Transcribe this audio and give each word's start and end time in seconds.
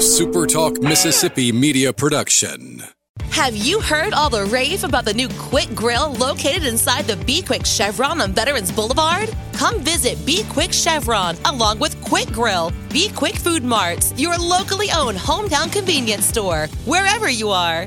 a 0.00 0.02
SuperTalk 0.02 0.82
Mississippi 0.82 1.52
media 1.52 1.92
production. 1.92 2.82
Have 3.24 3.54
you 3.54 3.82
heard 3.82 4.14
all 4.14 4.30
the 4.30 4.46
rave 4.46 4.82
about 4.82 5.04
the 5.04 5.12
new 5.12 5.28
Quick 5.36 5.74
Grill 5.74 6.14
located 6.14 6.64
inside 6.64 7.04
the 7.04 7.22
Be 7.26 7.42
Quick 7.42 7.66
Chevron 7.66 8.22
on 8.22 8.32
Veterans 8.32 8.72
Boulevard? 8.72 9.28
Come 9.52 9.78
visit 9.80 10.16
Be 10.24 10.42
Quick 10.48 10.72
Chevron 10.72 11.36
along 11.44 11.80
with 11.80 12.02
Quick 12.02 12.28
Grill, 12.28 12.72
Be 12.88 13.10
Quick 13.10 13.34
Food 13.34 13.62
Marts, 13.62 14.18
your 14.18 14.38
locally 14.38 14.88
owned 14.96 15.18
hometown 15.18 15.70
convenience 15.70 16.24
store, 16.24 16.66
wherever 16.86 17.28
you 17.28 17.50
are. 17.50 17.86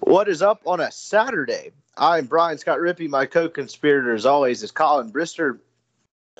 What 0.00 0.26
is 0.28 0.42
up 0.42 0.62
on 0.66 0.80
a 0.80 0.90
Saturday? 0.90 1.70
I'm 1.96 2.26
Brian 2.26 2.58
Scott 2.58 2.80
Rippey. 2.80 3.08
My 3.08 3.24
co-conspirator, 3.24 4.12
as 4.14 4.26
always, 4.26 4.64
is 4.64 4.72
Colin 4.72 5.12
Brister. 5.12 5.60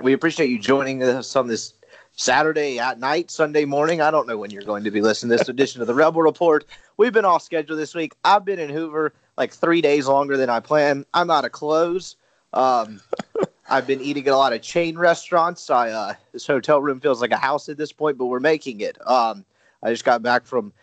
We 0.03 0.13
appreciate 0.13 0.51
you 0.51 0.59
joining 0.59 1.03
us 1.03 1.35
on 1.37 1.47
this 1.47 1.73
Saturday 2.13 2.79
at 2.79 2.99
night, 2.99 3.31
Sunday 3.31 3.65
morning. 3.65 4.03
I 4.03 4.11
don't 4.11 4.29
know 4.29 4.37
when 4.37 4.51
you're 4.51 4.63
going 4.63 4.85
to 4.85 4.91
be 4.91 5.01
listening 5.01 5.31
to 5.31 5.39
this 5.39 5.49
edition 5.49 5.81
of 5.81 5.87
the 5.87 5.95
Rebel 5.95 6.21
Report. 6.21 6.67
We've 6.99 7.15
been 7.15 7.25
off 7.25 7.43
schedule 7.43 7.77
this 7.77 7.95
week. 7.95 8.15
I've 8.23 8.45
been 8.45 8.59
in 8.59 8.69
Hoover 8.69 9.15
like 9.39 9.53
three 9.55 9.81
days 9.81 10.07
longer 10.07 10.37
than 10.37 10.51
I 10.51 10.61
planned. 10.61 11.07
I'm 11.15 11.31
out 11.31 11.47
of 11.47 11.53
clothes. 11.53 12.17
Um, 12.53 13.01
I've 13.71 13.87
been 13.87 14.03
eating 14.03 14.27
at 14.29 14.35
a 14.35 14.37
lot 14.37 14.53
of 14.53 14.61
chain 14.61 14.99
restaurants. 14.99 15.71
I 15.71 15.91
uh, 15.91 16.15
this 16.33 16.47
hotel 16.47 16.83
room 16.83 17.01
feels 17.01 17.23
like 17.23 17.33
a 17.33 17.39
house 17.39 17.71
at 17.71 17.79
this 17.79 17.93
point, 17.93 18.19
but 18.19 18.27
we're 18.27 18.39
making 18.39 18.83
it. 18.83 18.99
Um, 19.09 19.47
I 19.83 19.91
just 19.91 20.05
got 20.05 20.23
back 20.23 20.45
from 20.45 20.75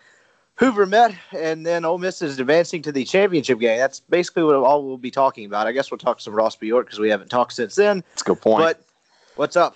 Hoover 0.55 0.87
Met, 0.87 1.13
and 1.31 1.65
then 1.65 1.85
Ole 1.85 1.99
Miss 1.99 2.23
is 2.23 2.39
advancing 2.39 2.81
to 2.81 2.91
the 2.91 3.05
championship 3.05 3.59
game. 3.59 3.77
That's 3.77 3.99
basically 3.99 4.43
what 4.43 4.55
all 4.55 4.83
we'll 4.83 4.97
be 4.97 5.11
talking 5.11 5.45
about. 5.45 5.67
I 5.67 5.71
guess 5.71 5.91
we'll 5.91 5.99
talk 5.99 6.19
some 6.19 6.33
Ross 6.33 6.55
Bjork 6.55 6.87
because 6.87 6.99
we 6.99 7.09
haven't 7.09 7.29
talked 7.29 7.53
since 7.53 7.75
then. 7.75 8.03
That's 8.09 8.23
a 8.23 8.25
good 8.25 8.41
point. 8.41 8.63
But 8.63 8.81
what's 9.35 9.55
up? 9.55 9.75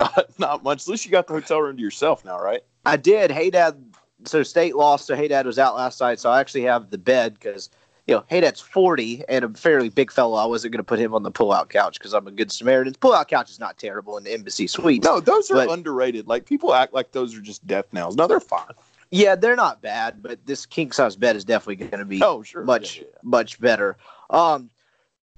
Uh, 0.00 0.22
not 0.38 0.62
much. 0.62 0.82
At 0.82 0.88
least 0.88 1.04
you 1.04 1.10
got 1.10 1.26
the 1.26 1.32
hotel 1.34 1.60
room 1.60 1.76
to 1.76 1.82
yourself 1.82 2.24
now, 2.24 2.40
right? 2.40 2.62
I 2.86 2.96
did. 2.96 3.30
Hey 3.30 3.50
Dad. 3.50 3.82
So 4.24 4.42
State 4.42 4.74
lost. 4.76 5.06
So 5.06 5.14
Hey 5.16 5.28
Dad 5.28 5.46
was 5.46 5.58
out 5.58 5.76
last 5.76 6.00
night. 6.00 6.18
So 6.20 6.30
I 6.30 6.40
actually 6.40 6.62
have 6.62 6.90
the 6.90 6.98
bed 6.98 7.34
because 7.34 7.70
you 8.06 8.14
know 8.14 8.24
Hey 8.28 8.40
Dad's 8.40 8.60
forty 8.60 9.22
and 9.28 9.44
a 9.44 9.48
fairly 9.50 9.88
big 9.90 10.10
fellow. 10.10 10.36
I 10.36 10.46
wasn't 10.46 10.72
going 10.72 10.78
to 10.78 10.84
put 10.84 10.98
him 10.98 11.14
on 11.14 11.22
the 11.22 11.30
pull-out 11.30 11.68
couch 11.68 11.98
because 11.98 12.14
I'm 12.14 12.26
a 12.26 12.30
good 12.30 12.50
Samaritan. 12.50 12.94
Pull-out 13.00 13.28
couch 13.28 13.50
is 13.50 13.60
not 13.60 13.76
terrible 13.78 14.16
in 14.16 14.24
the 14.24 14.32
Embassy 14.32 14.66
Suite. 14.66 15.04
No, 15.04 15.20
those 15.20 15.50
are 15.50 15.54
But- 15.54 15.70
underrated. 15.70 16.26
Like 16.26 16.46
people 16.46 16.74
act 16.74 16.92
like 16.94 17.12
those 17.12 17.36
are 17.36 17.40
just 17.40 17.66
death 17.66 17.92
nails. 17.92 18.16
No, 18.16 18.26
they're 18.26 18.40
fine. 18.40 18.72
Yeah, 19.10 19.36
they're 19.36 19.56
not 19.56 19.80
bad, 19.80 20.22
but 20.22 20.44
this 20.44 20.66
king 20.66 20.92
size 20.92 21.16
bed 21.16 21.34
is 21.34 21.42
definitely 21.44 21.76
going 21.86 21.98
to 22.00 22.04
be 22.04 22.22
Oh, 22.22 22.42
sure. 22.42 22.62
much 22.64 22.98
Yeah, 22.98 23.04
yeah. 23.10 23.18
much 23.22 23.58
better. 23.58 23.96
Um, 24.28 24.68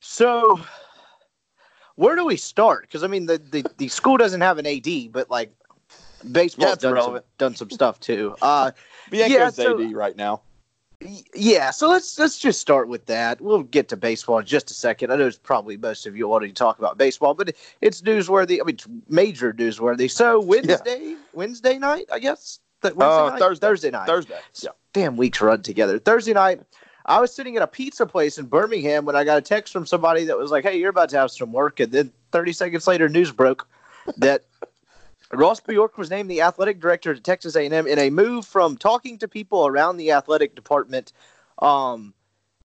so 0.00 0.58
where 2.00 2.16
do 2.16 2.24
we 2.24 2.36
start? 2.36 2.82
Because 2.82 3.02
I 3.04 3.08
mean, 3.08 3.26
the, 3.26 3.36
the 3.38 3.64
the 3.76 3.88
school 3.88 4.16
doesn't 4.16 4.40
have 4.40 4.56
an 4.58 4.66
AD, 4.66 5.12
but 5.12 5.30
like 5.30 5.52
Yeah, 6.24 6.30
baseball's 6.32 6.72
it's 6.74 6.82
done 6.82 7.00
some, 7.02 7.20
done 7.38 7.54
some 7.54 7.70
stuff 7.70 8.00
too. 8.00 8.34
Uh, 8.40 8.70
Bianco's 9.10 9.30
Yeah, 9.30 9.50
so- 9.50 9.80
AD 9.80 9.92
right 9.92 10.16
now. 10.16 10.40
yeah, 11.34 11.70
so 11.70 11.88
let's 11.88 12.18
let's 12.18 12.38
just 12.38 12.60
start 12.60 12.88
with 12.88 13.06
that. 13.06 13.40
We'll 13.40 13.62
get 13.62 13.88
to 13.88 13.96
baseball 13.96 14.38
in 14.38 14.44
just 14.46 14.70
a 14.70 14.74
second. 14.74 15.10
I 15.12 15.16
know 15.16 15.26
it's 15.26 15.38
probably 15.38 15.76
most 15.78 16.06
of 16.06 16.16
you 16.16 16.30
already 16.30 16.52
talk 16.52 16.78
about 16.78 16.98
baseball, 16.98 17.32
but 17.34 17.54
it's 17.80 18.02
newsworthy. 18.02 18.60
I 18.60 18.64
mean, 18.64 18.74
it's 18.76 18.86
major 19.08 19.52
newsworthy. 19.52 20.10
So 20.10 20.40
Wednesday, 20.40 21.16
Wednesday 21.32 21.78
night, 21.78 22.06
I 22.12 22.18
guess. 22.18 22.60
That 22.82 22.96
Wednesday 22.96 23.20
Uh, 23.26 23.28
night? 23.30 23.38
Thursday. 23.38 23.66
Thursday 23.66 23.90
night. 23.90 24.06
Thursday. 24.06 24.38
Yeah. 24.62 24.70
damn 24.94 25.16
weeks 25.18 25.40
run 25.40 25.62
together. 25.62 25.98
Thursday 25.98 26.32
night, 26.32 26.60
I 27.11 27.20
was 27.20 27.34
sitting 27.34 27.56
at 27.56 27.62
a 27.62 27.66
pizza 27.66 28.06
place 28.06 28.39
in 28.39 28.47
Birmingham 28.47 29.05
when 29.05 29.16
I 29.16 29.25
got 29.25 29.36
a 29.36 29.41
text 29.41 29.72
from 29.72 29.84
somebody 29.84 30.25
that 30.25 30.39
was 30.39 30.53
like, 30.53 30.62
"Hey, 30.62 30.78
you're 30.78 30.91
about 30.91 31.08
to 31.08 31.19
have 31.19 31.33
some 31.33 31.52
work," 31.52 31.80
and 31.80 31.91
then 31.91 32.12
30 32.30 32.52
seconds 32.52 32.86
later, 32.86 33.08
news 33.08 33.33
broke 33.33 33.67
that 34.17 34.44
Ross 35.33 35.58
Bjork 35.58 35.98
was 35.98 36.08
named 36.08 36.30
the 36.30 36.41
athletic 36.41 36.78
director 36.78 37.12
at 37.12 37.25
Texas 37.25 37.56
A&M 37.56 37.89
in 37.89 37.98
a 37.98 38.11
move 38.11 38.47
from 38.47 38.77
talking 38.77 39.19
to 39.19 39.27
people 39.27 39.67
around 39.67 39.97
the 39.97 40.12
athletic 40.12 40.55
department, 40.55 41.12
um, 41.58 42.14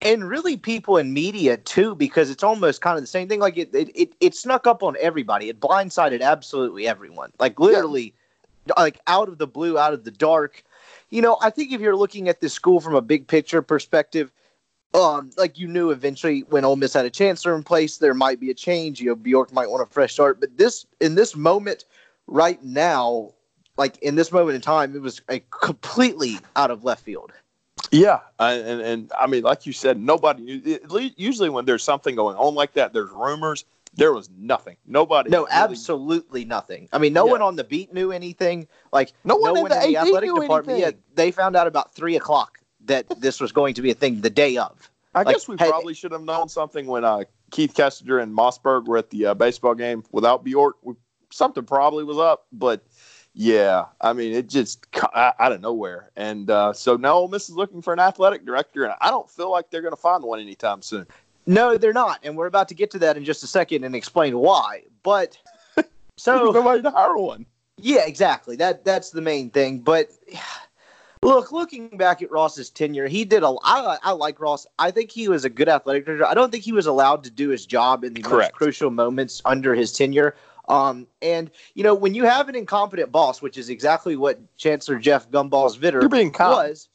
and 0.00 0.28
really 0.28 0.56
people 0.56 0.96
in 0.96 1.12
media 1.12 1.56
too, 1.56 1.94
because 1.94 2.28
it's 2.28 2.42
almost 2.42 2.80
kind 2.80 2.96
of 2.96 3.04
the 3.04 3.06
same 3.06 3.28
thing. 3.28 3.38
Like 3.38 3.56
it, 3.56 3.72
it, 3.72 3.90
it, 3.94 4.12
it 4.18 4.34
snuck 4.34 4.66
up 4.66 4.82
on 4.82 4.96
everybody. 4.98 5.50
It 5.50 5.60
blindsided 5.60 6.20
absolutely 6.20 6.88
everyone. 6.88 7.30
Like 7.38 7.60
literally, 7.60 8.12
like 8.76 8.98
out 9.06 9.28
of 9.28 9.38
the 9.38 9.46
blue, 9.46 9.78
out 9.78 9.92
of 9.92 10.02
the 10.02 10.10
dark 10.10 10.64
you 11.12 11.20
know, 11.20 11.36
I 11.42 11.50
think 11.50 11.72
if 11.72 11.80
you're 11.80 11.94
looking 11.94 12.30
at 12.30 12.40
this 12.40 12.54
school 12.54 12.80
from 12.80 12.94
a 12.94 13.02
big 13.02 13.26
picture 13.26 13.60
perspective, 13.60 14.32
um, 14.94 15.30
like 15.36 15.58
you 15.58 15.68
knew 15.68 15.90
eventually 15.90 16.40
when 16.50 16.64
Ole 16.64 16.76
Miss 16.76 16.92
had 16.94 17.04
a 17.06 17.10
chancellor 17.10 17.54
in 17.56 17.62
place, 17.62 17.98
there 17.98 18.14
might 18.14 18.40
be 18.40 18.50
a 18.50 18.54
change. 18.54 19.00
You 19.00 19.08
know, 19.10 19.14
Bjork 19.16 19.52
might 19.52 19.70
want 19.70 19.82
a 19.82 19.92
fresh 19.92 20.12
start, 20.14 20.40
but 20.40 20.56
this 20.58 20.86
in 21.00 21.14
this 21.14 21.34
moment 21.34 21.84
right 22.26 22.62
now, 22.62 23.30
like 23.76 23.96
in 23.98 24.14
this 24.16 24.32
moment 24.32 24.54
in 24.56 24.60
time, 24.60 24.94
it 24.94 25.00
was 25.02 25.20
a 25.28 25.40
completely 25.50 26.38
out 26.56 26.70
of 26.70 26.84
left 26.84 27.02
field. 27.04 27.32
Yeah, 27.90 28.20
I- 28.38 28.52
and 28.54 28.80
and 28.80 29.12
I 29.18 29.26
mean, 29.26 29.42
like 29.42 29.66
you 29.66 29.72
said, 29.72 29.98
nobody. 30.00 30.62
it- 30.64 31.14
Usually, 31.18 31.48
when 31.48 31.64
there's 31.64 31.82
something 31.82 32.14
going 32.14 32.36
on 32.36 32.54
like 32.54 32.74
that, 32.74 32.92
there's 32.92 33.10
rumors. 33.10 33.64
There 33.94 34.14
was 34.14 34.30
nothing. 34.38 34.76
Nobody. 34.86 35.28
No, 35.28 35.40
really- 35.40 35.50
absolutely 35.52 36.46
nothing. 36.46 36.88
I 36.94 36.98
mean, 36.98 37.12
no 37.12 37.26
Yeah. 37.26 37.32
one 37.32 37.42
on 37.42 37.56
the 37.56 37.64
beat 37.64 37.92
knew 37.92 38.10
anything. 38.10 38.66
Like 38.92 39.12
No 39.24 39.36
one 39.36 39.56
in 39.58 39.64
the 39.64 39.76
AD 39.76 39.96
athletic 39.96 40.30
knew 40.30 40.40
department. 40.40 40.78
anything. 40.78 40.94
Yeah, 40.98 41.14
they 41.14 41.30
found 41.30 41.56
out 41.56 41.66
about 41.66 41.94
three 41.94 42.16
o'clock 42.16 42.58
that 42.86 43.20
this 43.20 43.40
was 43.40 43.52
going 43.52 43.74
to 43.74 43.82
be 43.82 43.90
a 43.90 43.94
thing 43.94 44.20
the 44.20 44.30
day 44.30 44.56
of. 44.56 44.90
I 45.14 45.22
like, 45.22 45.34
guess 45.34 45.48
we 45.48 45.56
hey- 45.58 45.68
probably 45.68 45.94
should 45.94 46.12
have 46.12 46.22
known 46.22 46.48
something 46.48 46.86
when 46.86 47.04
uh, 47.04 47.24
Keith 47.50 47.74
Kessinger 47.74 48.22
and 48.22 48.34
Mossberg 48.34 48.86
were 48.86 48.98
at 48.98 49.10
the 49.10 49.26
uh, 49.26 49.34
baseball 49.34 49.74
game 49.74 50.04
without 50.10 50.44
Bjork. 50.44 50.76
We, 50.82 50.94
something 51.30 51.64
probably 51.64 52.04
was 52.04 52.18
up, 52.18 52.46
but 52.52 52.82
yeah, 53.34 53.86
I 54.00 54.12
mean, 54.12 54.32
it 54.32 54.48
just 54.48 54.86
out 55.14 55.52
of 55.52 55.60
nowhere. 55.60 56.10
And 56.16 56.50
uh, 56.50 56.72
so 56.72 56.96
now 56.96 57.14
Ole 57.14 57.28
Miss 57.28 57.48
is 57.48 57.54
looking 57.54 57.82
for 57.82 57.92
an 57.92 57.98
athletic 57.98 58.44
director, 58.44 58.84
and 58.84 58.94
I 59.00 59.10
don't 59.10 59.30
feel 59.30 59.50
like 59.50 59.70
they're 59.70 59.82
going 59.82 59.94
to 59.94 60.00
find 60.00 60.22
one 60.22 60.40
anytime 60.40 60.82
soon. 60.82 61.06
No, 61.46 61.76
they're 61.76 61.92
not, 61.92 62.20
and 62.22 62.36
we're 62.36 62.46
about 62.46 62.68
to 62.68 62.74
get 62.74 62.90
to 62.92 62.98
that 63.00 63.16
in 63.16 63.24
just 63.24 63.42
a 63.42 63.46
second 63.46 63.84
and 63.84 63.96
explain 63.96 64.38
why. 64.38 64.82
But 65.02 65.36
so 66.16 66.52
nobody 66.52 66.82
to 66.82 66.90
hire 66.90 67.16
one. 67.16 67.46
yeah, 67.78 68.06
exactly. 68.06 68.56
That 68.56 68.84
that's 68.84 69.10
the 69.10 69.22
main 69.22 69.50
thing. 69.50 69.80
But 69.80 70.10
look, 71.22 71.52
looking 71.52 71.88
back 71.96 72.22
at 72.22 72.30
Ross's 72.30 72.70
tenure, 72.70 73.08
he 73.08 73.24
did 73.24 73.42
a. 73.42 73.54
I, 73.62 73.98
I 74.02 74.12
like 74.12 74.40
Ross. 74.40 74.66
I 74.78 74.90
think 74.90 75.10
he 75.10 75.28
was 75.28 75.44
a 75.44 75.50
good 75.50 75.68
athletic 75.68 76.06
director. 76.06 76.26
I 76.26 76.34
don't 76.34 76.50
think 76.50 76.64
he 76.64 76.72
was 76.72 76.86
allowed 76.86 77.24
to 77.24 77.30
do 77.30 77.48
his 77.48 77.66
job 77.66 78.04
in 78.04 78.14
the 78.14 78.22
Correct. 78.22 78.52
most 78.52 78.58
crucial 78.58 78.90
moments 78.90 79.40
under 79.44 79.74
his 79.74 79.92
tenure. 79.92 80.34
Um, 80.68 81.06
and 81.20 81.50
you 81.74 81.82
know, 81.82 81.94
when 81.94 82.14
you 82.14 82.24
have 82.24 82.48
an 82.48 82.54
incompetent 82.54 83.10
boss, 83.10 83.42
which 83.42 83.58
is 83.58 83.68
exactly 83.68 84.16
what 84.16 84.40
Chancellor 84.56 84.98
Jeff 84.98 85.30
Gumballs 85.30 85.76
Vitter 85.76 86.00
You're 86.00 86.08
being 86.08 86.30
kind. 86.30 86.50
was 86.52 86.88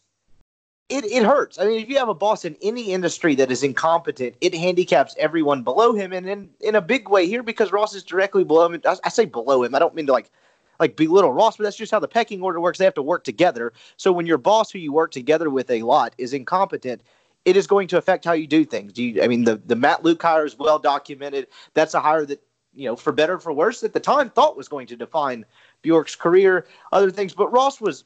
it, 0.89 1.03
it 1.05 1.23
hurts. 1.23 1.59
I 1.59 1.65
mean, 1.65 1.81
if 1.81 1.89
you 1.89 1.97
have 1.97 2.07
a 2.07 2.13
boss 2.13 2.45
in 2.45 2.55
any 2.61 2.93
industry 2.93 3.35
that 3.35 3.51
is 3.51 3.61
incompetent, 3.61 4.35
it 4.39 4.55
handicaps 4.55 5.15
everyone 5.19 5.63
below 5.63 5.93
him, 5.93 6.13
and 6.13 6.27
in, 6.29 6.49
in 6.61 6.75
a 6.75 6.81
big 6.81 7.09
way 7.09 7.27
here 7.27 7.43
because 7.43 7.73
Ross 7.73 7.93
is 7.93 8.03
directly 8.03 8.45
below 8.45 8.71
him. 8.71 8.81
I, 8.85 8.95
I 9.03 9.09
say 9.09 9.25
below 9.25 9.63
him. 9.63 9.75
I 9.75 9.79
don't 9.79 9.95
mean 9.95 10.05
to 10.07 10.13
like 10.13 10.31
like 10.79 10.95
belittle 10.95 11.33
Ross, 11.33 11.57
but 11.57 11.63
that's 11.63 11.77
just 11.77 11.91
how 11.91 11.99
the 11.99 12.07
pecking 12.07 12.41
order 12.41 12.59
works. 12.59 12.77
They 12.77 12.85
have 12.85 12.93
to 12.95 13.01
work 13.01 13.23
together. 13.23 13.73
So 13.97 14.11
when 14.11 14.25
your 14.25 14.37
boss, 14.37 14.71
who 14.71 14.79
you 14.79 14.93
work 14.93 15.11
together 15.11 15.49
with 15.49 15.69
a 15.69 15.83
lot, 15.83 16.13
is 16.17 16.33
incompetent, 16.33 17.01
it 17.45 17.55
is 17.55 17.67
going 17.67 17.87
to 17.89 17.97
affect 17.97 18.25
how 18.25 18.33
you 18.33 18.47
do 18.47 18.65
things. 18.65 18.93
Do 18.93 19.03
you, 19.03 19.21
I 19.21 19.27
mean, 19.27 19.43
the 19.43 19.55
the 19.55 19.75
Matt 19.75 20.03
Luke 20.03 20.21
hire 20.21 20.45
is 20.45 20.57
well 20.57 20.79
documented. 20.79 21.47
That's 21.73 21.93
a 21.93 21.99
hire 21.99 22.25
that 22.25 22.41
you 22.77 22.85
know, 22.85 22.95
for 22.95 23.11
better 23.11 23.33
or 23.33 23.39
for 23.39 23.51
worse, 23.51 23.83
at 23.83 23.93
the 23.93 23.99
time 23.99 24.29
thought 24.29 24.55
was 24.55 24.67
going 24.67 24.85
to 24.87 24.95
define 24.95 25.45
Bjork's 25.81 26.15
career. 26.15 26.67
Other 26.91 27.09
things, 27.09 27.33
but 27.33 27.51
Ross 27.51 27.81
was 27.81 28.03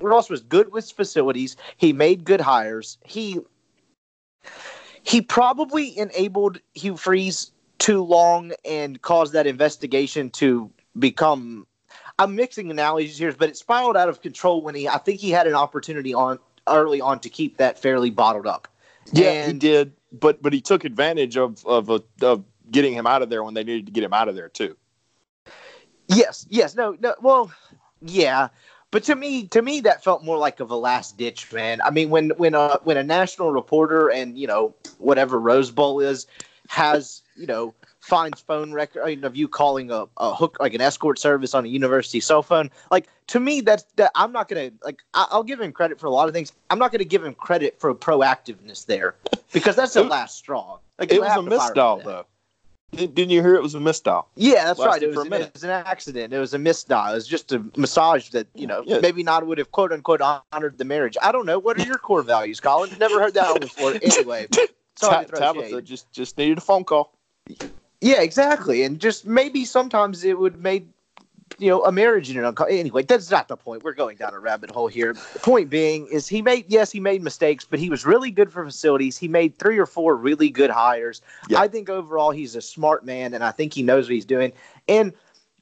Ross 0.00 0.28
was 0.28 0.40
good 0.40 0.72
with 0.72 0.90
facilities. 0.90 1.56
He 1.76 1.92
made 1.92 2.24
good 2.24 2.40
hires. 2.40 2.98
He 3.04 3.38
he 5.02 5.22
probably 5.22 5.96
enabled 5.96 6.58
Hugh 6.74 6.96
Freeze 6.96 7.52
too 7.78 8.02
long 8.02 8.52
and 8.64 9.00
caused 9.00 9.32
that 9.32 9.46
investigation 9.46 10.30
to 10.30 10.70
become. 10.98 11.66
I'm 12.18 12.34
mixing 12.34 12.70
analogies 12.70 13.18
here, 13.18 13.32
but 13.32 13.48
it 13.48 13.56
spiraled 13.56 13.96
out 13.96 14.08
of 14.08 14.20
control 14.22 14.62
when 14.62 14.74
he. 14.74 14.88
I 14.88 14.98
think 14.98 15.20
he 15.20 15.30
had 15.30 15.46
an 15.46 15.54
opportunity 15.54 16.14
on 16.14 16.38
early 16.66 17.00
on 17.00 17.20
to 17.20 17.28
keep 17.28 17.56
that 17.58 17.78
fairly 17.78 18.10
bottled 18.10 18.46
up. 18.46 18.68
Yeah, 19.12 19.46
he 19.46 19.52
did, 19.52 19.92
but 20.12 20.42
but 20.42 20.52
he 20.52 20.60
took 20.60 20.84
advantage 20.84 21.36
of 21.36 21.64
of 21.66 21.90
a, 21.90 22.02
of 22.22 22.44
getting 22.70 22.92
him 22.92 23.06
out 23.06 23.22
of 23.22 23.30
there 23.30 23.42
when 23.44 23.54
they 23.54 23.64
needed 23.64 23.86
to 23.86 23.92
get 23.92 24.04
him 24.04 24.12
out 24.12 24.28
of 24.28 24.34
there 24.34 24.48
too. 24.48 24.76
Yes, 26.08 26.46
yes, 26.48 26.74
no, 26.74 26.96
no. 27.00 27.14
Well, 27.20 27.52
yeah, 28.02 28.48
but 28.90 29.04
to 29.04 29.14
me, 29.14 29.46
to 29.48 29.62
me, 29.62 29.80
that 29.80 30.02
felt 30.02 30.24
more 30.24 30.38
like 30.38 30.60
of 30.60 30.70
a 30.70 30.76
last 30.76 31.18
ditch, 31.18 31.52
man. 31.52 31.80
I 31.82 31.90
mean, 31.90 32.10
when 32.10 32.30
when 32.30 32.54
a 32.54 32.78
when 32.84 32.96
a 32.96 33.04
national 33.04 33.52
reporter 33.52 34.08
and 34.08 34.38
you 34.38 34.46
know 34.46 34.74
whatever 34.98 35.38
Rose 35.38 35.70
Bowl 35.70 36.00
is 36.00 36.26
has 36.68 37.22
you 37.36 37.46
know 37.46 37.74
finds 38.08 38.40
phone 38.40 38.72
record 38.72 39.02
I 39.02 39.06
mean, 39.06 39.24
of 39.24 39.36
you 39.36 39.46
calling 39.46 39.90
a, 39.90 40.06
a 40.16 40.34
hook 40.34 40.56
like 40.60 40.72
an 40.72 40.80
escort 40.80 41.18
service 41.18 41.54
on 41.54 41.64
a 41.66 41.68
university 41.68 42.20
cell 42.20 42.42
phone. 42.42 42.70
Like 42.90 43.06
to 43.28 43.38
me, 43.38 43.60
that's 43.60 43.84
that 43.96 44.10
I'm 44.14 44.32
not 44.32 44.48
gonna 44.48 44.70
like 44.82 45.02
I, 45.12 45.26
I'll 45.30 45.44
give 45.44 45.60
him 45.60 45.72
credit 45.72 46.00
for 46.00 46.06
a 46.06 46.10
lot 46.10 46.26
of 46.26 46.34
things. 46.34 46.52
I'm 46.70 46.78
not 46.78 46.90
gonna 46.90 47.04
give 47.04 47.22
him 47.22 47.34
credit 47.34 47.78
for 47.78 47.94
proactiveness 47.94 48.86
there 48.86 49.16
because 49.52 49.76
that's 49.76 49.92
the 49.92 50.04
last 50.04 50.38
straw. 50.38 50.78
Like 50.98 51.12
It 51.12 51.20
was 51.20 51.30
a 51.30 51.40
misdial 51.40 52.02
though. 52.02 52.24
Didn't 52.92 53.28
you 53.28 53.42
hear 53.42 53.54
it 53.54 53.62
was 53.62 53.74
a 53.74 53.78
misdial? 53.78 54.24
Yeah, 54.34 54.64
that's 54.64 54.78
right. 54.78 54.92
Lasted 54.92 55.10
It 55.10 55.12
for 55.12 55.24
was, 55.24 55.26
an, 55.26 55.42
it 55.42 55.52
was 55.52 55.64
an 55.64 55.70
accident. 55.70 56.32
It 56.32 56.38
was 56.38 56.54
a 56.54 56.58
misdial. 56.58 57.10
It 57.10 57.14
was 57.16 57.28
just 57.28 57.52
a 57.52 57.62
massage 57.76 58.30
that 58.30 58.46
you 58.54 58.66
know 58.66 58.82
Yeah. 58.86 59.00
maybe 59.00 59.22
not 59.22 59.46
would 59.46 59.58
have 59.58 59.70
quote 59.70 59.92
unquote 59.92 60.22
honored 60.22 60.78
the 60.78 60.86
marriage. 60.86 61.18
I 61.20 61.30
don't 61.30 61.44
know. 61.44 61.58
What 61.58 61.78
are 61.78 61.84
your 61.84 61.98
core 61.98 62.22
values, 62.22 62.58
Colin? 62.60 62.90
Never 62.98 63.20
heard 63.20 63.34
that 63.34 63.50
one 63.50 63.60
before. 63.60 63.92
Anyway, 64.02 64.48
sorry 64.96 65.26
Ta- 65.26 65.52
Tabitha 65.52 65.68
shade. 65.68 65.84
just 65.84 66.10
just 66.12 66.38
needed 66.38 66.56
a 66.56 66.62
phone 66.62 66.84
call. 66.84 67.12
Yeah, 68.00 68.20
exactly. 68.20 68.82
And 68.84 69.00
just 69.00 69.26
maybe 69.26 69.64
sometimes 69.64 70.24
it 70.24 70.38
would 70.38 70.62
make 70.62 70.86
you 71.58 71.68
know 71.68 71.82
a 71.84 71.90
marriage 71.90 72.30
in 72.30 72.38
an 72.38 72.44
unco- 72.44 72.64
anyway. 72.64 73.02
That's 73.02 73.30
not 73.30 73.48
the 73.48 73.56
point. 73.56 73.82
We're 73.82 73.94
going 73.94 74.16
down 74.18 74.34
a 74.34 74.38
rabbit 74.38 74.70
hole 74.70 74.86
here. 74.86 75.14
The 75.32 75.38
point 75.40 75.70
being 75.70 76.06
is 76.08 76.28
he 76.28 76.42
made 76.42 76.66
yes 76.68 76.92
he 76.92 77.00
made 77.00 77.22
mistakes, 77.22 77.66
but 77.68 77.80
he 77.80 77.90
was 77.90 78.06
really 78.06 78.30
good 78.30 78.52
for 78.52 78.64
facilities. 78.64 79.16
He 79.18 79.26
made 79.28 79.58
three 79.58 79.78
or 79.78 79.86
four 79.86 80.14
really 80.16 80.50
good 80.50 80.70
hires. 80.70 81.22
Yeah. 81.48 81.58
I 81.60 81.66
think 81.68 81.88
overall 81.88 82.30
he's 82.30 82.54
a 82.54 82.60
smart 82.62 83.04
man, 83.04 83.34
and 83.34 83.42
I 83.42 83.50
think 83.50 83.72
he 83.74 83.82
knows 83.82 84.04
what 84.06 84.12
he's 84.14 84.24
doing. 84.26 84.52
And 84.88 85.12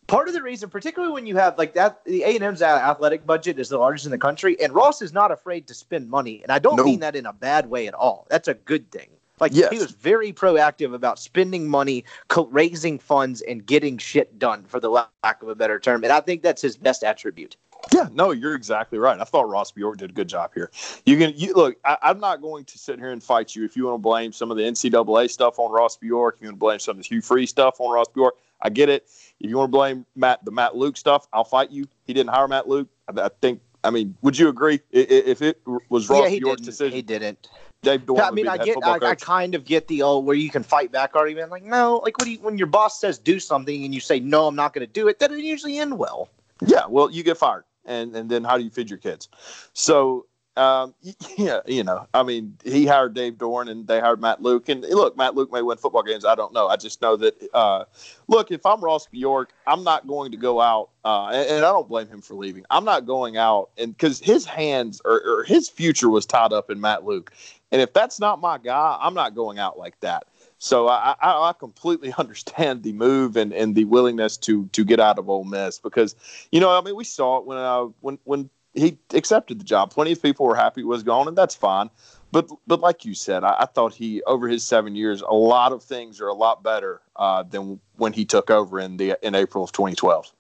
part 0.09 0.29
of 0.29 0.35
the 0.35 0.43
reason, 0.43 0.69
particularly 0.69 1.15
when 1.15 1.27
you 1.27 1.37
have 1.37 1.57
like 1.57 1.73
that, 1.75 2.05
the 2.05 2.23
A 2.25 2.35
and 2.35 2.43
M's 2.43 2.61
athletic 2.63 3.25
budget 3.25 3.59
is 3.59 3.71
the 3.71 3.79
largest 3.79 4.05
in 4.05 4.11
the 4.11 4.19
country, 4.19 4.61
and 4.61 4.75
Ross 4.75 5.01
is 5.01 5.13
not 5.15 5.31
afraid 5.31 5.67
to 5.69 5.75
spend 5.75 6.11
money. 6.11 6.43
And 6.43 6.53
I 6.53 6.59
don't 6.59 6.77
No. 6.77 6.85
mean 6.85 7.01
that 7.01 7.17
in 7.17 7.25
a 7.25 7.33
bad 7.33 7.71
way 7.71 7.87
at 7.87 7.95
all. 7.95 8.27
That's 8.29 8.49
a 8.49 8.55
good 8.55 8.91
thing. 8.91 9.09
Like 9.39 9.53
Yes. 9.55 9.71
he 9.71 9.79
was 9.79 9.91
very 9.91 10.33
proactive 10.33 10.95
about 10.95 11.19
spending 11.19 11.69
money, 11.69 12.05
co- 12.29 12.47
raising 12.47 12.99
funds, 12.99 13.43
and 13.43 13.65
getting 13.67 13.99
shit 13.99 14.39
done. 14.39 14.65
For 14.65 14.81
the 14.81 14.89
lack 14.89 15.43
of 15.43 15.49
a 15.49 15.55
better 15.55 15.79
term, 15.79 16.05
and 16.05 16.13
I 16.13 16.21
think 16.21 16.43
that's 16.43 16.63
his 16.63 16.77
best 16.77 17.05
attribute. 17.05 17.57
Yeah, 17.93 18.09
no, 18.13 18.31
you're 18.33 18.55
exactly 18.55 18.99
right. 18.99 19.21
I 19.21 19.25
thought 19.25 19.49
Ross 19.49 19.71
Bjork 19.71 19.99
did 19.99 20.11
a 20.11 20.13
good 20.13 20.29
job 20.29 20.53
here. 20.55 20.71
You 21.05 21.19
can 21.19 21.35
you 21.37 21.53
look. 21.53 21.77
I, 21.85 21.99
I'm 22.03 22.19
not 22.19 22.41
going 22.41 22.65
to 22.65 22.79
sit 22.79 22.99
here 22.99 23.13
and 23.13 23.23
fight 23.23 23.55
you 23.55 23.65
if 23.65 23.77
you 23.77 23.85
want 23.85 23.97
to 23.97 24.03
blame 24.03 24.33
some 24.33 24.51
of 24.51 24.57
the 24.57 24.63
NCAA 24.63 25.31
stuff 25.31 25.59
on 25.59 25.71
Ross 25.71 25.97
Bjork. 25.99 26.39
You 26.41 26.47
want 26.49 26.57
to 26.57 26.59
blame 26.59 26.79
some 26.79 26.97
of 26.97 27.03
the 27.03 27.09
Hugh 27.09 27.21
Freeze 27.21 27.51
stuff 27.51 27.79
on 27.79 27.93
Ross 27.93 28.09
Bjork, 28.09 28.37
I 28.63 28.71
get 28.71 28.89
it. 28.89 29.07
If 29.39 29.51
you 29.51 29.59
want 29.59 29.69
to 29.69 29.73
blame 29.77 30.07
Matt 30.17 30.45
the 30.47 30.51
Matt 30.51 30.75
Luke 30.75 30.97
stuff, 30.97 31.29
I'll 31.35 31.45
fight 31.45 31.71
you. 31.71 31.87
He 32.07 32.15
didn't 32.15 32.31
hire 32.31 32.49
Matt 32.49 32.67
Luke. 32.69 32.89
I, 33.15 33.21
I 33.21 33.29
think. 33.43 33.61
I 33.85 33.91
mean, 33.91 34.17
would 34.23 34.37
you 34.37 34.49
agree 34.49 34.81
if 34.91 35.43
it 35.43 35.61
was 35.91 36.09
Ross 36.09 36.31
yeah, 36.31 36.39
Bjork's 36.39 36.63
didn't. 36.63 36.65
decision? 36.65 36.97
He 36.97 37.03
didn't. 37.03 37.49
Dave 37.83 38.07
Dorn 38.07 38.21
I 38.21 38.31
mean, 38.31 38.49
I 38.49 38.57
get, 38.59 38.77
I, 38.83 38.99
I 39.01 39.15
kind 39.15 39.55
of 39.55 39.65
get 39.65 39.87
the 39.89 40.03
old 40.03 40.27
where 40.27 40.37
you 40.37 40.51
can 40.51 40.63
fight 40.63 40.91
back 40.91 41.15
argument. 41.15 41.51
Like, 41.51 41.63
no, 41.63 42.01
like, 42.05 42.19
what 42.19 42.25
do 42.25 42.33
you 42.33 42.39
when 42.41 42.59
your 42.59 42.67
boss 42.67 43.01
says 43.01 43.19
do 43.19 43.39
something 43.39 43.85
and 43.85 43.95
you 43.95 44.01
say 44.01 44.19
no, 44.19 44.47
I'm 44.47 44.57
not 44.57 44.73
going 44.73 44.87
to 44.87 44.93
do 44.93 45.09
it? 45.09 45.19
That 45.19 45.31
doesn't 45.31 45.45
usually 45.45 45.79
end 45.79 45.99
well. 45.99 46.29
Yeah, 46.67 46.87
well, 46.89 47.11
you 47.11 47.23
get 47.23 47.37
fired, 47.37 47.65
and 47.85 48.17
and 48.17 48.31
then 48.31 48.45
how 48.45 48.57
do 48.59 48.65
you 48.65 48.71
feed 48.71 48.91
your 48.91 48.99
kids? 48.99 49.29
So, 49.73 50.27
um, 50.57 50.95
yeah, 51.37 51.61
you 51.67 51.85
know, 51.85 52.07
I 52.15 52.23
mean, 52.23 52.57
he 52.65 52.87
hired 52.87 53.15
Dave 53.15 53.39
Dorn, 53.39 53.69
and 53.69 53.87
they 53.87 54.01
hired 54.01 54.21
Matt 54.21 54.43
Luke, 54.43 54.69
and 54.69 54.83
look, 54.83 55.17
Matt 55.17 55.35
Luke 55.35 55.53
may 55.53 55.63
win 55.63 55.79
football 55.79 56.03
games. 56.03 56.25
I 56.25 56.35
don't 56.35 56.53
know. 56.53 56.69
I 56.69 56.77
just 56.77 57.03
know 57.03 57.17
that. 57.17 57.35
Uh, 57.53 57.85
look, 58.29 58.51
if 58.51 58.65
I'm 58.65 58.81
Ross 58.81 59.07
Bjork, 59.07 59.53
I'm 59.67 59.85
not 59.85 60.07
going 60.07 60.31
to 60.33 60.37
go 60.37 60.61
out, 60.61 60.91
uh, 61.05 61.29
and, 61.29 61.49
and 61.49 61.65
I 61.65 61.73
don't 61.73 61.89
blame 61.89 62.09
him 62.09 62.23
for 62.23 62.35
leaving. 62.35 62.65
I'm 62.71 62.85
not 62.85 63.07
going 63.07 63.37
out, 63.37 63.71
and 63.77 63.97
because 63.97 64.21
his 64.21 64.45
hands 64.45 65.01
or, 65.05 65.23
or 65.27 65.45
his 65.45 65.69
future 65.69 66.09
was 66.09 66.27
tied 66.27 66.53
up 66.53 66.71
in 66.71 66.81
Matt 66.81 67.05
Luke, 67.05 67.33
and 67.73 67.81
if 67.81 67.93
that's 67.93 68.19
not 68.21 68.41
my 68.41 68.59
guy, 68.59 68.97
I'm 69.01 69.15
not 69.15 69.35
going 69.35 69.59
out 69.59 69.79
like 69.79 70.01
that. 70.01 70.25
So 70.59 70.89
I, 70.89 71.15
I, 71.21 71.51
I 71.51 71.53
completely 71.53 72.13
understand 72.19 72.83
the 72.83 72.93
move 72.93 73.37
and, 73.37 73.53
and 73.53 73.75
the 73.75 73.85
willingness 73.85 74.37
to 74.39 74.67
to 74.69 74.85
get 74.85 75.01
out 75.01 75.19
of 75.19 75.29
Ole 75.29 75.45
Miss 75.45 75.79
because 75.79 76.15
you 76.51 76.61
know 76.61 76.77
I 76.77 76.81
mean 76.81 76.97
we 76.97 77.05
saw 77.05 77.39
it 77.39 77.47
when 77.47 77.59
uh, 77.59 77.85
when 78.01 78.19
when 78.25 78.51
he 78.77 78.99
accepted 79.15 79.59
the 79.59 79.65
job. 79.65 79.91
Plenty 79.91 80.13
of 80.13 80.23
people 80.23 80.47
were 80.47 80.55
happy 80.55 80.83
he 80.83 80.85
was 80.85 81.03
gone, 81.03 81.29
and 81.29 81.37
that's 81.37 81.55
fine. 81.55 81.91
But 82.31 82.49
but 82.67 82.81
like 82.81 83.05
you 83.05 83.15
said, 83.15 83.45
I, 83.45 83.57
I 83.61 83.67
thought 83.67 83.95
he 83.95 84.23
over 84.25 84.49
his 84.49 84.65
seven 84.65 84.95
years, 84.95 85.23
a 85.23 85.35
lot 85.35 85.73
of 85.73 85.83
things 85.83 86.21
are 86.21 86.29
a 86.29 86.35
lot 86.35 86.63
better 86.63 87.01
uh, 87.17 87.43
than 87.43 87.81
when 87.97 88.13
he 88.13 88.25
took 88.25 88.51
over 88.51 88.79
in 88.79 88.97
the 88.97 89.17
in 89.23 89.35
April 89.35 89.65
of 89.65 89.73
2012. 89.73 90.33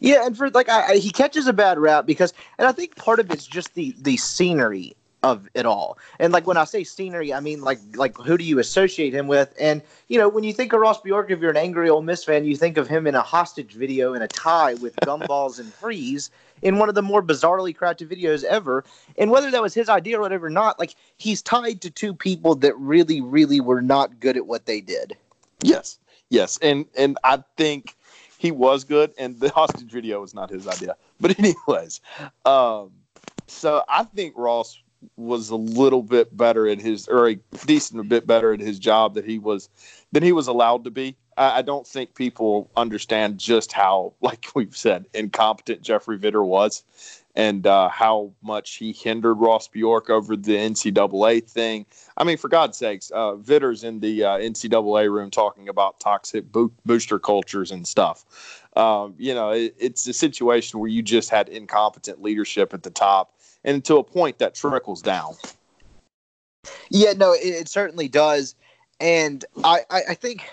Yeah, 0.00 0.26
and 0.26 0.36
for 0.36 0.50
like 0.50 0.68
I, 0.68 0.92
I, 0.92 0.96
he 0.96 1.10
catches 1.10 1.46
a 1.46 1.52
bad 1.52 1.78
rap 1.78 2.06
because, 2.06 2.32
and 2.58 2.68
I 2.68 2.72
think 2.72 2.96
part 2.96 3.20
of 3.20 3.30
it's 3.30 3.46
just 3.46 3.74
the 3.74 3.94
the 3.98 4.16
scenery 4.16 4.94
of 5.22 5.48
it 5.54 5.66
all. 5.66 5.98
And 6.18 6.32
like 6.32 6.46
when 6.46 6.56
I 6.56 6.64
say 6.64 6.84
scenery, 6.84 7.34
I 7.34 7.40
mean 7.40 7.60
like 7.60 7.78
like 7.94 8.16
who 8.16 8.38
do 8.38 8.44
you 8.44 8.58
associate 8.58 9.12
him 9.12 9.26
with? 9.26 9.54
And 9.60 9.82
you 10.08 10.18
know 10.18 10.28
when 10.28 10.44
you 10.44 10.52
think 10.52 10.72
of 10.72 10.80
Ross 10.80 11.00
Bjork, 11.00 11.30
if 11.30 11.40
you're 11.40 11.50
an 11.50 11.56
angry 11.56 11.88
Ole 11.88 12.02
Miss 12.02 12.24
fan, 12.24 12.44
you 12.44 12.56
think 12.56 12.76
of 12.76 12.88
him 12.88 13.06
in 13.06 13.14
a 13.14 13.20
hostage 13.20 13.72
video 13.72 14.14
in 14.14 14.22
a 14.22 14.28
tie 14.28 14.74
with 14.74 14.94
gumballs 15.02 15.58
and 15.58 15.72
freeze 15.72 16.30
in 16.62 16.78
one 16.78 16.88
of 16.88 16.94
the 16.94 17.02
more 17.02 17.22
bizarrely 17.22 17.76
crafted 17.76 18.08
videos 18.08 18.44
ever. 18.44 18.84
And 19.16 19.30
whether 19.30 19.50
that 19.50 19.62
was 19.62 19.74
his 19.74 19.88
idea 19.88 20.18
or 20.18 20.20
whatever, 20.20 20.46
or 20.46 20.50
not 20.50 20.78
like 20.78 20.94
he's 21.16 21.42
tied 21.42 21.80
to 21.82 21.90
two 21.90 22.14
people 22.14 22.54
that 22.56 22.76
really 22.78 23.20
really 23.20 23.60
were 23.60 23.82
not 23.82 24.20
good 24.20 24.36
at 24.36 24.46
what 24.46 24.66
they 24.66 24.80
did. 24.80 25.16
Yes, 25.62 25.98
yes, 26.30 26.58
and 26.62 26.86
and 26.96 27.18
I 27.24 27.42
think 27.56 27.96
he 28.38 28.52
was 28.52 28.84
good, 28.84 29.12
and 29.18 29.40
the 29.40 29.50
hostage 29.50 29.90
video 29.90 30.20
was 30.20 30.32
not 30.32 30.50
his 30.50 30.68
idea. 30.68 30.96
But 31.20 31.36
anyways, 31.40 32.00
um, 32.44 32.92
so 33.48 33.82
I 33.88 34.04
think 34.04 34.34
Ross 34.36 34.80
was 35.16 35.50
a 35.50 35.56
little 35.56 36.02
bit 36.02 36.36
better 36.36 36.68
at 36.68 36.80
his, 36.80 37.08
or 37.08 37.28
a 37.28 37.34
decent 37.66 38.00
a 38.00 38.04
bit 38.04 38.26
better 38.26 38.52
at 38.52 38.60
his 38.60 38.78
job 38.78 39.14
that 39.14 39.24
he 39.24 39.38
was 39.38 39.68
than 40.12 40.22
he 40.22 40.32
was 40.32 40.48
allowed 40.48 40.84
to 40.84 40.90
be. 40.90 41.16
I, 41.36 41.58
I 41.58 41.62
don't 41.62 41.86
think 41.86 42.14
people 42.14 42.70
understand 42.76 43.38
just 43.38 43.72
how, 43.72 44.14
like 44.20 44.46
we've 44.54 44.76
said, 44.76 45.06
incompetent 45.14 45.82
Jeffrey 45.82 46.18
Vitter 46.18 46.44
was. 46.44 46.82
And 47.34 47.68
uh, 47.68 47.88
how 47.88 48.32
much 48.42 48.76
he 48.76 48.90
hindered 48.90 49.38
Ross 49.38 49.68
Bjork 49.68 50.10
over 50.10 50.34
the 50.34 50.56
NCAA 50.56 51.48
thing. 51.48 51.86
I 52.16 52.24
mean, 52.24 52.36
for 52.36 52.48
God's 52.48 52.76
sakes, 52.76 53.12
uh, 53.12 53.36
Vitter's 53.36 53.84
in 53.84 54.00
the 54.00 54.24
uh, 54.24 54.38
NCAA 54.38 55.08
room 55.08 55.30
talking 55.30 55.68
about 55.68 56.00
toxic 56.00 56.50
bo- 56.50 56.72
booster 56.84 57.20
cultures 57.20 57.70
and 57.70 57.86
stuff. 57.86 58.64
Um, 58.74 59.14
you 59.18 59.34
know, 59.34 59.50
it, 59.50 59.76
it's 59.78 60.08
a 60.08 60.12
situation 60.12 60.80
where 60.80 60.88
you 60.88 61.00
just 61.00 61.30
had 61.30 61.48
incompetent 61.48 62.20
leadership 62.20 62.74
at 62.74 62.82
the 62.82 62.90
top, 62.90 63.37
and 63.64 63.84
to 63.84 63.96
a 63.96 64.04
point 64.04 64.38
that 64.38 64.54
trickles 64.54 65.02
down. 65.02 65.34
Yeah, 66.90 67.12
no, 67.12 67.32
it, 67.32 67.38
it 67.44 67.68
certainly 67.68 68.08
does, 68.08 68.54
and 69.00 69.44
I, 69.64 69.80
I, 69.90 70.00
I 70.10 70.14
think, 70.14 70.44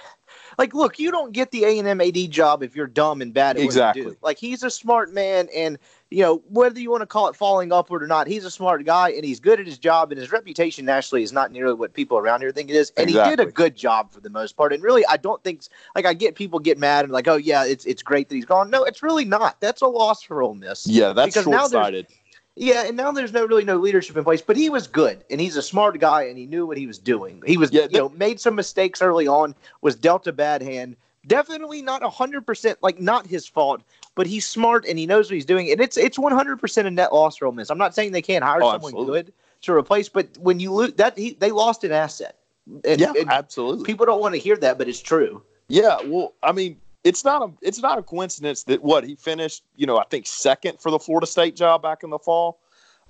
like, 0.57 0.74
look, 0.74 0.98
you 1.00 1.12
don't 1.12 1.34
get 1.34 1.52
the 1.52 1.66
A 1.66 1.80
and 1.80 1.88
M 1.88 2.00
AD 2.00 2.30
job 2.31 2.63
if 2.63 2.75
you're 2.75 2.88
dumb 2.88 3.22
and 3.22 3.34
bad 3.34 3.57
at 3.57 3.63
Exactly. 3.63 4.04
what 4.04 4.07
you 4.10 4.13
do. 4.13 4.19
Like, 4.22 4.38
he's 4.38 4.63
a 4.63 4.69
smart 4.69 5.12
man, 5.13 5.50
and 5.54 5.78
you 6.12 6.22
know 6.22 6.42
whether 6.50 6.80
you 6.80 6.92
want 6.92 7.02
to 7.02 7.07
call 7.07 7.28
it 7.28 7.36
falling 7.36 7.74
upward 7.74 8.04
or 8.04 8.07
not, 8.07 8.28
he's 8.28 8.46
a 8.46 8.52
smart 8.52 8.86
guy, 8.86 9.10
and 9.10 9.25
he's 9.25 9.40
good 9.40 9.60
at 9.60 9.66
his 9.66 9.78
job, 9.78 10.12
and 10.12 10.19
his 10.22 10.31
reputation 10.31 10.86
nationally 10.86 11.24
is 11.24 11.34
not 11.34 11.51
nearly 11.51 11.74
what 11.74 11.94
people 11.94 12.18
around 12.18 12.42
here 12.42 12.51
think 12.51 12.69
it 12.69 12.75
is, 12.75 12.94
and 12.96 13.10
he 13.10 13.16
did 13.16 13.40
a 13.40 13.46
good 13.46 13.75
job 13.75 14.12
for 14.12 14.22
the 14.22 14.30
most 14.30 14.56
part. 14.56 14.72
And 14.72 14.84
really, 14.84 15.06
I 15.08 15.18
don't 15.18 15.44
think 15.44 15.63
like 15.96 16.06
I 16.06 16.13
get 16.13 16.36
people 16.36 16.60
get 16.60 16.78
mad 16.78 17.04
and 17.04 17.12
like, 17.12 17.28
oh 17.28 17.36
yeah, 17.38 17.66
it's 17.66 17.86
it's 17.86 18.04
great 18.04 18.30
that 18.30 18.36
he's 18.36 18.46
gone. 18.46 18.69
No, 18.69 18.84
it's 18.84 19.01
really 19.04 19.25
not. 19.25 19.60
That's 19.60 19.81
a 19.81 19.88
loss 19.88 20.22
for 20.22 20.41
Ole 20.44 20.53
Miss. 20.56 20.86
Yeah, 20.88 21.12
that's 21.13 21.34
Because 21.34 21.44
short 21.44 21.56
there's- 21.58 21.72
sighted. 21.72 22.08
Yeah, 22.56 22.86
and 22.86 22.96
now 22.96 23.12
there's 23.12 23.34
no 23.34 23.46
really 23.46 23.66
no 23.66 23.78
leadership 23.78 24.16
in 24.16 24.24
place, 24.24 24.42
but 24.42 24.56
he 24.56 24.70
was 24.70 24.88
good 24.88 25.24
and 25.30 25.42
he's 25.42 25.58
a 25.58 25.62
smart 25.62 26.00
guy 26.00 26.24
and 26.24 26.38
he 26.38 26.46
knew 26.46 26.66
what 26.66 26.78
he 26.78 26.88
was 26.88 26.98
doing. 26.98 27.42
He 27.46 27.58
was 27.58 27.72
Yeah, 27.72 27.88
you 27.90 28.00
know 28.00 28.10
made 28.10 28.40
some 28.40 28.56
mistakes 28.56 29.02
early 29.02 29.28
on, 29.28 29.56
was 29.82 29.96
dealt 29.96 30.26
a 30.28 30.32
bad 30.32 30.62
hand. 30.62 30.96
Definitely 31.28 31.82
not 31.82 32.02
hundred 32.04 32.46
percent 32.46 32.78
like 32.82 33.00
not 33.00 33.28
his 33.28 33.46
fault, 33.46 33.82
but 34.16 34.26
he's 34.26 34.46
smart 34.46 34.86
and 34.88 34.98
he 34.98 35.06
knows 35.06 35.30
what 35.30 35.36
he's 35.36 35.46
doing, 35.46 35.70
and 35.72 35.82
it's 35.82 35.98
it's 35.98 36.18
one 36.18 36.32
hundred 36.32 36.60
percent 36.62 36.88
a 36.88 36.92
net 36.92 37.12
loss 37.14 37.38
for 37.38 37.46
Ole 37.48 37.52
Miss. 37.52 37.70
I'm 37.70 37.78
not 37.78 37.94
saying 37.94 38.12
they 38.14 38.22
can't 38.22 38.44
hire 38.44 38.64
Oh, 38.64 38.72
someone 38.72 38.92
absolutely. 38.94 39.24
good 39.24 39.34
to 39.64 39.74
replace, 39.74 40.08
but 40.08 40.38
when 40.38 40.60
you 40.60 40.72
lose 40.72 40.94
that 40.94 41.18
he, 41.18 41.34
they 41.34 41.52
lost 41.52 41.84
an 41.84 41.92
asset. 41.92 42.38
And, 42.86 43.00
Yeah, 43.00 43.14
and 43.20 43.30
absolutely. 43.30 43.86
people 43.86 44.06
don't 44.06 44.22
want 44.22 44.34
to 44.36 44.40
hear 44.40 44.56
that, 44.58 44.78
but 44.78 44.88
it's 44.88 45.02
true. 45.02 45.42
Yeah, 45.68 45.98
well, 46.06 46.34
I 46.44 46.52
mean, 46.52 46.78
it's 47.06 47.24
not 47.24 47.42
a 47.42 47.54
it's 47.62 47.80
not 47.80 47.98
a 47.98 48.04
coincidence 48.04 48.64
that 48.64 48.84
what 48.84 49.06
he 49.06 49.16
finished, 49.16 49.64
you 49.78 49.86
know, 49.86 49.98
I 49.98 50.04
think 50.06 50.28
second 50.28 50.82
for 50.82 50.92
the 50.92 51.00
Florida 51.00 51.28
State 51.28 51.56
job 51.56 51.82
back 51.82 52.04
in 52.04 52.10
the 52.10 52.20
fall. 52.20 52.60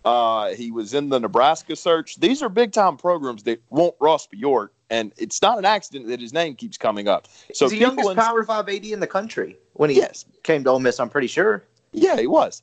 Uh, 0.03 0.49
he 0.53 0.69
was 0.69 0.93
in 0.93 1.09
the 1.09 1.19
Nebraska 1.19 1.75
search. 1.75 2.17
These 2.19 2.43
are 2.43 2.49
big 2.49 2.71
time 2.71 2.95
programs 2.95 3.41
that 3.43 3.59
want 3.71 3.95
Ross 3.99 4.27
Bjork, 4.27 4.71
and 4.91 5.11
it's 5.17 5.41
not 5.41 5.57
an 5.57 5.65
accident 5.65 6.07
that 6.09 6.19
his 6.21 6.31
name 6.31 6.53
keeps 6.55 6.77
coming 6.77 7.07
up. 7.07 7.27
So 7.55 7.65
he's 7.65 7.71
the 7.71 7.77
youngest 7.79 8.09
in- 8.11 8.15
Power 8.15 8.43
Five 8.43 8.69
AD 8.69 8.85
in 8.85 8.99
the 8.99 9.07
country 9.07 9.57
when 9.73 9.89
he 9.89 9.95
Yes. 9.95 10.25
came 10.43 10.63
to 10.65 10.69
Ole 10.69 10.79
Miss. 10.79 10.99
I'm 10.99 11.09
pretty 11.09 11.25
sure. 11.25 11.63
Yeah, 11.91 12.17
he 12.17 12.27
was. 12.27 12.61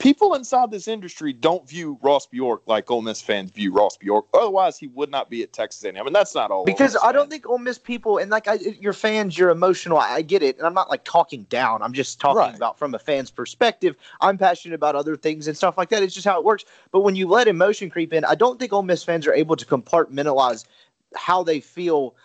People 0.00 0.32
inside 0.34 0.70
this 0.70 0.88
industry 0.88 1.34
don't 1.34 1.68
view 1.68 1.98
Ross 2.00 2.26
Bjork 2.26 2.62
like 2.66 2.90
Ole 2.90 3.02
Miss 3.02 3.20
fans 3.20 3.50
view 3.50 3.70
Ross 3.70 3.98
Bjork. 3.98 4.24
Otherwise, 4.32 4.78
he 4.78 4.86
would 4.86 5.10
not 5.10 5.28
be 5.28 5.42
at 5.42 5.52
Texas 5.52 5.84
A&M, 5.84 5.94
and 6.06 6.16
that's 6.16 6.34
not 6.34 6.50
all. 6.50 6.64
Because 6.64 6.96
I 7.02 7.12
don't 7.12 7.24
fans. 7.24 7.32
think 7.32 7.48
Ole 7.50 7.58
Miss 7.58 7.78
people 7.78 8.16
and 8.16 8.30
like 8.30 8.48
I, 8.48 8.54
your 8.54 8.94
fans, 8.94 9.36
you're 9.36 9.50
emotional. 9.50 9.98
I, 9.98 10.14
I 10.14 10.22
get 10.22 10.42
it, 10.42 10.56
and 10.56 10.66
I'm 10.66 10.72
not 10.72 10.88
like 10.88 11.04
talking 11.04 11.42
down. 11.50 11.82
I'm 11.82 11.92
just 11.92 12.18
talking 12.18 12.38
Right. 12.38 12.56
about 12.56 12.78
from 12.78 12.94
a 12.94 12.98
fan's 12.98 13.30
perspective. 13.30 13.94
I'm 14.22 14.38
passionate 14.38 14.74
about 14.74 14.96
other 14.96 15.16
things 15.16 15.46
and 15.48 15.54
stuff 15.56 15.76
like 15.76 15.90
that. 15.90 16.02
It's 16.02 16.14
just 16.14 16.26
how 16.26 16.38
it 16.38 16.44
works. 16.46 16.64
But 16.92 17.00
when 17.00 17.14
you 17.14 17.28
let 17.28 17.46
emotion 17.46 17.90
creep 17.90 18.14
in, 18.14 18.24
I 18.24 18.34
don't 18.34 18.58
think 18.58 18.72
Ole 18.72 18.82
Miss 18.82 19.04
fans 19.04 19.26
are 19.26 19.34
able 19.34 19.54
to 19.56 19.66
compartmentalize 19.66 20.64
how 21.14 21.42
they 21.42 21.60
feel. 21.60 22.16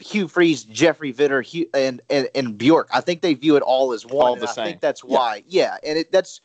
Hugh 0.00 0.26
Freeze, 0.26 0.64
Jeffrey 0.64 1.12
Vitter, 1.12 1.42
Hugh, 1.44 1.68
and, 1.72 2.00
and 2.10 2.28
and 2.34 2.58
Bjork. 2.58 2.88
I 2.92 3.00
think 3.00 3.22
they 3.22 3.32
view 3.34 3.54
it 3.56 3.62
all 3.62 3.92
as 3.92 4.04
one. 4.04 4.26
All 4.26 4.36
the 4.36 4.48
I 4.50 4.52
think 4.52 4.80
that's 4.80 5.02
Yeah. 5.06 5.16
why. 5.16 5.44
Yeah, 5.46 5.76
and 5.86 5.98
it, 5.98 6.10
that's 6.10 6.40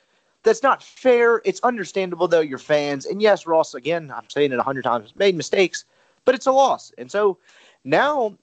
that's 0.50 0.64
not 0.64 0.82
fair. 0.82 1.42
It's 1.46 1.60
understandable 1.62 2.28
though. 2.28 2.40
You're 2.40 2.58
fans, 2.58 3.06
and 3.06 3.22
yes, 3.22 3.46
Ross. 3.46 3.76
Again, 3.76 4.12
I'm 4.12 4.28
saying 4.30 4.52
it 4.52 4.58
a 4.58 4.64
hundred 4.64 4.84
times. 4.84 5.14
Made 5.16 5.36
mistakes, 5.36 5.86
but 6.26 6.34
it's 6.34 6.48
a 6.48 6.52
loss, 6.52 6.92
and 6.98 7.12
so 7.12 7.38
now 7.84 8.36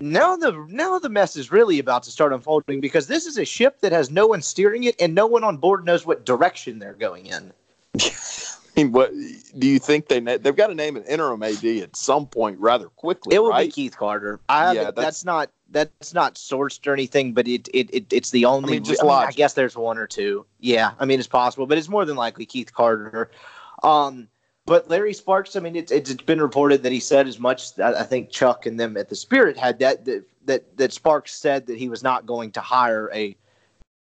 now 0.00 0.36
the 0.36 0.52
now 0.70 0.98
the 0.98 1.10
mess 1.10 1.36
is 1.36 1.52
really 1.52 1.78
about 1.78 2.02
to 2.04 2.10
start 2.10 2.32
unfolding 2.32 2.80
because 2.80 3.06
this 3.06 3.26
is 3.26 3.36
a 3.36 3.44
ship 3.44 3.80
that 3.80 3.92
has 3.92 4.10
no 4.10 4.26
one 4.26 4.40
steering 4.40 4.84
it 4.84 4.96
and 4.98 5.14
no 5.14 5.26
one 5.26 5.44
on 5.44 5.58
board 5.58 5.84
knows 5.84 6.06
what 6.06 6.24
direction 6.24 6.78
they're 6.78 6.94
going 6.94 7.26
in. 7.26 7.52
I 8.80 8.84
mean, 8.84 8.92
what 8.92 9.12
do 9.58 9.66
you 9.66 9.78
think 9.78 10.08
they 10.08 10.20
na- 10.20 10.38
they've 10.38 10.56
got 10.56 10.68
to 10.68 10.74
name 10.74 10.96
an 10.96 11.04
interim 11.04 11.42
AD 11.42 11.64
at 11.64 11.96
some 11.96 12.26
point 12.26 12.58
rather 12.58 12.88
quickly? 12.88 13.34
It 13.34 13.40
will 13.42 13.50
right? 13.50 13.66
be 13.68 13.72
Keith 13.72 13.96
Carter. 13.96 14.40
I 14.48 14.72
Yeah, 14.72 14.84
that's, 14.84 14.96
that's- 14.96 15.24
not 15.24 15.50
that's 15.72 16.14
not 16.14 16.34
sourced 16.34 16.84
or 16.86 16.92
anything, 16.92 17.32
but 17.32 17.46
it, 17.46 17.68
it, 17.72 17.90
it 17.94 18.12
it's 18.12 18.30
the 18.30 18.44
only. 18.44 18.72
mean, 18.72 18.84
just 18.84 19.02
I, 19.02 19.06
logic. 19.06 19.36
guess 19.36 19.52
there's 19.54 19.76
one 19.76 19.98
or 19.98 20.06
two. 20.06 20.46
Yeah, 20.58 20.92
I 20.98 21.04
mean 21.04 21.18
it's 21.18 21.28
possible, 21.28 21.66
but 21.66 21.78
it's 21.78 21.88
more 21.88 22.04
than 22.04 22.16
likely 22.16 22.46
Keith 22.46 22.72
Carter. 22.72 23.30
Um, 23.82 24.28
but 24.66 24.88
Larry 24.88 25.14
Sparks, 25.14 25.56
I 25.56 25.60
mean, 25.60 25.76
it's 25.76 25.92
it's 25.92 26.12
been 26.14 26.40
reported 26.40 26.82
that 26.82 26.92
he 26.92 27.00
said 27.00 27.28
as 27.28 27.38
much. 27.38 27.78
I 27.78 28.00
I 28.00 28.02
think 28.02 28.30
Chuck 28.30 28.66
and 28.66 28.80
them 28.80 28.96
at 28.96 29.08
the 29.08 29.16
Spirit 29.16 29.56
had 29.56 29.78
that 29.80 30.04
that, 30.46 30.76
that 30.76 30.92
Sparks 30.92 31.34
said 31.34 31.66
that 31.66 31.78
he 31.78 31.88
was 31.88 32.02
not 32.02 32.26
going 32.26 32.50
to 32.52 32.60
hire 32.60 33.10
a 33.12 33.36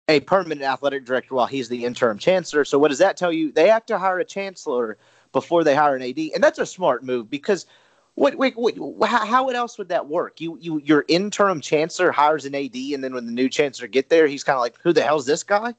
a 0.09 0.21
permanent 0.21 0.62
athletic 0.62 1.05
director 1.05 1.35
while 1.35 1.47
he's 1.47 1.69
the 1.69 1.85
interim 1.85 2.19
chancellor. 2.19 2.65
So 2.65 2.79
what 2.79 2.88
does 2.88 2.99
that 2.99 3.17
tell 3.17 3.33
you? 3.33 3.53
They 3.53 3.69
have 3.69 3.87
to 3.87 3.99
hire 3.99 4.19
a 4.19 4.25
chancellor 4.25 4.99
before 5.33 5.62
they 5.62 5.75
hire 5.75 5.95
an 5.95 6.03
AD, 6.03 6.19
and 6.35 6.43
that's 6.43 6.59
a 6.59 6.67
smart 6.67 7.05
move 7.05 7.29
because 7.29 7.67
what 8.15 8.35
wait, 8.37 8.55
wait 8.57 8.77
how, 9.07 9.25
how 9.25 9.49
else 9.49 9.79
would 9.79 9.91
that 9.91 10.09
work? 10.09 10.41
You 10.41 10.59
you 10.61 10.81
your 10.85 11.05
interim 11.07 11.61
chancellor 11.61 12.11
hires 12.11 12.45
an 12.47 12.55
AD, 12.55 12.75
and 12.75 13.05
then 13.05 13.15
when 13.15 13.27
the 13.27 13.33
new 13.33 13.49
chancellor 13.49 13.87
get 13.87 14.09
there, 14.09 14.27
he's 14.27 14.43
kind 14.43 14.57
of 14.57 14.61
like, 14.61 14.77
who 14.83 14.93
the 14.93 15.03
hell's 15.03 15.27
this 15.27 15.43
guy? 15.43 15.75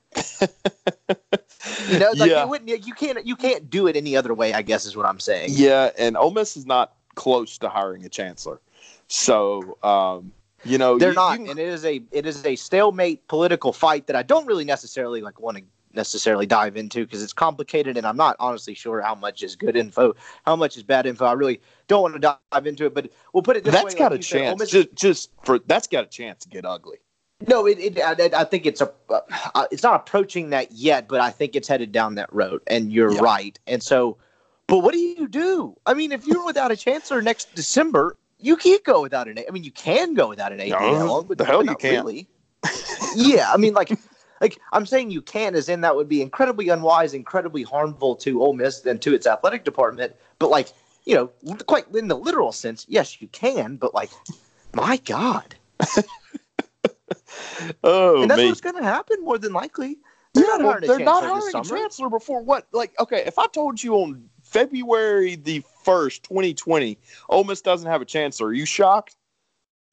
You 1.89 1.99
know, 1.99 2.11
like 2.15 2.29
yeah, 2.29 2.43
you 2.43 2.49
wouldn't 2.49 2.87
you 2.87 2.93
can't 2.93 3.25
you 3.25 3.35
can't 3.35 3.69
do 3.69 3.87
it 3.87 3.97
any 3.97 4.15
other 4.15 4.33
way. 4.33 4.53
I 4.53 4.61
guess 4.61 4.85
is 4.85 4.95
what 4.95 5.05
I'm 5.05 5.19
saying. 5.19 5.49
yeah, 5.51 5.89
and 5.97 6.15
Ole 6.15 6.31
Miss 6.31 6.55
is 6.55 6.65
not 6.65 6.93
close 7.15 7.57
to 7.57 7.67
hiring 7.67 8.05
a 8.05 8.09
chancellor, 8.09 8.61
so 9.07 9.77
um, 9.83 10.31
you 10.63 10.77
know 10.77 10.97
They're 10.97 11.09
you- 11.09 11.15
not, 11.15 11.31
you 11.31 11.37
can- 11.45 11.49
and 11.51 11.59
it 11.59 11.67
is 11.67 11.85
a 11.85 12.01
it 12.11 12.25
is 12.25 12.45
a 12.45 12.55
stalemate 12.55 13.27
political 13.27 13.73
fight 13.73 14.07
that 14.07 14.15
I 14.15 14.23
don't 14.23 14.45
really 14.45 14.65
necessarily 14.65 15.21
like 15.21 15.39
want 15.39 15.57
to 15.57 15.63
necessarily 15.93 16.45
dive 16.45 16.77
into 16.77 17.03
because 17.03 17.23
it's 17.23 17.33
complicated, 17.33 17.97
and 17.97 18.05
I'm 18.05 18.17
not 18.17 18.35
honestly 18.39 18.75
sure 18.75 19.01
how 19.01 19.15
much 19.15 19.41
is 19.41 19.55
good 19.55 19.75
info, 19.75 20.15
how 20.45 20.55
much 20.55 20.77
is 20.77 20.83
bad 20.83 21.05
info. 21.07 21.25
I 21.25 21.33
really 21.33 21.61
don't 21.87 22.01
want 22.03 22.13
to 22.21 22.37
dive 22.51 22.67
into 22.67 22.85
it, 22.85 22.93
but 22.93 23.09
we'll 23.33 23.41
put 23.43 23.57
it 23.57 23.63
this 23.63 23.73
that's 23.73 23.85
way: 23.85 23.89
That's 23.89 23.99
got 23.99 24.11
like 24.11 24.13
a 24.13 24.17
you 24.17 24.23
said, 24.23 24.57
chance. 24.57 24.69
Just, 24.71 24.93
just 24.95 25.29
for 25.43 25.59
that's 25.59 25.87
got 25.87 26.03
a 26.03 26.07
chance 26.07 26.43
to 26.43 26.49
get 26.49 26.65
ugly. 26.65 26.97
No, 27.47 27.65
it, 27.65 27.79
it 27.79 27.99
I, 27.99 28.41
I 28.41 28.43
think 28.43 28.65
it's 28.65 28.81
a 28.81 28.91
uh, 29.09 29.65
it's 29.71 29.81
not 29.81 29.95
approaching 29.95 30.49
that 30.49 30.71
yet, 30.73 31.07
but 31.07 31.21
I 31.21 31.31
think 31.31 31.55
it's 31.55 31.67
headed 31.69 31.91
down 31.91 32.15
that 32.15 32.31
road. 32.33 32.61
And 32.67 32.91
you're 32.91 33.13
Yeah. 33.13 33.21
right. 33.21 33.57
And 33.65 33.81
so, 33.81 34.17
but 34.67 34.79
what 34.79 34.93
do 34.93 34.99
you 34.99 35.27
do? 35.27 35.75
I 35.85 35.93
mean, 35.93 36.11
if 36.11 36.27
you're 36.27 36.45
without 36.45 36.69
a 36.71 36.75
chancellor 36.75 37.21
next 37.21 37.55
December, 37.55 38.17
you 38.39 38.55
can't 38.55 38.83
go 38.83 39.01
without 39.01 39.27
an. 39.27 39.37
A- 39.37 39.47
I 39.47 39.51
mean, 39.51 39.63
you 39.63 39.71
can 39.71 40.13
go 40.13 40.29
without 40.29 40.51
an 40.51 40.59
AD. 40.59 40.69
No, 40.69 41.23
the 41.23 41.45
hell 41.45 41.63
you 41.63 41.75
can't. 41.75 42.05
Really. 42.05 42.27
yeah, 43.15 43.51
I 43.51 43.57
mean, 43.57 43.73
like, 43.73 43.91
like 44.41 44.59
I'm 44.71 44.85
saying, 44.85 45.11
you 45.11 45.21
can, 45.21 45.55
as 45.55 45.69
in 45.69 45.81
that 45.81 45.95
would 45.95 46.09
be 46.09 46.21
incredibly 46.21 46.69
unwise, 46.69 47.13
incredibly 47.13 47.63
harmful 47.63 48.15
to 48.17 48.41
Ole 48.41 48.53
Miss 48.53 48.85
and 48.85 49.01
to 49.01 49.13
its 49.13 49.27
athletic 49.27 49.63
department. 49.63 50.15
But 50.39 50.49
like, 50.49 50.69
you 51.05 51.15
know, 51.15 51.27
quite 51.65 51.85
in 51.93 52.07
the 52.07 52.17
literal 52.17 52.51
sense, 52.51 52.85
yes, 52.87 53.21
you 53.21 53.27
can. 53.29 53.75
But 53.75 53.93
like, 53.93 54.11
my 54.73 54.97
God. 54.97 55.55
Oh, 57.83 58.21
and 58.21 58.31
that's 58.31 58.39
me. 58.39 58.47
what's 58.47 58.61
going 58.61 58.75
to 58.75 58.83
happen 58.83 59.23
more 59.23 59.37
than 59.37 59.53
likely. 59.53 59.97
They're 60.33 60.45
not 60.45 60.61
hiring 60.61 60.83
a 60.83 60.87
they're 60.87 60.99
not 60.99 61.21
chancellor 61.21 61.41
this 61.41 61.53
hiring 61.53 61.65
a 61.65 61.69
chancellor 61.69 62.09
before 62.09 62.41
what? 62.41 62.67
Like, 62.71 62.99
okay, 62.99 63.23
if 63.25 63.37
I 63.37 63.47
told 63.47 63.81
you 63.81 63.95
on 63.95 64.29
February 64.49 65.35
the 65.35 65.63
first, 65.83 66.23
twenty 66.23 66.53
twenty, 66.53 66.97
Ole 67.29 67.43
Miss 67.43 67.61
doesn't 67.61 67.89
have 67.89 68.01
a 68.01 68.05
chancellor, 68.05 68.47
are 68.47 68.53
you 68.53 68.65
shocked? 68.65 69.15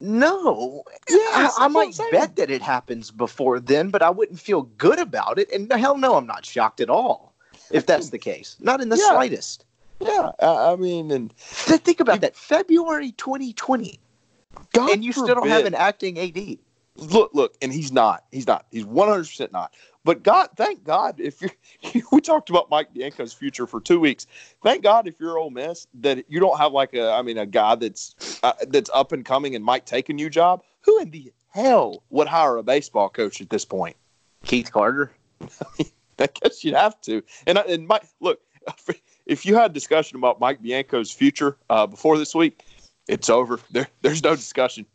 No, 0.01 0.83
Yeah, 1.09 1.17
I, 1.19 1.51
I 1.61 1.69
might 1.69 1.99
bet 2.11 2.37
that 2.37 2.51
it 2.51 2.61
happens 2.61 3.11
before 3.11 3.61
then, 3.61 3.89
but 3.89 4.03
I 4.03 4.11
wouldn't 4.11 4.39
feel 4.39 4.63
good 4.63 4.99
about 4.99 5.39
it. 5.39 5.51
And 5.51 5.73
hell 5.73 5.97
no, 5.97 6.17
I'm 6.17 6.27
not 6.27 6.45
shocked 6.45 6.81
at 6.81 6.91
all 6.91 7.33
if 7.71 7.87
that's 7.87 8.11
the 8.11 8.19
case. 8.19 8.57
Not 8.61 8.81
in 8.83 8.91
the 8.91 8.97
Yeah. 8.97 9.09
slightest. 9.09 9.65
Yeah, 10.01 10.33
I, 10.41 10.73
I 10.73 10.77
mean, 10.77 11.11
and 11.11 11.33
Th- 11.65 11.81
Think 11.81 12.01
about 12.01 12.21
that. 12.21 12.37
February 12.37 13.13
2020, 13.13 13.99
God 14.75 14.91
and 14.91 15.03
you 15.03 15.13
still 15.13 15.27
don't 15.27 15.49
have 15.49 15.65
an 15.65 15.75
acting 15.75 16.19
AD. 16.19 16.59
look, 16.97 17.31
look, 17.33 17.55
and 17.63 17.73
he's 17.73 17.91
not. 17.93 18.25
He's 18.31 18.47
not. 18.47 18.67
He's 18.71 18.85
one 18.85 19.09
hundred 19.09 19.25
percent 19.25 19.53
not. 19.53 19.73
But 20.07 20.23
God, 20.23 20.51
thank 20.55 20.85
God, 20.85 21.19
if 21.19 21.43
you're, 21.43 21.51
we 22.13 22.21
talked 22.21 22.49
about 22.49 22.71
Mike 22.71 22.95
Bianco's 22.95 23.33
future 23.33 23.67
for 23.67 23.81
two 23.81 23.99
weeks. 23.99 24.29
Thank 24.63 24.85
God, 24.85 25.09
if 25.09 25.19
you're 25.19 25.37
Ole 25.37 25.51
Miss, 25.51 25.89
that 25.95 26.25
you 26.31 26.39
don't 26.39 26.57
have 26.59 26.73
like 26.73 26.95
a, 26.95 27.11
I 27.11 27.23
mean, 27.23 27.39
a 27.39 27.45
guy 27.45 27.75
that's 27.75 28.39
uh, 28.45 28.53
that's 28.69 28.89
up 28.95 29.11
and 29.11 29.25
coming 29.25 29.57
and 29.57 29.65
might 29.65 29.85
take 29.85 30.09
a 30.09 30.13
new 30.13 30.31
job. 30.31 30.63
Who 30.83 31.01
in 31.01 31.11
the 31.11 31.33
hell 31.49 32.05
would 32.11 32.29
hire 32.29 32.57
a 32.57 32.63
baseball 32.63 33.09
coach 33.09 33.41
at 33.41 33.51
this 33.51 33.65
point? 33.65 33.97
Keith 34.45 34.71
Carter. 34.71 35.11
I 36.21 36.29
guess 36.41 36.63
you'd 36.63 36.77
have 36.77 37.01
to. 37.01 37.21
And 37.49 37.59
and 37.59 37.89
Mike, 37.89 38.05
look, 38.21 38.39
if 39.27 39.45
you 39.45 39.57
had 39.57 39.73
discussion 39.73 40.19
about 40.19 40.39
Mike 40.39 40.63
Bianco's 40.63 41.11
future 41.11 41.57
uh, 41.69 41.85
before 41.85 42.17
this 42.17 42.33
week, 42.33 42.65
it's 43.09 43.29
over. 43.29 43.59
There, 43.73 43.89
there's 44.03 44.23
no 44.23 44.37
discussion. 44.37 44.87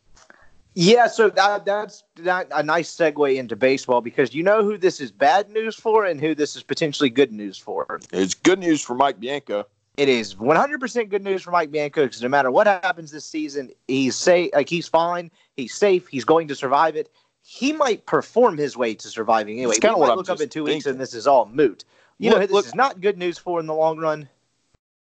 Yeah, 0.74 1.08
so 1.08 1.30
that, 1.30 1.66
that's 1.66 2.04
that, 2.16 2.48
a 2.52 2.64
nice 2.64 2.96
segue 2.96 3.36
into 3.36 3.56
baseball 3.56 4.00
because 4.00 4.34
you 4.34 4.42
know 4.42 4.64
who 4.64 4.78
this 4.78 5.02
is 5.02 5.12
bad 5.12 5.50
news 5.50 5.76
for 5.76 6.06
and 6.06 6.20
who 6.22 6.34
this 6.34 6.56
is 6.56 6.64
potentially 6.64 7.10
good 7.10 7.32
news 7.32 7.58
for. 7.58 8.00
It's 8.14 8.34
good 8.34 8.60
news 8.60 8.82
for 8.82 8.96
Mike 8.96 9.20
Bianco. 9.20 9.66
It 9.98 10.08
is 10.08 10.36
100% 10.36 11.10
good 11.10 11.24
news 11.24 11.42
for 11.42 11.52
Mike 11.52 11.72
Bianco 11.72 12.06
because 12.06 12.22
no 12.22 12.30
matter 12.30 12.50
what 12.50 12.68
happens 12.68 13.12
this 13.12 13.26
season, 13.26 13.72
he's 13.88 14.16
safe. 14.16 14.52
Like 14.54 14.70
he's 14.70 14.88
fine. 14.88 15.30
He's 15.58 15.74
safe. 15.74 16.08
He's 16.08 16.24
going 16.24 16.48
to 16.48 16.56
survive 16.56 16.96
it. 16.96 17.12
He 17.44 17.74
might 17.74 18.06
perform 18.06 18.58
his 18.58 18.78
way 18.78 18.94
to 18.96 19.08
surviving 19.10 19.58
anyway. 19.58 19.76
Kinda 19.76 19.96
we 19.96 20.02
what 20.02 20.12
I'm 20.12 20.18
look 20.18 20.30
up 20.30 20.40
in 20.40 20.48
two 20.48 20.64
weeks 20.64 20.86
and 20.86 21.00
this 21.00 21.14
is 21.14 21.28
all 21.28 21.48
moot. 21.48 21.84
You 22.18 22.30
know 22.30 22.36
Look- 22.38 22.42
who 22.44 22.48
this 22.48 22.54
look- 22.54 22.66
is 22.68 22.76
not 22.76 23.02
good 23.02 23.18
news 23.18 23.38
for 23.38 23.60
in 23.60 23.66
the 23.66 23.74
long 23.74 23.98
run? 23.98 24.30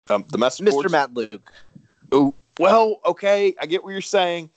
Um, 0.10 0.26
the 0.30 0.38
message 0.38 0.68
Mr. 0.68 0.72
boards? 0.72 0.92
Matt 0.92 1.14
Luke. 1.14 1.52
Ooh, 2.14 2.34
well, 2.60 3.00
okay, 3.06 3.54
I 3.62 3.66
get 3.66 3.84
what 3.84 3.92
you're 3.92 4.02
saying, 4.02 4.50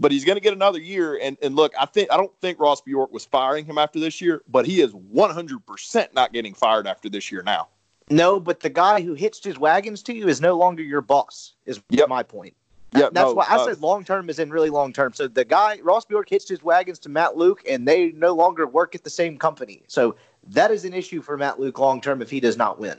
but 0.00 0.10
he's 0.10 0.24
going 0.24 0.36
to 0.36 0.40
get 0.40 0.52
another 0.52 0.80
year. 0.80 1.18
And 1.22 1.36
and 1.42 1.54
look, 1.54 1.72
I 1.78 1.86
think 1.86 2.10
I 2.10 2.16
don't 2.16 2.32
think 2.40 2.58
Ross 2.58 2.80
Bjork 2.80 3.12
was 3.12 3.24
firing 3.24 3.66
him 3.66 3.78
after 3.78 4.00
this 4.00 4.20
year, 4.20 4.42
but 4.48 4.66
he 4.66 4.80
is 4.80 4.92
100 4.92 5.64
percent 5.66 6.14
not 6.14 6.32
getting 6.32 6.54
fired 6.54 6.88
after 6.88 7.08
this 7.08 7.30
year 7.30 7.42
now. 7.42 7.68
No, 8.08 8.40
but 8.40 8.58
the 8.58 8.70
guy 8.70 9.02
who 9.02 9.14
hitched 9.14 9.44
his 9.44 9.56
wagons 9.56 10.02
to 10.04 10.12
you 10.12 10.26
is 10.26 10.40
no 10.40 10.56
longer 10.56 10.82
your 10.82 11.00
boss. 11.00 11.54
Is 11.66 11.80
Yep. 11.90 12.08
my 12.08 12.24
point. 12.24 12.54
Yeah, 12.92 13.08
That's 13.12 13.28
no, 13.28 13.34
why 13.34 13.46
I 13.48 13.54
uh, 13.54 13.66
said 13.66 13.80
long 13.80 14.02
term 14.02 14.28
is 14.28 14.40
in 14.40 14.50
really 14.50 14.70
long 14.70 14.92
term. 14.92 15.12
So 15.14 15.28
the 15.28 15.44
guy 15.44 15.78
Ross 15.80 16.04
Bjork 16.06 16.28
hitched 16.28 16.48
his 16.48 16.64
wagons 16.64 16.98
to 17.00 17.08
Matt 17.08 17.36
Luke, 17.36 17.62
and 17.68 17.86
they 17.86 18.10
no 18.12 18.34
longer 18.34 18.66
work 18.66 18.96
at 18.96 19.04
the 19.04 19.10
same 19.10 19.38
company. 19.38 19.84
So 19.86 20.16
that 20.48 20.72
is 20.72 20.84
an 20.84 20.92
issue 20.92 21.22
for 21.22 21.36
Matt 21.36 21.60
Luke 21.60 21.78
long 21.78 22.00
term 22.00 22.20
if 22.20 22.30
he 22.30 22.40
does 22.40 22.56
not 22.56 22.80
win. 22.80 22.98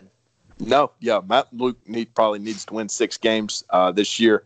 no, 0.60 0.92
yeah, 1.02 1.20
Matt 1.28 1.48
Luke 1.52 1.78
need 1.88 2.14
probably 2.16 2.40
needs 2.40 2.64
to 2.66 2.74
win 2.76 2.88
six 2.88 3.18
games 3.18 3.66
uh, 3.72 3.92
this 3.92 4.18
year, 4.18 4.46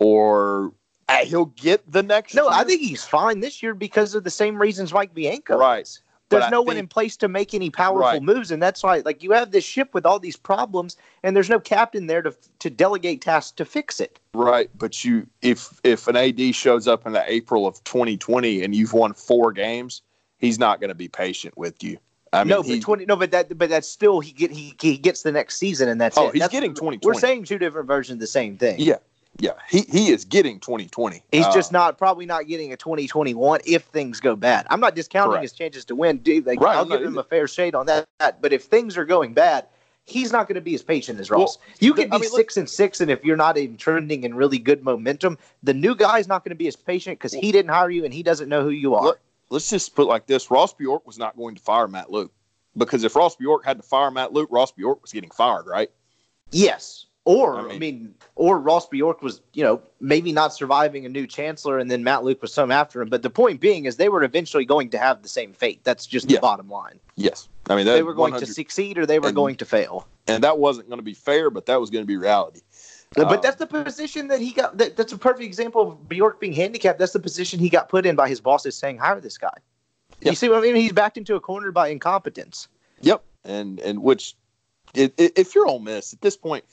or 0.00 0.72
Uh, 1.10 1.24
he'll 1.24 1.46
get 1.46 1.90
the 1.90 2.02
next. 2.02 2.34
No, 2.34 2.48
I 2.48 2.64
think 2.64 2.80
he's 2.80 3.04
fine 3.04 3.40
this 3.40 3.62
year 3.62 3.74
because 3.74 4.14
of 4.14 4.24
the 4.24 4.30
same 4.30 4.60
reasons 4.60 4.92
Mike 4.92 5.12
Bianco. 5.14 5.58
Right. 5.58 5.82
is. 5.82 6.00
But 6.28 6.36
There's 6.38 6.46
I 6.46 6.50
no 6.50 6.60
one 6.62 6.76
think- 6.76 6.84
in 6.84 6.86
place 6.86 7.16
to 7.16 7.26
make 7.28 7.54
any 7.54 7.70
powerful 7.70 8.02
Right. 8.02 8.22
moves, 8.22 8.52
and 8.52 8.62
that's 8.62 8.84
why, 8.84 9.02
like, 9.04 9.20
you 9.24 9.32
have 9.32 9.50
this 9.50 9.64
ship 9.64 9.92
with 9.94 10.06
all 10.06 10.20
these 10.20 10.36
problems, 10.36 10.96
and 11.24 11.34
there's 11.34 11.50
no 11.50 11.58
captain 11.58 12.06
there 12.06 12.22
to 12.22 12.32
to 12.60 12.70
delegate 12.70 13.20
tasks 13.20 13.50
to 13.56 13.64
fix 13.64 13.98
it. 13.98 14.20
Right, 14.32 14.70
but 14.78 15.04
you 15.04 15.26
if 15.42 15.80
if 15.82 16.06
an 16.06 16.14
AD 16.14 16.52
shows 16.54 16.86
up 16.86 17.04
in 17.04 17.12
the 17.14 17.24
April 17.26 17.66
of 17.66 17.82
2020 17.82 18.62
and 18.62 18.76
you've 18.76 18.92
won 18.92 19.12
four 19.12 19.50
games, 19.50 20.02
he's 20.38 20.56
not 20.58 20.78
going 20.80 20.90
to 20.90 20.94
be 20.94 21.08
patient 21.08 21.58
with 21.58 21.82
you. 21.82 21.98
I 22.32 22.44
mean, 22.44 22.50
no, 22.50 22.62
he- 22.62 22.76
but 22.76 22.82
twenty. 22.84 23.06
No, 23.06 23.16
but 23.16 23.32
that, 23.32 23.58
but 23.58 23.68
that's 23.68 23.88
still 23.88 24.20
he 24.20 24.30
get 24.30 24.52
he, 24.52 24.76
he 24.80 24.96
gets 24.98 25.22
the 25.22 25.32
next 25.32 25.56
season, 25.56 25.88
and 25.88 26.00
that's 26.00 26.16
Oh, 26.16 26.28
it. 26.28 26.34
he's 26.34 26.42
That's- 26.42 26.52
getting 26.52 26.74
2020. 26.74 27.04
We're 27.04 27.14
saying 27.20 27.42
two 27.46 27.58
different 27.58 27.88
versions 27.88 28.14
of 28.18 28.20
the 28.20 28.26
same 28.28 28.56
thing. 28.56 28.76
yeah, 28.78 28.98
yeah, 29.40 29.52
he 29.68 29.80
he 29.82 30.10
is 30.10 30.24
getting 30.24 30.60
2020. 30.60 31.22
He's 31.32 31.44
Uh, 31.46 31.52
just 31.52 31.72
not 31.72 31.98
probably 31.98 32.26
not 32.26 32.46
getting 32.46 32.72
a 32.72 32.76
2021 32.76 33.60
if 33.66 33.82
things 33.84 34.20
go 34.20 34.36
bad. 34.36 34.66
I'm 34.70 34.80
not 34.80 34.94
discounting 34.94 35.32
Correct. 35.32 35.42
his 35.42 35.52
chances 35.52 35.84
to 35.86 35.96
win. 35.96 36.18
Dude, 36.18 36.46
like, 36.46 36.60
Right, 36.60 36.76
I'll 36.76 36.84
give 36.84 37.00
him 37.02 37.08
either. 37.14 37.20
a 37.20 37.24
fair 37.24 37.48
shade 37.48 37.74
on 37.74 37.86
that. 37.86 38.06
But 38.40 38.52
if 38.52 38.64
things 38.64 38.96
are 38.96 39.04
going 39.04 39.32
bad, 39.34 39.66
he's 40.04 40.30
not 40.32 40.46
going 40.46 40.56
to 40.56 40.60
be 40.60 40.74
as 40.74 40.82
patient 40.82 41.18
as 41.20 41.30
Ross. 41.30 41.58
you 41.78 41.92
the- 41.94 42.02
can 42.02 42.10
be 42.10 42.16
I 42.16 42.18
mean, 42.20 42.30
look- 42.30 42.36
six 42.38 42.56
and 42.56 42.68
six, 42.68 43.00
and 43.00 43.10
if 43.10 43.24
you're 43.24 43.36
not 43.36 43.56
in 43.56 43.76
trending 43.76 44.24
in 44.24 44.34
really 44.34 44.58
good 44.58 44.84
momentum, 44.84 45.38
the 45.62 45.74
new 45.74 45.94
guy's 45.94 46.28
not 46.28 46.44
going 46.44 46.50
to 46.50 46.56
be 46.56 46.68
as 46.68 46.76
patient 46.76 47.18
because 47.18 47.32
he 47.32 47.50
didn't 47.52 47.70
hire 47.70 47.90
you 47.90 48.04
and 48.04 48.12
he 48.14 48.22
doesn't 48.22 48.48
know 48.48 48.62
who 48.62 48.70
you 48.70 48.94
are. 48.94 49.02
Look, 49.04 49.20
let's 49.48 49.70
just 49.70 49.94
put 49.94 50.06
like 50.06 50.26
this: 50.26 50.50
Ross 50.50 50.72
Bjork 50.74 51.06
was 51.06 51.18
not 51.18 51.36
going 51.36 51.54
to 51.54 51.62
fire 51.62 51.88
Matt 51.88 52.10
Luke 52.10 52.32
because 52.76 53.04
if 53.04 53.16
Ross 53.16 53.36
Bjork 53.36 53.64
had 53.64 53.78
to 53.78 53.82
fire 53.82 54.10
Matt 54.10 54.32
Luke, 54.32 54.48
Ross 54.52 54.70
Bjork 54.72 55.00
was 55.00 55.12
getting 55.12 55.30
fired, 55.30 55.66
right? 55.66 55.90
Yes. 56.50 57.06
Or 57.30 57.56
I 57.56 57.60
I 57.60 57.66
mean- 57.68 57.78
mean, 57.78 58.14
or 58.34 58.58
Ross 58.58 58.86
Bjork 58.88 59.22
was, 59.22 59.40
you 59.52 59.62
know, 59.62 59.80
maybe 60.00 60.32
not 60.32 60.54
surviving 60.54 61.04
a 61.04 61.08
new 61.08 61.26
chancellor, 61.26 61.78
and 61.78 61.90
then 61.90 62.02
Matt 62.02 62.24
Luke 62.24 62.40
was 62.42 62.52
some 62.52 62.70
after 62.70 63.02
him. 63.02 63.08
But 63.10 63.22
the 63.22 63.30
point 63.30 63.60
being 63.60 63.84
is, 63.84 63.96
they 63.96 64.08
were 64.08 64.22
eventually 64.24 64.64
going 64.64 64.88
to 64.90 64.98
have 64.98 65.22
the 65.22 65.28
same 65.28 65.52
fate. 65.52 65.80
That's 65.84 66.06
just 66.06 66.26
the 66.28 66.38
bottom 66.38 66.68
line. 66.68 66.98
Yes, 67.16 67.48
I 67.68 67.76
mean 67.76 67.86
They 67.86 68.02
were 68.02 68.14
going 68.14 68.34
to 68.34 68.46
succeed 68.46 68.98
or 68.98 69.06
they 69.06 69.18
were 69.18 69.28
and- 69.28 69.36
going 69.36 69.56
to 69.56 69.64
fail. 69.64 70.06
and 70.26 70.42
that 70.44 70.58
wasn't 70.58 70.88
going 70.88 70.98
to 70.98 71.04
be 71.04 71.14
fair, 71.14 71.50
but 71.50 71.66
that 71.66 71.80
was 71.80 71.90
going 71.90 72.02
to 72.02 72.06
be 72.06 72.16
reality. 72.16 72.60
But 73.14 73.26
Um, 73.26 73.40
that's 73.42 73.56
the 73.56 73.66
position 73.66 74.28
that 74.28 74.40
he 74.40 74.52
got. 74.52 74.78
That, 74.78 74.96
that's 74.96 75.12
a 75.12 75.18
perfect 75.18 75.42
example 75.44 75.82
of 75.90 76.08
Bjork 76.08 76.38
being 76.40 76.52
handicapped. 76.52 76.98
That's 77.00 77.12
the 77.12 77.18
position 77.18 77.58
he 77.58 77.68
got 77.68 77.88
put 77.88 78.06
in 78.06 78.14
by 78.14 78.28
his 78.28 78.40
bosses 78.40 78.76
saying, 78.76 78.98
hire 78.98 79.20
this 79.20 79.36
guy. 79.36 79.52
Yeah. 80.20 80.30
You 80.30 80.36
see 80.36 80.48
what 80.48 80.58
I 80.58 80.60
mean? 80.62 80.76
He's 80.76 80.92
backed 80.92 81.18
into 81.18 81.34
a 81.34 81.40
corner 81.40 81.72
by 81.72 81.88
incompetence. 81.88 82.68
Yep, 83.00 83.22
and 83.44 83.80
and 83.80 84.02
which, 84.02 84.36
if 84.94 85.54
you're 85.54 85.66
Ole 85.66 85.78
Miss 85.80 86.12
at 86.12 86.20
this 86.20 86.36
point, 86.36 86.64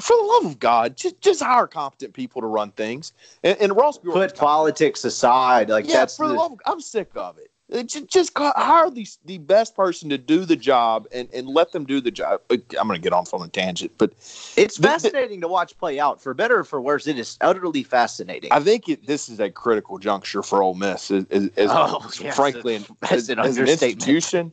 for 0.00 0.16
the 0.16 0.22
love 0.22 0.52
of 0.52 0.58
God, 0.58 0.96
just 0.96 1.20
just 1.20 1.42
hire 1.42 1.66
competent 1.66 2.14
people 2.14 2.40
to 2.40 2.46
run 2.46 2.70
things. 2.72 3.12
And, 3.42 3.56
and 3.60 3.76
Ross 3.76 3.98
Bjork, 3.98 4.14
Put 4.14 4.36
politics 4.36 5.04
aside. 5.04 5.70
Like 5.70 5.86
yeah, 5.86 6.00
that's 6.00 6.16
for 6.16 6.26
the 6.26 6.34
the, 6.34 6.38
love, 6.38 6.52
of, 6.52 6.60
I'm 6.66 6.80
sick 6.80 7.10
of 7.16 7.38
it. 7.38 7.50
It 7.68 7.88
ju- 7.88 8.06
Just, 8.06 8.32
hire 8.36 8.90
the 8.90 9.06
the 9.24 9.38
best 9.38 9.74
person 9.74 10.10
to 10.10 10.18
do 10.18 10.44
the 10.44 10.56
job 10.56 11.06
and, 11.10 11.28
and 11.32 11.48
let 11.48 11.72
them 11.72 11.86
do 11.86 12.00
the 12.00 12.10
job. 12.10 12.40
I'm 12.50 12.62
going 12.70 12.90
to 12.90 12.98
get 12.98 13.12
off 13.12 13.32
on 13.32 13.42
a 13.42 13.48
tangent, 13.48 13.92
but 13.98 14.12
it's 14.12 14.76
the- 14.76 14.82
the- 14.82 14.88
fascinating 14.88 15.40
to 15.40 15.48
watch 15.48 15.76
play 15.78 15.98
out. 15.98 16.20
For 16.20 16.34
better 16.34 16.58
or 16.58 16.64
for 16.64 16.80
worse, 16.80 17.06
it 17.06 17.18
is 17.18 17.38
utterly 17.40 17.82
fascinating. 17.82 18.52
I 18.52 18.60
think 18.60 18.88
it, 18.88 19.06
this 19.06 19.28
is 19.28 19.40
a 19.40 19.48
critical 19.50 19.98
juncture 19.98 20.42
for 20.42 20.62
Ole 20.62 20.74
Miss, 20.74 21.10
as, 21.10 21.24
as, 21.30 21.50
as 21.56 21.70
Oh, 21.72 22.10
yes, 22.20 22.36
frankly, 22.36 22.84
as, 23.10 23.30
an 23.30 23.38
as 23.38 23.56
an 23.56 23.68
institution. 23.68 24.52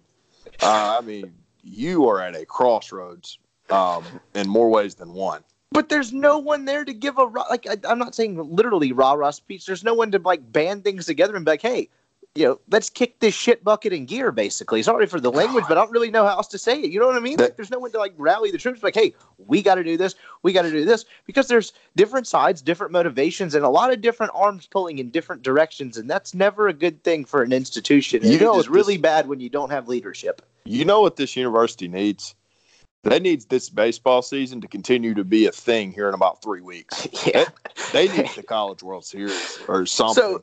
Uh, 0.62 0.98
I 1.00 1.02
mean, 1.02 1.34
you 1.62 2.08
are 2.08 2.22
at 2.22 2.36
a 2.36 2.46
crossroads 2.46 3.38
um, 3.72 4.04
in 4.36 4.48
more 4.48 4.70
ways 4.70 4.96
than 4.96 5.14
one. 5.14 5.44
But 5.72 5.90
there's 5.90 6.12
no 6.12 6.40
one 6.40 6.66
there 6.66 6.84
to 6.84 6.94
give 6.94 7.18
a 7.18 7.24
like. 7.24 7.68
I, 7.70 7.78
I'm 7.88 8.00
not 8.00 8.16
saying 8.16 8.38
literally 8.56 8.92
rah 8.92 9.14
rah 9.14 9.32
speech. 9.32 9.66
There's 9.66 9.84
no 9.84 9.94
one 9.94 10.12
to 10.12 10.20
like 10.20 10.52
band 10.52 10.84
things 10.84 11.06
together 11.06 11.36
and 11.36 11.46
be 11.46 11.52
like, 11.52 11.62
hey, 11.62 11.90
you 12.36 12.46
know, 12.46 12.60
let's 12.72 12.90
kick 12.90 13.20
this 13.20 13.36
shit 13.36 13.64
bucket 13.64 13.94
in 13.94 14.06
gear. 14.06 14.32
Basically, 14.32 14.82
sorry 14.82 15.06
for 15.06 15.20
the 15.20 15.32
language, 15.32 15.66
but 15.68 15.78
I 15.78 15.82
don't 15.82 15.92
really 15.92 16.10
know 16.10 16.26
how 16.26 16.38
else 16.38 16.48
to 16.50 16.58
say 16.58 16.80
it. 16.80 16.90
You 16.90 17.00
know 17.00 17.08
what 17.08 17.16
I 17.16 17.20
mean? 17.20 17.38
Like, 17.38 17.56
there's 17.56 17.70
no 17.70 17.80
one 17.80 17.92
to 17.92 18.00
like 18.00 18.14
rally 18.18 18.50
the 18.50 18.58
troops. 18.58 18.82
Like, 18.82 18.96
hey, 18.96 19.14
we 19.38 19.62
got 19.62 19.76
to 19.76 19.84
do 19.84 19.98
this. 19.98 20.16
We 20.42 20.54
got 20.54 20.64
to 20.64 20.72
do 20.72 20.86
this 20.86 21.06
because 21.26 21.48
there's 21.48 21.74
different 21.96 22.28
sides, 22.28 22.62
different 22.62 22.92
motivations, 22.92 23.56
and 23.56 23.64
a 23.64 23.70
lot 23.70 23.94
of 23.94 24.02
different 24.02 24.32
arms 24.36 24.68
pulling 24.68 25.00
in 25.00 25.12
different 25.12 25.44
directions, 25.44 25.98
and 25.98 26.10
that's 26.10 26.34
never 26.34 26.68
a 26.68 26.74
good 26.74 27.04
thing 27.04 27.26
for 27.26 27.44
an 27.44 27.52
institution. 27.52 28.24
You 28.24 28.32
You 28.32 28.40
know, 28.40 28.60
it's 28.60 28.70
really 28.70 28.98
bad 28.98 29.28
when 29.28 29.40
you 29.40 29.50
don't 29.50 29.70
have 29.70 29.88
leadership. 29.88 30.42
You 30.66 30.86
know 30.86 31.02
what 31.02 31.16
this 31.16 31.36
university 31.36 31.88
needs? 31.88 32.36
They 33.04 33.20
needs 33.20 33.46
this 33.46 33.70
baseball 33.70 34.22
season 34.22 34.60
to 34.62 34.68
continue 34.68 35.14
to 35.14 35.24
be 35.24 35.46
a 35.48 35.52
thing 35.52 35.92
here 35.92 36.10
in 36.10 36.14
about 36.14 36.42
three 36.42 36.62
weeks. 36.62 37.08
yeah. 37.26 37.46
They 37.94 38.08
need 38.10 38.30
the 38.36 38.44
College 38.44 38.84
World 38.84 39.06
Series 39.06 39.60
or 39.68 39.86
something. 39.86 40.22
So, 40.22 40.42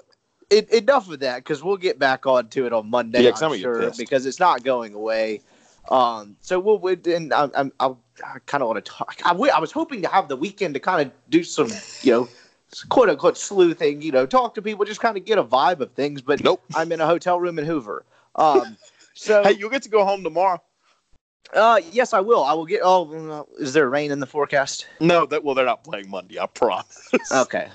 it, 0.48 0.70
enough 0.70 1.10
of 1.10 1.20
that 1.20 1.38
because 1.38 1.62
we'll 1.62 1.76
get 1.76 1.98
back 1.98 2.24
on 2.24 2.48
to 2.50 2.66
it 2.66 2.72
on 2.72 2.88
Monday. 2.88 3.22
Yeah, 3.22 3.30
I'm 3.30 3.34
I'm 3.36 3.40
gonna 3.40 3.56
get 3.56 3.62
sure 3.62 3.92
because 3.98 4.26
it's 4.26 4.40
not 4.40 4.62
going 4.62 4.94
away. 4.94 5.42
Um, 5.88 6.36
so 6.40 6.58
we'll, 6.58 6.78
we 6.78 6.96
and 7.12 7.32
I, 7.32 7.48
I'm, 7.54 7.72
I, 7.80 7.88
I 8.24 8.38
kind 8.46 8.62
of 8.62 8.68
want 8.68 8.84
to 8.84 8.90
talk. 8.90 9.20
I, 9.24 9.32
I 9.32 9.60
was 9.60 9.72
hoping 9.72 10.02
to 10.02 10.08
have 10.08 10.28
the 10.28 10.36
weekend 10.36 10.74
to 10.74 10.80
kind 10.80 11.06
of 11.06 11.12
do 11.30 11.44
some, 11.44 11.70
you 12.02 12.12
know, 12.12 12.28
quote 12.88 13.08
unquote 13.08 13.36
sleuthing. 13.36 14.02
You 14.02 14.12
know, 14.12 14.26
talk 14.26 14.54
to 14.54 14.62
people, 14.62 14.84
just 14.84 15.00
kind 15.00 15.16
of 15.16 15.24
get 15.24 15.38
a 15.38 15.44
vibe 15.44 15.80
of 15.80 15.92
things. 15.92 16.22
But 16.22 16.42
Nope. 16.42 16.62
I'm 16.74 16.90
in 16.92 17.00
a 17.00 17.06
hotel 17.06 17.40
room 17.40 17.58
in 17.58 17.64
Hoover. 17.64 18.04
Um, 18.36 18.76
so 19.14 19.42
hey, 19.44 19.52
you'll 19.52 19.70
get 19.70 19.82
to 19.82 19.88
go 19.88 20.04
home 20.04 20.22
tomorrow. 20.22 20.62
Uh, 21.54 21.80
yes, 21.92 22.12
I 22.12 22.20
will. 22.20 22.44
I 22.44 22.52
will 22.52 22.66
get. 22.66 22.80
Oh, 22.82 23.46
is 23.58 23.72
there 23.72 23.88
rain 23.88 24.10
in 24.10 24.20
the 24.20 24.26
forecast? 24.26 24.86
No, 25.00 25.26
that 25.26 25.44
well, 25.44 25.54
they're 25.54 25.66
not 25.66 25.84
playing 25.84 26.10
Monday. 26.10 26.38
I 26.38 26.46
promise. 26.46 27.10
Okay. 27.32 27.68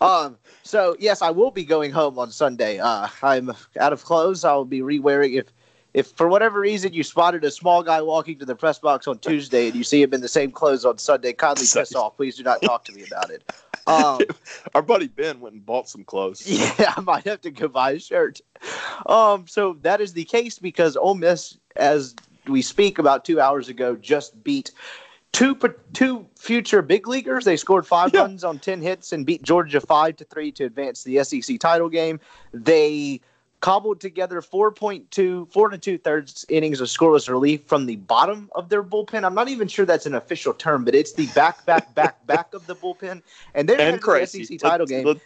Um. 0.00 0.36
So 0.62 0.96
yes, 0.98 1.22
I 1.22 1.30
will 1.30 1.50
be 1.50 1.64
going 1.64 1.92
home 1.92 2.18
on 2.18 2.30
Sunday. 2.30 2.78
Uh, 2.78 3.08
I'm 3.22 3.52
out 3.78 3.92
of 3.92 4.04
clothes. 4.04 4.44
I'll 4.44 4.64
be 4.64 4.82
re-wearing. 4.82 5.34
If, 5.34 5.46
if 5.94 6.08
for 6.08 6.28
whatever 6.28 6.60
reason 6.60 6.92
you 6.92 7.02
spotted 7.02 7.44
a 7.44 7.50
small 7.50 7.82
guy 7.82 8.02
walking 8.02 8.38
to 8.40 8.44
the 8.44 8.56
press 8.56 8.78
box 8.78 9.06
on 9.06 9.18
Tuesday 9.18 9.68
and 9.68 9.76
you 9.76 9.84
see 9.84 10.02
him 10.02 10.12
in 10.12 10.20
the 10.20 10.28
same 10.28 10.50
clothes 10.50 10.84
on 10.84 10.98
Sunday, 10.98 11.32
kindly 11.32 11.66
piss 11.72 11.94
off. 11.94 12.16
Please 12.16 12.36
do 12.36 12.42
not 12.42 12.60
talk 12.62 12.84
to 12.84 12.92
me 12.92 13.04
about 13.04 13.30
it. 13.30 13.50
Um. 13.86 14.20
Our 14.74 14.82
buddy 14.82 15.06
Ben 15.08 15.40
went 15.40 15.54
and 15.54 15.64
bought 15.64 15.88
some 15.88 16.04
clothes. 16.04 16.42
Yeah, 16.78 16.92
I 16.96 17.00
might 17.00 17.24
have 17.24 17.40
to 17.42 17.50
go 17.50 17.68
buy 17.68 17.92
a 17.92 17.98
shirt. 17.98 18.40
Um, 19.06 19.46
so 19.46 19.78
that 19.82 20.00
is 20.00 20.12
the 20.12 20.24
case 20.24 20.58
because 20.58 20.96
Ole 20.96 21.14
Miss, 21.14 21.56
as 21.76 22.14
we 22.48 22.62
speak 22.62 22.98
about 22.98 23.24
two 23.24 23.40
hours 23.40 23.68
ago, 23.68 23.96
just 23.96 24.42
beat 24.44 24.70
two 25.32 25.56
two 25.92 26.26
future 26.38 26.82
big 26.82 27.06
leaguers. 27.08 27.44
They 27.44 27.56
scored 27.56 27.86
five 27.86 28.12
Yeah. 28.14 28.20
runs 28.22 28.44
on 28.44 28.58
ten 28.58 28.80
hits 28.80 29.12
and 29.12 29.26
beat 29.26 29.42
Georgia 29.42 29.80
five 29.80 30.16
to 30.16 30.24
three 30.24 30.50
to 30.52 30.64
advance 30.64 31.04
the 31.04 31.22
SEC 31.24 31.58
title 31.58 31.88
game. 31.88 32.20
They 32.52 33.20
cobbled 33.60 34.00
together 34.00 34.42
4.2 34.42 35.50
four 35.50 35.70
and 35.72 35.82
two 35.82 35.96
thirds 35.98 36.44
innings 36.50 36.80
of 36.80 36.88
scoreless 36.88 37.28
relief 37.28 37.62
from 37.64 37.86
the 37.86 37.96
bottom 37.96 38.50
of 38.54 38.68
their 38.68 38.82
bullpen. 38.82 39.24
I'm 39.24 39.34
not 39.34 39.48
even 39.48 39.66
sure 39.66 39.86
that's 39.86 40.04
an 40.06 40.14
official 40.14 40.52
term, 40.52 40.84
but 40.84 40.94
it's 40.94 41.14
the 41.14 41.26
back, 41.28 41.64
back, 41.64 41.92
back, 41.94 42.24
back 42.26 42.52
of 42.54 42.66
the 42.66 42.76
bullpen. 42.76 43.22
And 43.54 43.68
they're 43.68 43.78
in 43.80 43.98
the. 43.98 44.26
SEC 44.26 44.58
title 44.58 44.80
Let's- 44.86 44.90
game. 44.90 45.06
let's- 45.06 45.20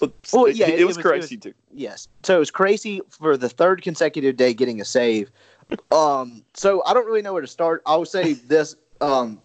let's- 0.00 0.32
Well, 0.32 0.48
yeah, 0.48 0.68
it 0.68 0.80
it 0.80 0.84
was 0.86 0.96
was- 0.96 1.04
it 1.04 1.08
crazy 1.08 1.36
was- 1.36 1.42
too. 1.42 1.54
Yes. 1.74 2.08
So 2.22 2.36
it 2.36 2.38
was 2.38 2.50
crazy 2.50 3.02
for 3.10 3.36
the 3.36 3.50
third 3.50 3.82
consecutive 3.82 4.36
day 4.38 4.54
getting 4.54 4.80
a 4.80 4.84
save. 4.84 5.30
Um, 5.90 6.44
so 6.54 6.82
I 6.84 6.94
don't 6.94 7.06
really 7.06 7.22
know 7.22 7.32
where 7.32 7.42
to 7.42 7.48
start. 7.48 7.82
I 7.86 7.96
would 7.96 8.08
say 8.08 8.34
this 8.34 8.76
um, 9.00 9.40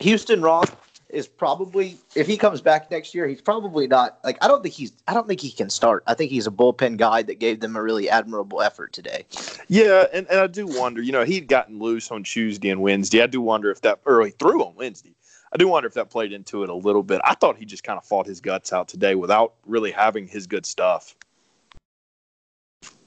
Houston 0.00 0.42
Roth 0.42 0.74
is 1.08 1.28
probably 1.28 1.96
if 2.14 2.26
he 2.26 2.36
comes 2.36 2.60
back 2.60 2.90
next 2.90 3.14
year, 3.14 3.28
he's 3.28 3.40
probably 3.40 3.86
not 3.86 4.18
like 4.24 4.42
I 4.42 4.48
don't 4.48 4.62
think 4.62 4.74
he's 4.74 4.92
I 5.06 5.14
don't 5.14 5.28
think 5.28 5.40
he 5.40 5.50
can 5.50 5.70
start. 5.70 6.02
I 6.06 6.14
think 6.14 6.30
he's 6.30 6.46
a 6.46 6.50
bullpen 6.50 6.96
guy 6.96 7.22
that 7.22 7.38
gave 7.38 7.60
them 7.60 7.76
a 7.76 7.82
really 7.82 8.10
admirable 8.10 8.60
effort 8.60 8.92
today. 8.92 9.24
Yeah, 9.68 10.06
and, 10.12 10.26
and 10.28 10.40
I 10.40 10.46
do 10.46 10.66
wonder, 10.66 11.00
you 11.02 11.12
know, 11.12 11.24
he'd 11.24 11.48
gotten 11.48 11.78
loose 11.78 12.10
on 12.10 12.24
Tuesday 12.24 12.70
and 12.70 12.82
Wednesday. 12.82 13.22
I 13.22 13.26
do 13.26 13.40
wonder 13.40 13.70
if 13.70 13.80
that 13.82 14.00
early 14.06 14.30
through 14.30 14.62
on 14.64 14.74
Wednesday. 14.74 15.14
I 15.52 15.58
do 15.58 15.68
wonder 15.68 15.86
if 15.86 15.94
that 15.94 16.10
played 16.10 16.32
into 16.32 16.64
it 16.64 16.68
a 16.68 16.74
little 16.74 17.04
bit. 17.04 17.20
I 17.24 17.34
thought 17.34 17.56
he 17.56 17.64
just 17.64 17.84
kind 17.84 17.96
of 17.96 18.04
fought 18.04 18.26
his 18.26 18.40
guts 18.40 18.72
out 18.72 18.88
today 18.88 19.14
without 19.14 19.54
really 19.64 19.92
having 19.92 20.26
his 20.26 20.46
good 20.46 20.66
stuff. 20.66 21.14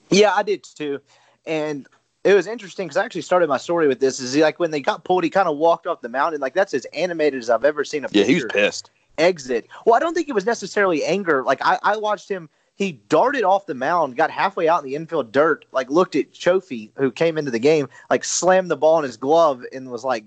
Yeah, 0.10 0.34
I 0.34 0.44
did 0.44 0.64
too. 0.64 1.02
And 1.46 1.88
it 2.24 2.34
was 2.34 2.48
interesting 2.48 2.88
because 2.88 2.98
I 2.98 3.06
actually 3.06 3.22
started 3.22 3.48
my 3.48 3.58
story 3.58 3.88
with 3.88 4.00
this. 4.00 4.20
Is 4.20 4.34
he 4.34 4.42
like 4.42 4.60
when 4.60 4.72
they 4.72 4.82
got 4.82 5.04
pulled, 5.06 5.24
he 5.24 5.30
kind 5.30 5.48
of 5.48 5.58
walked 5.58 5.88
off 5.88 6.02
the 6.02 6.10
mountain. 6.10 6.42
Like 6.42 6.54
that's 6.54 6.74
as 6.74 6.86
animated 6.94 7.40
as 7.40 7.50
I've 7.50 7.64
ever 7.64 7.84
seen 7.86 8.04
a 8.04 8.10
Yeah, 8.12 8.26
he 8.26 8.36
was 8.36 8.46
pissed. 8.46 8.92
exit. 9.18 9.68
Well, 9.86 9.96
I 9.96 10.00
don't 10.00 10.14
think 10.14 10.28
it 10.28 10.36
was 10.36 10.46
necessarily 10.46 11.04
anger. 11.06 11.44
Like 11.44 11.60
I, 11.62 11.80
I 11.84 11.98
watched 11.98 12.30
him. 12.30 12.50
He 12.76 12.94
darted 13.10 13.44
off 13.44 13.66
the 13.66 13.76
mound, 13.76 14.16
got 14.16 14.32
halfway 14.32 14.70
out 14.70 14.84
in 14.84 14.90
the 14.90 14.96
infield 14.96 15.34
dirt, 15.34 15.66
like 15.74 15.90
looked 15.90 16.16
at 16.16 16.32
Cioffi, 16.32 16.92
who 16.96 17.12
came 17.12 17.38
into 17.38 17.52
the 17.52 17.60
game, 17.60 17.90
like 18.10 18.24
slammed 18.24 18.72
the 18.72 18.78
ball 18.78 19.00
in 19.00 19.04
his 19.04 19.18
glove 19.18 19.64
and 19.74 19.92
was 19.92 20.06
like 20.06 20.24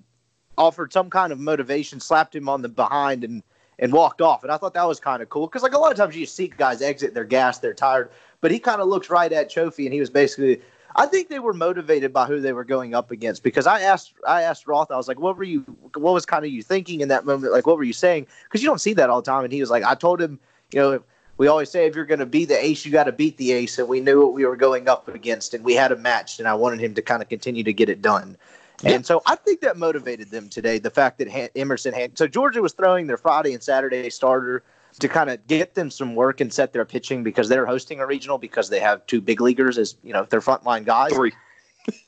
offered 0.58 0.92
some 0.92 1.08
kind 1.08 1.32
of 1.32 1.38
motivation, 1.38 1.98
slapped 1.98 2.34
him 2.34 2.48
on 2.48 2.62
the 2.62 2.68
behind 2.68 3.24
and 3.24 3.42
and 3.78 3.92
walked 3.92 4.20
off. 4.22 4.42
And 4.42 4.52
I 4.52 4.56
thought 4.56 4.74
that 4.74 4.86
was 4.88 5.00
kind 5.00 5.22
of 5.22 5.28
cool 5.28 5.46
because 5.46 5.62
like 5.62 5.72
a 5.74 5.78
lot 5.78 5.92
of 5.92 5.98
times 5.98 6.16
you 6.16 6.24
see 6.24 6.48
guys 6.48 6.80
exit, 6.80 7.14
they're 7.14 7.24
gassed, 7.24 7.60
they're 7.62 7.74
tired, 7.74 8.10
but 8.40 8.50
he 8.50 8.58
kind 8.58 8.80
of 8.80 8.88
looks 8.88 9.10
right 9.10 9.32
at 9.32 9.50
Cioffi 9.50 9.84
and 9.84 9.92
he 9.92 10.00
was 10.00 10.08
basically. 10.10 10.62
I 10.96 11.06
think 11.06 11.28
they 11.28 11.38
were 11.38 11.52
motivated 11.52 12.12
by 12.12 12.26
who 12.26 12.40
they 12.40 12.52
were 12.52 12.64
going 12.64 12.94
up 12.94 13.10
against 13.10 13.42
because 13.42 13.66
I 13.66 13.80
asked 13.80 14.14
I 14.26 14.42
asked 14.42 14.66
Roth 14.66 14.90
I 14.90 14.96
was 14.96 15.08
like 15.08 15.18
what 15.18 15.36
were 15.36 15.44
you 15.44 15.60
what 15.94 16.12
was 16.12 16.26
kind 16.26 16.44
of 16.44 16.50
you 16.50 16.62
thinking 16.62 17.00
in 17.00 17.08
that 17.08 17.24
moment? 17.24 17.52
Like 17.52 17.66
what 17.66 17.76
were 17.76 17.84
you 17.84 17.92
saying? 17.92 18.26
Because 18.44 18.62
you 18.62 18.68
don't 18.68 18.80
see 18.80 18.94
that 18.94 19.10
all 19.10 19.22
the 19.22 19.30
time 19.30 19.44
and 19.44 19.52
he 19.52 19.60
was 19.60 19.70
like 19.70 19.84
I 19.84 19.94
told 19.94 20.20
him 20.20 20.38
you 20.72 20.80
know 20.80 21.02
we 21.38 21.48
always 21.48 21.70
say 21.70 21.86
if 21.86 21.96
you're 21.96 22.04
going 22.04 22.20
to 22.20 22.26
be 22.26 22.44
the 22.44 22.62
ace 22.62 22.84
you 22.84 22.92
got 22.92 23.04
to 23.04 23.12
beat 23.12 23.36
the 23.36 23.52
ace 23.52 23.78
and 23.78 23.88
we 23.88 24.00
knew 24.00 24.20
what 24.22 24.34
we 24.34 24.44
were 24.44 24.56
going 24.56 24.88
up 24.88 25.08
against 25.08 25.54
and 25.54 25.64
we 25.64 25.74
had 25.74 25.92
a 25.92 25.96
match 25.96 26.38
and 26.38 26.46
I 26.46 26.54
wanted 26.54 26.80
him 26.80 26.94
to 26.94 27.02
kind 27.02 27.22
of 27.22 27.28
continue 27.28 27.64
to 27.64 27.72
get 27.72 27.88
it 27.88 28.02
done. 28.02 28.36
And 28.84 29.06
so 29.06 29.22
I 29.26 29.36
think 29.36 29.60
that 29.60 29.76
motivated 29.76 30.30
them 30.30 30.48
today 30.48 30.78
the 30.78 30.90
fact 30.90 31.18
that 31.18 31.30
Han- 31.30 31.50
Emerson 31.54 31.94
had 31.94 32.18
so 32.18 32.26
Georgia 32.26 32.60
was 32.60 32.72
throwing 32.72 33.06
their 33.06 33.16
Friday 33.16 33.54
and 33.54 33.62
Saturday 33.62 34.10
starter 34.10 34.62
to 35.00 35.08
kind 35.08 35.30
of 35.30 35.46
get 35.46 35.74
them 35.74 35.90
some 35.90 36.14
work 36.14 36.40
and 36.40 36.52
set 36.52 36.72
their 36.72 36.84
pitching 36.84 37.22
because 37.22 37.48
they're 37.48 37.66
hosting 37.66 38.00
a 38.00 38.06
regional 38.06 38.38
because 38.38 38.68
they 38.68 38.80
have 38.80 39.04
two 39.06 39.20
big 39.20 39.40
leaguers 39.40 39.78
as 39.78 39.96
you 40.02 40.12
know 40.12 40.24
their 40.24 40.40
frontline 40.40 40.84
guys. 40.84 41.12
Three. 41.12 41.32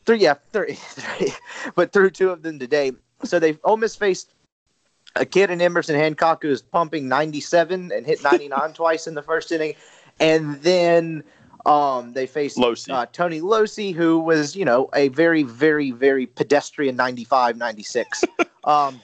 Three, 0.07 0.18
yeah, 0.18 0.35
three, 0.53 0.75
three. 0.75 1.33
but 1.75 1.92
through 1.92 2.11
two 2.11 2.31
of 2.31 2.42
them 2.42 2.61
today. 2.61 2.92
So 3.25 3.40
they've 3.40 3.59
almost 3.64 3.99
faced 3.99 4.33
a 5.16 5.27
kid 5.27 5.51
in 5.51 5.61
Emerson 5.61 5.97
Hancock 5.97 6.42
who 6.42 6.51
is 6.51 6.62
pumping 6.62 7.09
97 7.09 7.90
and 7.90 8.07
hit 8.07 8.23
99 8.23 8.73
twice 8.75 9.09
in 9.09 9.14
the 9.14 9.23
first 9.23 9.51
inning, 9.51 9.75
and 10.20 10.62
then 10.62 11.25
um, 11.66 12.12
they 12.12 12.27
faced 12.27 12.57
Locey. 12.57 12.92
uh, 12.92 13.07
Tony 13.12 13.40
Locey, 13.40 13.92
who 13.92 14.20
was 14.20 14.55
you 14.55 14.64
know 14.64 14.88
a 14.94 15.09
very, 15.09 15.42
very, 15.42 15.90
very 15.90 16.27
pedestrian 16.27 16.94
95, 16.94 17.57
96. 17.57 18.25
um, 18.64 19.01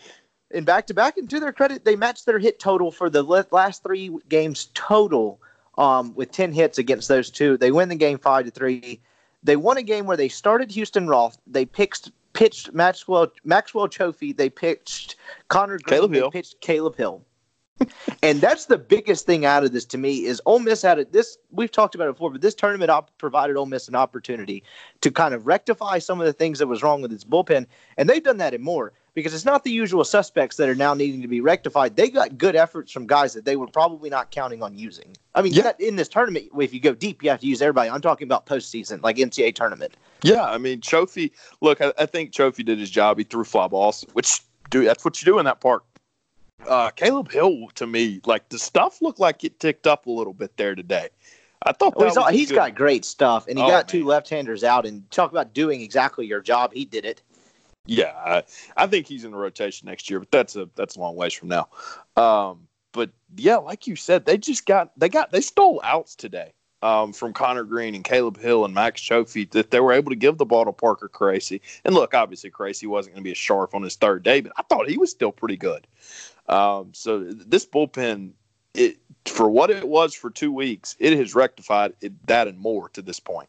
in 0.51 0.65
back 0.65 0.87
to 0.89 0.95
back, 0.95 1.17
and 1.17 1.29
to 1.31 1.41
their 1.41 1.53
credit, 1.53 1.85
they 1.85 1.97
matched 1.97 2.27
their 2.27 2.39
hit 2.39 2.59
total 2.59 2.91
for 2.91 3.09
the 3.09 3.23
last 3.23 3.83
three 3.83 4.11
games 4.29 4.69
total 4.75 5.41
um, 5.79 6.15
with 6.15 6.33
10 6.33 6.53
hits 6.53 6.79
against 6.79 7.09
those 7.09 7.31
two. 7.31 7.57
They 7.57 7.71
win 7.71 7.89
the 7.89 7.97
game 7.97 8.19
five 8.19 8.45
to 8.45 8.51
three. 8.51 9.01
They 9.43 9.57
won 9.57 9.77
a 9.77 9.83
game 9.83 10.07
where 10.07 10.17
they 10.17 10.29
started 10.29 10.71
Houston 10.73 11.09
Roth. 11.09 11.39
They 11.47 11.65
pitched 11.65 12.11
pitched 12.33 12.73
Maxwell 12.73 13.29
Maxwell 13.45 13.89
Cioffi. 13.89 14.37
They 14.37 14.51
pitched 14.51 15.17
Connor 15.49 15.79
Green. 15.79 15.99
Caleb 15.99 16.13
they 16.13 16.19
Hill. 16.19 16.31
pitched 16.31 16.61
Caleb 16.61 16.97
Hill. 16.97 17.23
and 18.23 18.43
that's 18.43 18.67
the 18.67 18.77
biggest 18.77 19.25
thing 19.25 19.47
out 19.47 19.65
of 19.65 19.73
this 19.73 19.87
to 19.87 19.97
me 19.97 20.27
is 20.27 20.43
Ole 20.45 20.59
Miss 20.59 20.83
had 20.83 20.99
it. 20.99 21.13
This 21.13 21.39
we've 21.51 21.73
talked 21.73 21.95
about 21.95 22.09
it 22.09 22.13
before, 22.13 22.31
but 22.31 22.43
this 22.43 22.55
tournament 22.55 22.91
op- 22.91 23.17
provided 23.17 23.57
Ole 23.57 23.67
Miss 23.67 23.89
an 23.89 23.95
opportunity 23.95 24.63
to 25.01 25.11
kind 25.11 25.33
of 25.33 25.47
rectify 25.47 25.99
some 25.99 26.21
of 26.21 26.27
the 26.27 26.33
things 26.33 26.59
that 26.59 26.67
was 26.67 26.83
wrong 26.83 27.01
with 27.01 27.13
its 27.13 27.25
bullpen, 27.25 27.67
and 27.97 28.09
they've 28.09 28.23
done 28.23 28.37
that 28.37 28.53
and 28.53 28.63
more 28.63 28.93
because 29.15 29.35
it's 29.35 29.45
not 29.45 29.65
the 29.65 29.71
usual 29.71 30.05
suspects 30.05 30.57
that 30.57 30.69
are 30.69 30.75
now 30.75 30.95
needing 30.95 31.21
to 31.23 31.29
be 31.29 31.41
rectified. 31.41 31.97
They 31.97 32.09
got 32.09 32.39
good 32.39 32.57
efforts 32.57 32.93
from 32.93 33.07
guys 33.07 33.33
that 33.35 33.45
they 33.45 33.57
were 33.57 33.67
probably 33.67 34.11
not 34.11 34.31
counting 34.31 34.63
on 34.63 34.77
using. 34.77 35.17
I 35.35 35.43
mean, 35.43 35.53
Yeah. 35.53 35.73
in 35.79 35.97
this 35.97 36.09
tournament, 36.09 36.49
if 36.59 36.73
you 36.73 36.81
go 36.81 36.95
deep, 36.95 37.23
you 37.23 37.31
have 37.31 37.41
to 37.41 37.47
use 37.47 37.61
everybody. 37.63 37.91
I'm 37.91 38.01
talking 38.01 38.27
about 38.27 38.47
postseason, 38.47 39.03
like 39.03 39.17
NCAA 39.17 39.55
tournament. 39.55 39.95
Yeah, 40.23 40.45
I 40.45 40.59
mean, 40.59 40.81
Cioffi. 40.81 41.31
Look, 41.61 41.81
I, 41.81 41.93
I 41.99 42.07
think 42.07 42.33
Cioffi 42.33 42.65
did 42.65 42.79
his 42.79 42.91
job. 42.91 43.19
He 43.19 43.25
threw 43.25 43.45
fly 43.45 43.67
balls, 43.69 44.05
which 44.13 44.41
do 44.71 44.85
that's 44.85 45.05
what 45.05 45.21
you 45.21 45.27
do 45.27 45.39
in 45.39 45.45
that 45.47 45.61
park. 45.61 45.85
Uh, 46.69 46.91
Caleb 46.91 47.31
Hill, 47.33 47.69
to 47.77 47.87
me, 47.87 48.21
like 48.27 48.49
the 48.51 48.59
stuff 48.59 49.01
looked 49.01 49.19
like 49.19 49.45
it 49.45 49.59
ticked 49.61 49.87
up 49.87 50.07
a 50.07 50.11
little 50.11 50.35
bit 50.35 50.57
there 50.59 50.75
today. 50.75 51.09
I 51.65 51.73
thought 51.73 51.97
Well, 51.97 52.07
that 52.07 52.11
he's, 52.11 52.17
was 52.17 52.29
a 52.29 52.33
he's 52.33 52.53
got 52.53 52.75
great 52.75 53.05
stuff, 53.05 53.47
and 53.49 53.59
he 53.59 53.65
Oh, 53.65 53.69
got 53.69 53.89
two 53.89 54.05
left-handers 54.05 54.65
out. 54.65 54.87
And 54.87 55.11
talk 55.11 55.31
about 55.31 55.53
doing 55.55 55.81
exactly 55.81 56.27
your 56.27 56.41
job. 56.41 56.73
He 56.73 56.85
did 56.85 57.05
it. 57.05 57.23
Yeah, 57.87 58.13
I, 58.15 58.43
I 58.77 58.87
think 58.87 59.07
he's 59.07 59.25
in 59.25 59.33
the 59.33 59.37
rotation 59.37 59.87
next 59.87 60.11
year, 60.11 60.21
but 60.21 60.31
that's 60.31 60.57
a 60.57 60.69
that's 60.75 60.97
a 60.97 61.01
long 61.01 61.17
ways 61.17 61.33
from 61.33 61.49
now. 61.49 61.69
Um, 62.17 62.69
but 62.93 63.11
yeah, 63.37 63.57
like 63.57 63.87
you 63.87 63.97
said, 63.97 64.27
they 64.27 64.39
just 64.39 64.67
got 64.67 64.93
they 64.99 65.09
got 65.09 65.33
they 65.33 65.41
stole 65.41 65.81
outs 65.83 66.15
today 66.15 66.53
um, 66.83 67.13
from 67.13 67.33
Connor 67.33 67.65
Green 67.65 67.95
and 67.95 68.05
Caleb 68.05 68.39
Hill 68.39 68.65
and 68.65 68.75
Max 68.75 69.01
Cioffi 69.01 69.51
that 69.51 69.71
they 69.71 69.81
were 69.81 69.93
able 69.93 70.11
to 70.11 70.17
give 70.17 70.39
the 70.39 70.47
ball 70.47 70.65
to 70.65 70.73
Parker 70.73 71.09
Caracci. 71.09 71.61
And 71.85 71.95
look, 71.95 72.15
obviously 72.15 72.51
Crazy 72.51 72.87
wasn't 72.87 73.15
going 73.15 73.23
to 73.23 73.29
be 73.29 73.33
as 73.33 73.39
sharp 73.39 73.75
on 73.75 73.83
his 73.83 73.97
third 73.97 74.23
day, 74.23 74.41
but 74.41 74.53
I 74.57 74.63
thought 74.63 74.89
he 74.89 74.99
was 74.99 75.11
still 75.11 75.33
pretty 75.33 75.57
good. 75.57 75.87
Um, 76.49 76.91
so 76.93 77.25
this 77.25 77.67
bullpen, 77.67 78.33
it 78.75 78.99
for 79.27 79.51
what 79.51 79.71
it 79.71 79.87
was 79.87 80.15
for 80.15 80.31
two 80.31 80.53
weeks, 80.53 80.97
it 80.99 81.17
has 81.17 81.35
rectified 81.35 81.95
it, 82.01 82.27
that 82.27 82.49
and 82.49 82.59
more 82.59 82.89
to 82.91 83.03
this 83.03 83.21
point. 83.21 83.49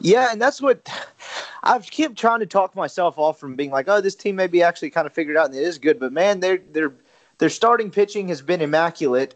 Yeah, 0.00 0.28
and 0.32 0.40
that's 0.40 0.60
what 0.60 0.88
I've 1.62 1.90
kept 1.90 2.16
trying 2.16 2.40
to 2.40 2.46
talk 2.46 2.74
myself 2.74 3.18
off 3.18 3.38
from 3.38 3.56
being 3.56 3.70
like, 3.70 3.88
oh, 3.88 4.00
this 4.00 4.14
team 4.14 4.36
may 4.36 4.46
be 4.46 4.62
actually 4.62 4.90
kind 4.90 5.06
of 5.06 5.12
figured 5.12 5.36
out 5.36 5.46
and 5.46 5.54
it 5.54 5.62
is 5.62 5.78
good. 5.78 5.98
But 5.98 6.12
man, 6.12 6.40
their 6.40 6.58
their 6.58 6.92
their 7.38 7.48
starting 7.48 7.90
pitching 7.90 8.28
has 8.28 8.42
been 8.42 8.60
immaculate, 8.60 9.34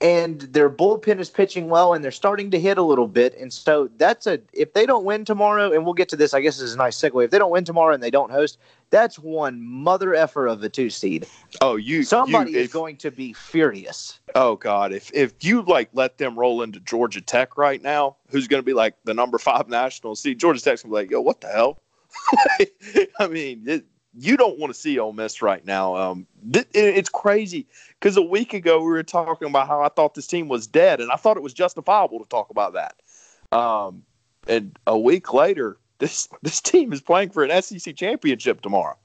and 0.00 0.40
their 0.40 0.70
bullpen 0.70 1.18
is 1.18 1.30
pitching 1.30 1.68
well, 1.68 1.94
and 1.94 2.04
they're 2.04 2.10
starting 2.10 2.50
to 2.52 2.60
hit 2.60 2.78
a 2.78 2.82
little 2.82 3.08
bit. 3.08 3.36
And 3.38 3.52
so 3.52 3.90
that's 3.96 4.26
a 4.26 4.40
if 4.52 4.72
they 4.72 4.86
don't 4.86 5.04
win 5.04 5.24
tomorrow, 5.24 5.72
and 5.72 5.84
we'll 5.84 5.94
get 5.94 6.08
to 6.10 6.16
this. 6.16 6.34
I 6.34 6.40
guess 6.40 6.56
this 6.56 6.68
is 6.68 6.74
a 6.74 6.78
nice 6.78 6.96
segue. 6.96 7.24
If 7.24 7.30
they 7.30 7.38
don't 7.38 7.50
win 7.50 7.64
tomorrow 7.64 7.94
and 7.94 8.02
they 8.02 8.10
don't 8.10 8.30
host, 8.30 8.58
that's 8.90 9.18
one 9.18 9.60
mother 9.60 10.14
effer 10.14 10.46
of 10.46 10.62
a 10.62 10.68
two 10.68 10.90
seed. 10.90 11.26
Oh, 11.60 11.76
you 11.76 12.02
Somebody 12.02 12.52
you, 12.52 12.58
is 12.58 12.72
going 12.72 12.96
to 12.98 13.10
be 13.10 13.32
furious. 13.32 14.20
Oh 14.34 14.56
God, 14.56 14.92
if 14.92 15.10
if 15.12 15.32
you 15.42 15.62
like 15.62 15.90
let 15.92 16.18
them 16.18 16.38
roll 16.38 16.62
into 16.62 16.80
Georgia 16.80 17.20
Tech 17.20 17.56
right 17.56 17.82
now, 17.82 18.16
who's 18.30 18.48
going 18.48 18.60
to 18.60 18.64
be 18.66 18.74
like 18.74 18.94
the 19.04 19.14
number 19.14 19.38
five 19.38 19.68
national 19.68 20.16
seed? 20.16 20.38
Georgia 20.38 20.60
Tech's 20.60 20.82
to 20.82 20.88
be 20.88 20.94
like, 20.94 21.10
yo, 21.10 21.20
what 21.20 21.40
the 21.40 21.48
hell? 21.48 21.78
I 23.18 23.26
mean, 23.28 23.64
it, 23.66 23.84
you 24.14 24.36
don't 24.36 24.58
want 24.58 24.72
to 24.72 24.78
see 24.78 24.98
Ole 24.98 25.12
Miss 25.12 25.42
right 25.42 25.64
now. 25.64 25.94
Um, 25.94 26.26
th- 26.52 26.66
it- 26.72 26.96
it's 26.96 27.08
crazy 27.08 27.66
because 28.00 28.16
a 28.16 28.22
week 28.22 28.54
ago 28.54 28.78
we 28.80 28.86
were 28.86 29.02
talking 29.02 29.48
about 29.48 29.68
how 29.68 29.82
I 29.82 29.88
thought 29.88 30.14
this 30.14 30.26
team 30.26 30.48
was 30.48 30.66
dead, 30.66 31.00
and 31.00 31.10
I 31.10 31.16
thought 31.16 31.36
it 31.36 31.42
was 31.42 31.52
justifiable 31.52 32.18
to 32.18 32.28
talk 32.28 32.50
about 32.50 32.72
that. 32.74 32.96
Um, 33.56 34.02
and 34.46 34.78
a 34.86 34.98
week 34.98 35.32
later, 35.32 35.78
this 35.98 36.28
this 36.42 36.60
team 36.60 36.92
is 36.92 37.00
playing 37.00 37.30
for 37.30 37.44
an 37.44 37.62
SEC 37.62 37.94
championship 37.96 38.60
tomorrow. 38.60 38.96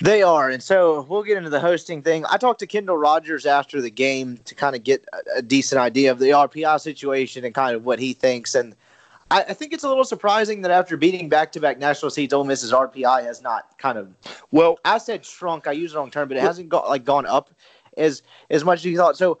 They 0.00 0.22
are, 0.22 0.48
and 0.48 0.62
so 0.62 1.02
we'll 1.08 1.22
get 1.22 1.36
into 1.36 1.50
the 1.50 1.60
hosting 1.60 2.02
thing. 2.02 2.24
I 2.30 2.36
talked 2.36 2.60
to 2.60 2.66
Kendall 2.66 2.96
Rogers 2.96 3.46
after 3.46 3.80
the 3.80 3.90
game 3.90 4.38
to 4.46 4.54
kind 4.54 4.74
of 4.74 4.82
get 4.82 5.04
a, 5.12 5.38
a 5.38 5.42
decent 5.42 5.80
idea 5.80 6.10
of 6.10 6.18
the 6.18 6.30
RPI 6.30 6.80
situation 6.80 7.44
and 7.44 7.54
kind 7.54 7.76
of 7.76 7.84
what 7.84 7.98
he 7.98 8.14
thinks. 8.14 8.54
And 8.54 8.74
I, 9.30 9.42
I 9.42 9.54
think 9.54 9.72
it's 9.72 9.84
a 9.84 9.88
little 9.88 10.04
surprising 10.04 10.62
that 10.62 10.70
after 10.70 10.96
beating 10.96 11.28
back-to-back 11.28 11.78
national 11.78 12.10
seeds, 12.10 12.32
Ole 12.32 12.44
Miss's 12.44 12.72
RPI 12.72 13.22
has 13.24 13.42
not 13.42 13.78
kind 13.78 13.98
of. 13.98 14.12
Well, 14.50 14.78
I 14.84 14.98
said 14.98 15.24
shrunk. 15.24 15.66
I 15.66 15.72
used 15.72 15.94
the 15.94 15.98
wrong 15.98 16.10
term, 16.10 16.26
but 16.26 16.36
it 16.36 16.42
hasn't 16.42 16.68
got 16.68 16.88
like 16.88 17.04
gone 17.04 17.26
up 17.26 17.50
as 17.96 18.22
as 18.50 18.64
much 18.64 18.80
as 18.80 18.86
you 18.86 18.96
thought. 18.96 19.16
So 19.16 19.38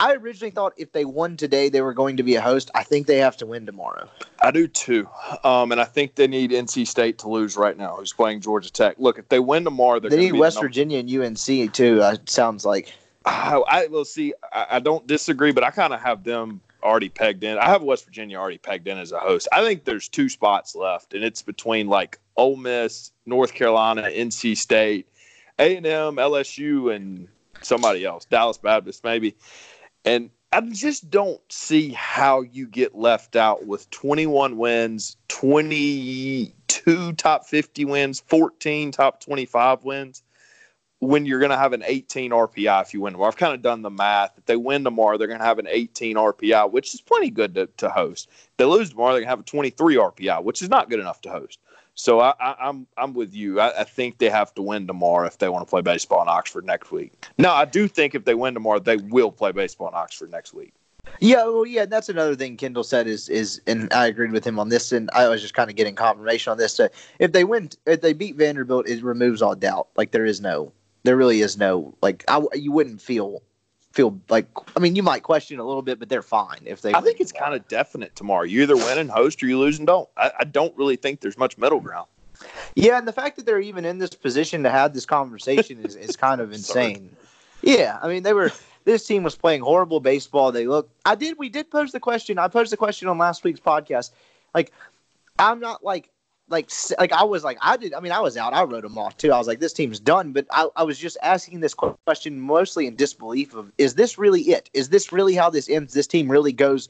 I 0.00 0.14
originally 0.14 0.50
thought 0.50 0.72
if 0.78 0.92
they 0.92 1.04
won 1.04 1.36
today, 1.36 1.68
they 1.68 1.82
were 1.82 1.92
going 1.92 2.16
to 2.16 2.22
be 2.22 2.34
a 2.34 2.40
host. 2.40 2.70
I 2.74 2.82
think 2.82 3.06
they 3.06 3.18
have 3.18 3.36
to 3.36 3.46
win 3.46 3.66
tomorrow. 3.66 4.08
I 4.40 4.50
do 4.50 4.66
too. 4.66 5.06
Um, 5.44 5.72
and 5.72 5.80
I 5.80 5.84
think 5.84 6.14
they 6.14 6.26
need 6.26 6.52
NC 6.52 6.86
State 6.86 7.18
to 7.18 7.28
lose 7.28 7.54
right 7.54 7.76
now, 7.76 7.96
who's 7.96 8.14
playing 8.14 8.40
Georgia 8.40 8.72
Tech. 8.72 8.96
Look, 8.98 9.18
if 9.18 9.28
they 9.28 9.40
win 9.40 9.62
tomorrow, 9.62 10.00
they're 10.00 10.10
They 10.10 10.16
need 10.16 10.32
West 10.32 10.58
Virginia 10.58 10.98
and 10.98 11.10
UNC 11.10 11.74
too. 11.74 12.00
Uh, 12.02 12.16
sounds 12.24 12.64
like. 12.64 12.94
I, 13.26 13.62
I 13.68 13.86
will 13.88 14.06
see. 14.06 14.32
I, 14.50 14.66
I 14.70 14.78
don't 14.80 15.06
disagree, 15.06 15.52
but 15.52 15.64
I 15.64 15.70
kind 15.70 15.92
of 15.92 16.00
have 16.00 16.24
them 16.24 16.62
already 16.82 17.10
pegged 17.10 17.44
in. 17.44 17.58
I 17.58 17.66
have 17.66 17.82
West 17.82 18.06
Virginia 18.06 18.38
already 18.38 18.56
pegged 18.56 18.88
in 18.88 18.96
as 18.96 19.12
a 19.12 19.18
host. 19.18 19.48
I 19.52 19.62
think 19.62 19.84
there's 19.84 20.08
two 20.08 20.30
spots 20.30 20.74
left, 20.74 21.12
and 21.12 21.22
it's 21.22 21.42
between 21.42 21.88
like 21.88 22.18
Ole 22.38 22.56
Miss, 22.56 23.12
North 23.26 23.52
Carolina, 23.52 24.04
NC 24.04 24.56
State, 24.56 25.06
A 25.58 25.76
and 25.76 25.84
M, 25.84 26.16
LSU, 26.16 26.94
and 26.96 27.28
somebody 27.62 28.04
else, 28.04 28.24
Dallas 28.24 28.58
Baptist 28.58 29.04
maybe. 29.04 29.36
And 30.04 30.30
I 30.52 30.60
just 30.62 31.10
don't 31.10 31.40
see 31.50 31.90
how 31.90 32.42
you 32.42 32.66
get 32.66 32.96
left 32.96 33.36
out 33.36 33.66
with 33.66 33.88
21 33.90 34.56
wins, 34.56 35.16
22 35.28 37.12
top 37.12 37.46
50 37.46 37.84
wins, 37.84 38.20
14 38.20 38.92
top 38.92 39.20
25 39.20 39.84
wins 39.84 40.22
when 41.00 41.24
you're 41.24 41.38
going 41.38 41.50
to 41.50 41.56
have 41.56 41.72
an 41.72 41.82
18 41.84 42.30
RPI 42.30 42.82
if 42.82 42.92
you 42.92 43.00
win 43.00 43.14
tomorrow. 43.14 43.28
I've 43.28 43.36
kind 43.36 43.54
of 43.54 43.62
done 43.62 43.82
the 43.82 43.90
math. 43.90 44.36
If 44.36 44.44
they 44.44 44.56
win 44.56 44.84
tomorrow, 44.84 45.16
they're 45.16 45.28
going 45.28 45.40
to 45.40 45.46
have 45.46 45.58
an 45.58 45.66
18 45.68 46.16
RPI, 46.16 46.70
which 46.70 46.94
is 46.94 47.00
plenty 47.00 47.30
good 47.30 47.54
to, 47.54 47.66
to 47.78 47.88
host. 47.88 48.28
If 48.30 48.56
they 48.58 48.64
lose 48.66 48.90
tomorrow, 48.90 49.12
they're 49.12 49.20
going 49.20 49.28
to 49.28 49.30
have 49.30 49.40
a 49.40 49.44
23 49.44 49.96
RPI, 49.96 50.44
which 50.44 50.62
is 50.62 50.68
not 50.68 50.90
good 50.90 51.00
enough 51.00 51.22
to 51.22 51.30
host. 51.30 51.58
So 52.00 52.20
I, 52.20 52.32
I, 52.40 52.56
I'm 52.60 52.86
I'm 52.96 53.12
with 53.12 53.34
you. 53.34 53.60
I, 53.60 53.80
I 53.80 53.84
think 53.84 54.18
they 54.18 54.30
have 54.30 54.54
to 54.54 54.62
win 54.62 54.86
tomorrow 54.86 55.26
if 55.26 55.38
they 55.38 55.48
want 55.48 55.66
to 55.66 55.70
play 55.70 55.82
baseball 55.82 56.22
in 56.22 56.28
Oxford 56.28 56.64
next 56.64 56.90
week. 56.90 57.12
No, 57.36 57.52
I 57.52 57.66
do 57.66 57.88
think 57.88 58.14
if 58.14 58.24
they 58.24 58.34
win 58.34 58.54
tomorrow, 58.54 58.78
they 58.78 58.96
will 58.96 59.30
play 59.30 59.52
baseball 59.52 59.88
in 59.88 59.94
Oxford 59.94 60.30
next 60.30 60.54
week. 60.54 60.72
Yeah, 61.20 61.44
well, 61.44 61.66
yeah, 61.66 61.84
that's 61.86 62.08
another 62.08 62.34
thing 62.34 62.56
Kendall 62.56 62.84
said 62.84 63.06
is 63.06 63.28
is, 63.28 63.60
and 63.66 63.92
I 63.92 64.06
agreed 64.06 64.32
with 64.32 64.46
him 64.46 64.58
on 64.58 64.70
this, 64.70 64.92
and 64.92 65.10
I 65.12 65.28
was 65.28 65.42
just 65.42 65.54
kind 65.54 65.68
of 65.68 65.76
getting 65.76 65.94
confirmation 65.94 66.50
on 66.50 66.56
this. 66.58 66.80
Uh, 66.80 66.88
if 67.18 67.32
they 67.32 67.44
win, 67.44 67.68
if 67.86 68.00
they 68.00 68.14
beat 68.14 68.36
Vanderbilt, 68.36 68.88
it 68.88 69.02
removes 69.02 69.42
all 69.42 69.54
doubt. 69.54 69.88
Like 69.96 70.12
there 70.12 70.24
is 70.24 70.40
no, 70.40 70.72
there 71.02 71.16
really 71.16 71.42
is 71.42 71.58
no, 71.58 71.94
like 72.02 72.24
I, 72.28 72.42
you 72.54 72.72
wouldn't 72.72 73.02
feel 73.02 73.42
feel 73.92 74.18
like. 74.28 74.46
I 74.76 74.80
mean, 74.80 74.96
you 74.96 75.02
might 75.02 75.22
question 75.22 75.58
a 75.58 75.64
little 75.64 75.82
bit, 75.82 75.98
but 75.98 76.08
they're 76.08 76.22
fine 76.22 76.60
if 76.64 76.82
they. 76.82 76.92
I 76.94 77.00
think 77.00 77.20
it's 77.20 77.32
kind 77.32 77.54
of 77.54 77.66
definite 77.68 78.14
tomorrow. 78.16 78.44
You 78.44 78.62
either 78.62 78.76
win 78.76 78.98
and 78.98 79.10
host, 79.10 79.42
or 79.42 79.46
you 79.46 79.58
lose 79.58 79.78
and 79.78 79.86
don't. 79.86 80.08
I, 80.16 80.32
I 80.40 80.44
don't 80.44 80.76
really 80.76 80.96
think 80.96 81.20
there's 81.20 81.38
much 81.38 81.58
middle 81.58 81.80
ground. 81.80 82.08
Yeah, 82.74 82.96
and 82.96 83.06
the 83.06 83.12
fact 83.12 83.36
that 83.36 83.44
they're 83.44 83.60
even 83.60 83.84
in 83.84 83.98
this 83.98 84.10
position 84.10 84.62
to 84.62 84.70
have 84.70 84.94
this 84.94 85.04
conversation 85.04 85.84
is, 85.84 85.94
is 85.94 86.16
kind 86.16 86.40
of 86.40 86.52
insane. 86.54 87.14
Yeah, 87.62 87.98
I 88.00 88.08
mean 88.08 88.22
they 88.22 88.32
were. 88.32 88.50
This 88.84 89.06
team 89.06 89.22
was 89.24 89.36
playing 89.36 89.60
horrible 89.60 90.00
baseball. 90.00 90.50
They 90.50 90.66
look. 90.66 90.88
I 91.04 91.16
did. 91.16 91.36
We 91.36 91.50
did 91.50 91.70
pose 91.70 91.92
the 91.92 92.00
question. 92.00 92.38
I 92.38 92.48
posed 92.48 92.72
the 92.72 92.78
question 92.78 93.08
on 93.08 93.18
last 93.18 93.44
week's 93.44 93.60
podcast. 93.60 94.12
Like, 94.54 94.72
I'm 95.38 95.60
not 95.60 95.84
like 95.84 96.08
like 96.50 96.70
like 96.98 97.12
I 97.12 97.22
was 97.24 97.44
like 97.44 97.58
I 97.62 97.76
did. 97.76 97.94
I 97.94 98.00
mean, 98.00 98.12
I 98.12 98.20
was 98.20 98.36
out. 98.36 98.52
I 98.52 98.62
wrote 98.64 98.82
them 98.82 98.98
off 98.98 99.16
too. 99.16 99.32
I 99.32 99.38
was 99.38 99.46
like, 99.46 99.60
this 99.60 99.72
team's 99.72 100.00
done. 100.00 100.32
But 100.32 100.46
I, 100.50 100.68
I 100.76 100.82
was 100.82 100.98
just 100.98 101.16
asking 101.22 101.60
this 101.60 101.74
question 101.74 102.40
mostly 102.40 102.86
in 102.86 102.96
disbelief 102.96 103.54
of 103.54 103.72
is 103.78 103.94
this 103.94 104.18
really 104.18 104.42
it? 104.42 104.68
Is 104.74 104.88
this 104.90 105.12
really 105.12 105.34
how 105.34 105.48
this 105.48 105.68
ends? 105.70 105.94
This 105.94 106.06
team 106.06 106.30
really 106.30 106.52
goes 106.52 106.88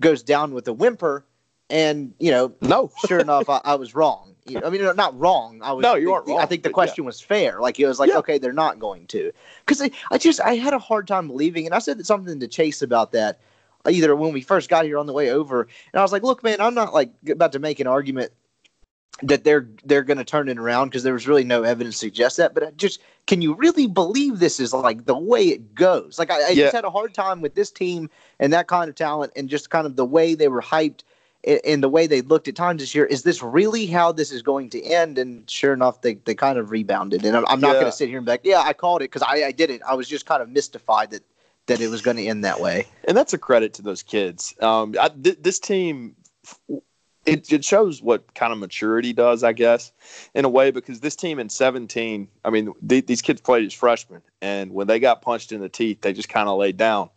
goes 0.00 0.22
down 0.22 0.52
with 0.54 0.68
a 0.68 0.72
whimper. 0.72 1.24
And 1.70 2.14
you 2.18 2.30
know, 2.30 2.52
No, 2.62 2.90
sure 3.06 3.18
enough, 3.18 3.48
I, 3.48 3.60
I 3.64 3.74
was 3.74 3.94
wrong. 3.94 4.34
You- 4.46 4.62
I 4.64 4.70
mean, 4.70 4.82
not 4.96 5.18
wrong. 5.18 5.60
I 5.62 5.72
was. 5.72 5.82
No, 5.82 5.94
you 5.94 6.12
aren't 6.12 6.28
I 6.30 6.46
think 6.46 6.62
the 6.62 6.68
but 6.68 6.70
yeah. 6.70 6.72
question 6.72 7.04
was 7.04 7.20
fair. 7.20 7.60
Like 7.60 7.78
it 7.78 7.86
was 7.86 7.98
like, 7.98 8.10
Yeah. 8.10 8.18
okay, 8.18 8.38
they're 8.38 8.52
not 8.52 8.78
going 8.78 9.06
to, 9.08 9.30
because 9.66 9.82
I, 9.82 9.90
I 10.10 10.16
just 10.16 10.40
I 10.40 10.54
had 10.54 10.72
a 10.72 10.78
hard 10.78 11.06
time 11.06 11.26
believing, 11.28 11.66
and 11.66 11.74
I 11.74 11.78
said 11.78 12.04
something 12.06 12.40
to 12.40 12.48
Chase 12.48 12.80
about 12.80 13.12
that 13.12 13.40
either 13.86 14.16
when 14.16 14.32
we 14.32 14.40
first 14.40 14.68
got 14.70 14.84
here 14.86 14.98
on 14.98 15.06
the 15.06 15.12
way 15.12 15.30
over, 15.30 15.62
and 15.92 16.00
I 16.00 16.02
was 16.02 16.12
like, 16.12 16.22
look, 16.22 16.42
man, 16.42 16.60
I'm 16.60 16.74
not 16.74 16.94
like 16.94 17.10
about 17.30 17.52
to 17.52 17.58
make 17.58 17.80
an 17.80 17.86
argument 17.86 18.32
that 19.22 19.42
they're 19.44 19.68
they're 19.84 20.04
going 20.04 20.18
to 20.18 20.24
turn 20.24 20.48
it 20.48 20.58
around 20.58 20.88
because 20.88 21.02
there 21.02 21.12
was 21.12 21.26
really 21.26 21.44
no 21.44 21.62
evidence 21.64 21.96
to 21.96 22.06
suggest 22.06 22.36
that. 22.36 22.54
But 22.54 22.62
I 22.62 22.70
just 22.72 23.00
can 23.26 23.42
you 23.42 23.54
really 23.54 23.86
believe 23.86 24.38
this 24.38 24.60
is 24.60 24.72
like 24.72 25.06
the 25.06 25.18
way 25.18 25.48
it 25.48 25.74
goes? 25.74 26.18
Like 26.18 26.30
I, 26.30 26.36
I 26.36 26.48
Yeah. 26.50 26.64
just 26.64 26.74
had 26.74 26.84
a 26.84 26.90
hard 26.90 27.14
time 27.14 27.40
with 27.40 27.54
this 27.54 27.70
team 27.70 28.08
and 28.38 28.52
that 28.52 28.68
kind 28.68 28.88
of 28.88 28.94
talent 28.94 29.32
and 29.34 29.48
just 29.48 29.70
kind 29.70 29.86
of 29.86 29.96
the 29.96 30.04
way 30.04 30.34
they 30.34 30.48
were 30.48 30.62
hyped 30.62 31.00
a- 31.44 31.64
and 31.68 31.82
the 31.82 31.88
way 31.88 32.06
they 32.06 32.20
looked 32.20 32.46
at 32.48 32.54
times 32.54 32.80
this 32.80 32.94
year. 32.94 33.06
Is 33.06 33.24
this 33.24 33.42
really 33.42 33.86
how 33.86 34.12
this 34.12 34.30
is 34.30 34.40
going 34.42 34.70
to 34.70 34.82
end? 34.82 35.18
And 35.18 35.48
sure 35.50 35.72
enough, 35.72 36.00
they, 36.02 36.14
they 36.14 36.34
kind 36.34 36.58
of 36.58 36.70
rebounded. 36.70 37.24
And 37.24 37.36
I'm, 37.36 37.44
I'm 37.48 37.60
not 37.60 37.74
Yeah. 37.74 37.80
going 37.80 37.90
to 37.90 37.96
sit 37.96 38.08
here 38.08 38.18
and 38.18 38.26
be 38.26 38.32
like, 38.32 38.42
yeah, 38.44 38.60
I 38.60 38.72
called 38.72 39.02
it 39.02 39.10
because 39.10 39.22
I, 39.22 39.46
I 39.46 39.52
did 39.52 39.70
it. 39.70 39.82
I 39.86 39.94
was 39.94 40.08
just 40.08 40.26
kind 40.26 40.42
of 40.42 40.48
mystified 40.48 41.10
that 41.10 41.22
that 41.66 41.80
it 41.80 41.88
was 41.88 42.00
going 42.02 42.16
to 42.16 42.24
end 42.26 42.44
that 42.44 42.60
way. 42.60 42.86
and 43.06 43.14
that's 43.16 43.34
a 43.34 43.38
credit 43.38 43.74
to 43.74 43.82
those 43.82 44.02
kids. 44.02 44.54
Um, 44.60 44.94
I, 44.98 45.08
th- 45.10 45.36
this 45.42 45.58
team, 45.58 46.16
it, 47.28 47.52
it 47.52 47.64
shows 47.64 48.02
what 48.02 48.34
kind 48.34 48.52
of 48.52 48.58
maturity 48.58 49.12
does, 49.12 49.44
I 49.44 49.52
guess, 49.52 49.92
in 50.34 50.44
a 50.44 50.48
way, 50.48 50.70
because 50.70 51.00
this 51.00 51.16
team 51.16 51.38
in 51.38 51.48
17, 51.48 52.28
I 52.44 52.50
mean, 52.50 52.72
th- 52.86 53.06
these 53.06 53.22
kids 53.22 53.40
played 53.40 53.66
as 53.66 53.74
freshmen, 53.74 54.22
and 54.40 54.72
when 54.72 54.86
they 54.86 54.98
got 54.98 55.22
punched 55.22 55.52
in 55.52 55.60
the 55.60 55.68
teeth, 55.68 56.00
they 56.00 56.12
just 56.12 56.28
kind 56.28 56.48
of 56.48 56.58
laid 56.58 56.76
down. 56.76 57.10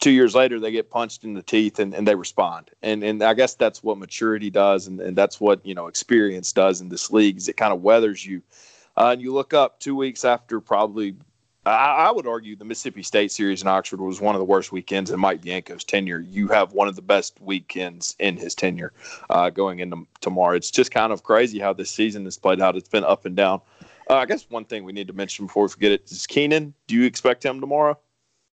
Two 0.00 0.12
years 0.12 0.34
later, 0.34 0.60
they 0.60 0.70
get 0.70 0.90
punched 0.90 1.24
in 1.24 1.34
the 1.34 1.42
teeth 1.42 1.80
and, 1.80 1.92
and 1.92 2.06
they 2.06 2.14
respond. 2.14 2.70
And 2.82 3.02
and 3.02 3.20
I 3.20 3.34
guess 3.34 3.54
that's 3.54 3.82
what 3.82 3.98
maturity 3.98 4.48
does, 4.48 4.86
and, 4.86 5.00
and 5.00 5.16
that's 5.16 5.40
what 5.40 5.64
you 5.66 5.74
know 5.74 5.88
experience 5.88 6.52
does 6.52 6.80
in 6.80 6.88
this 6.88 7.10
league. 7.10 7.36
Is 7.36 7.48
it 7.48 7.56
kind 7.56 7.72
of 7.72 7.82
weathers 7.82 8.24
you, 8.24 8.42
uh, 8.96 9.10
and 9.12 9.20
you 9.20 9.32
look 9.32 9.52
up 9.54 9.80
two 9.80 9.96
weeks 9.96 10.24
after 10.24 10.60
probably 10.60 11.16
I, 11.68 12.08
I, 12.08 12.10
would 12.10 12.26
argue 12.26 12.56
the 12.56 12.64
Mississippi 12.64 13.02
State 13.02 13.30
series 13.30 13.62
in 13.62 13.68
Oxford 13.68 14.00
was 14.00 14.20
one 14.20 14.34
of 14.34 14.38
the 14.38 14.44
worst 14.44 14.72
weekends 14.72 15.10
in 15.10 15.20
Mike 15.20 15.42
Bianco's 15.42 15.84
tenure. 15.84 16.20
You 16.20 16.48
have 16.48 16.72
one 16.72 16.88
of 16.88 16.96
the 16.96 17.02
best 17.02 17.40
weekends 17.40 18.16
in 18.18 18.36
his 18.36 18.54
tenure 18.54 18.92
uh, 19.30 19.50
going 19.50 19.80
into 19.80 20.06
tomorrow. 20.20 20.56
It's 20.56 20.70
just 20.70 20.90
kind 20.90 21.12
of 21.12 21.22
crazy 21.22 21.58
how 21.58 21.72
this 21.72 21.90
season 21.90 22.24
has 22.24 22.36
played 22.36 22.60
out. 22.60 22.76
It's 22.76 22.88
been 22.88 23.04
up 23.04 23.24
and 23.24 23.36
down. 23.36 23.60
Uh, 24.10 24.16
I 24.16 24.26
guess 24.26 24.48
one 24.48 24.64
thing 24.64 24.84
we 24.84 24.92
need 24.92 25.08
to 25.08 25.12
mention 25.12 25.46
before 25.46 25.64
we 25.64 25.68
forget 25.68 25.92
it 25.92 26.10
is 26.10 26.26
Keenan. 26.26 26.74
Do 26.86 26.94
you 26.94 27.04
expect 27.04 27.44
him 27.44 27.60
tomorrow? 27.60 27.98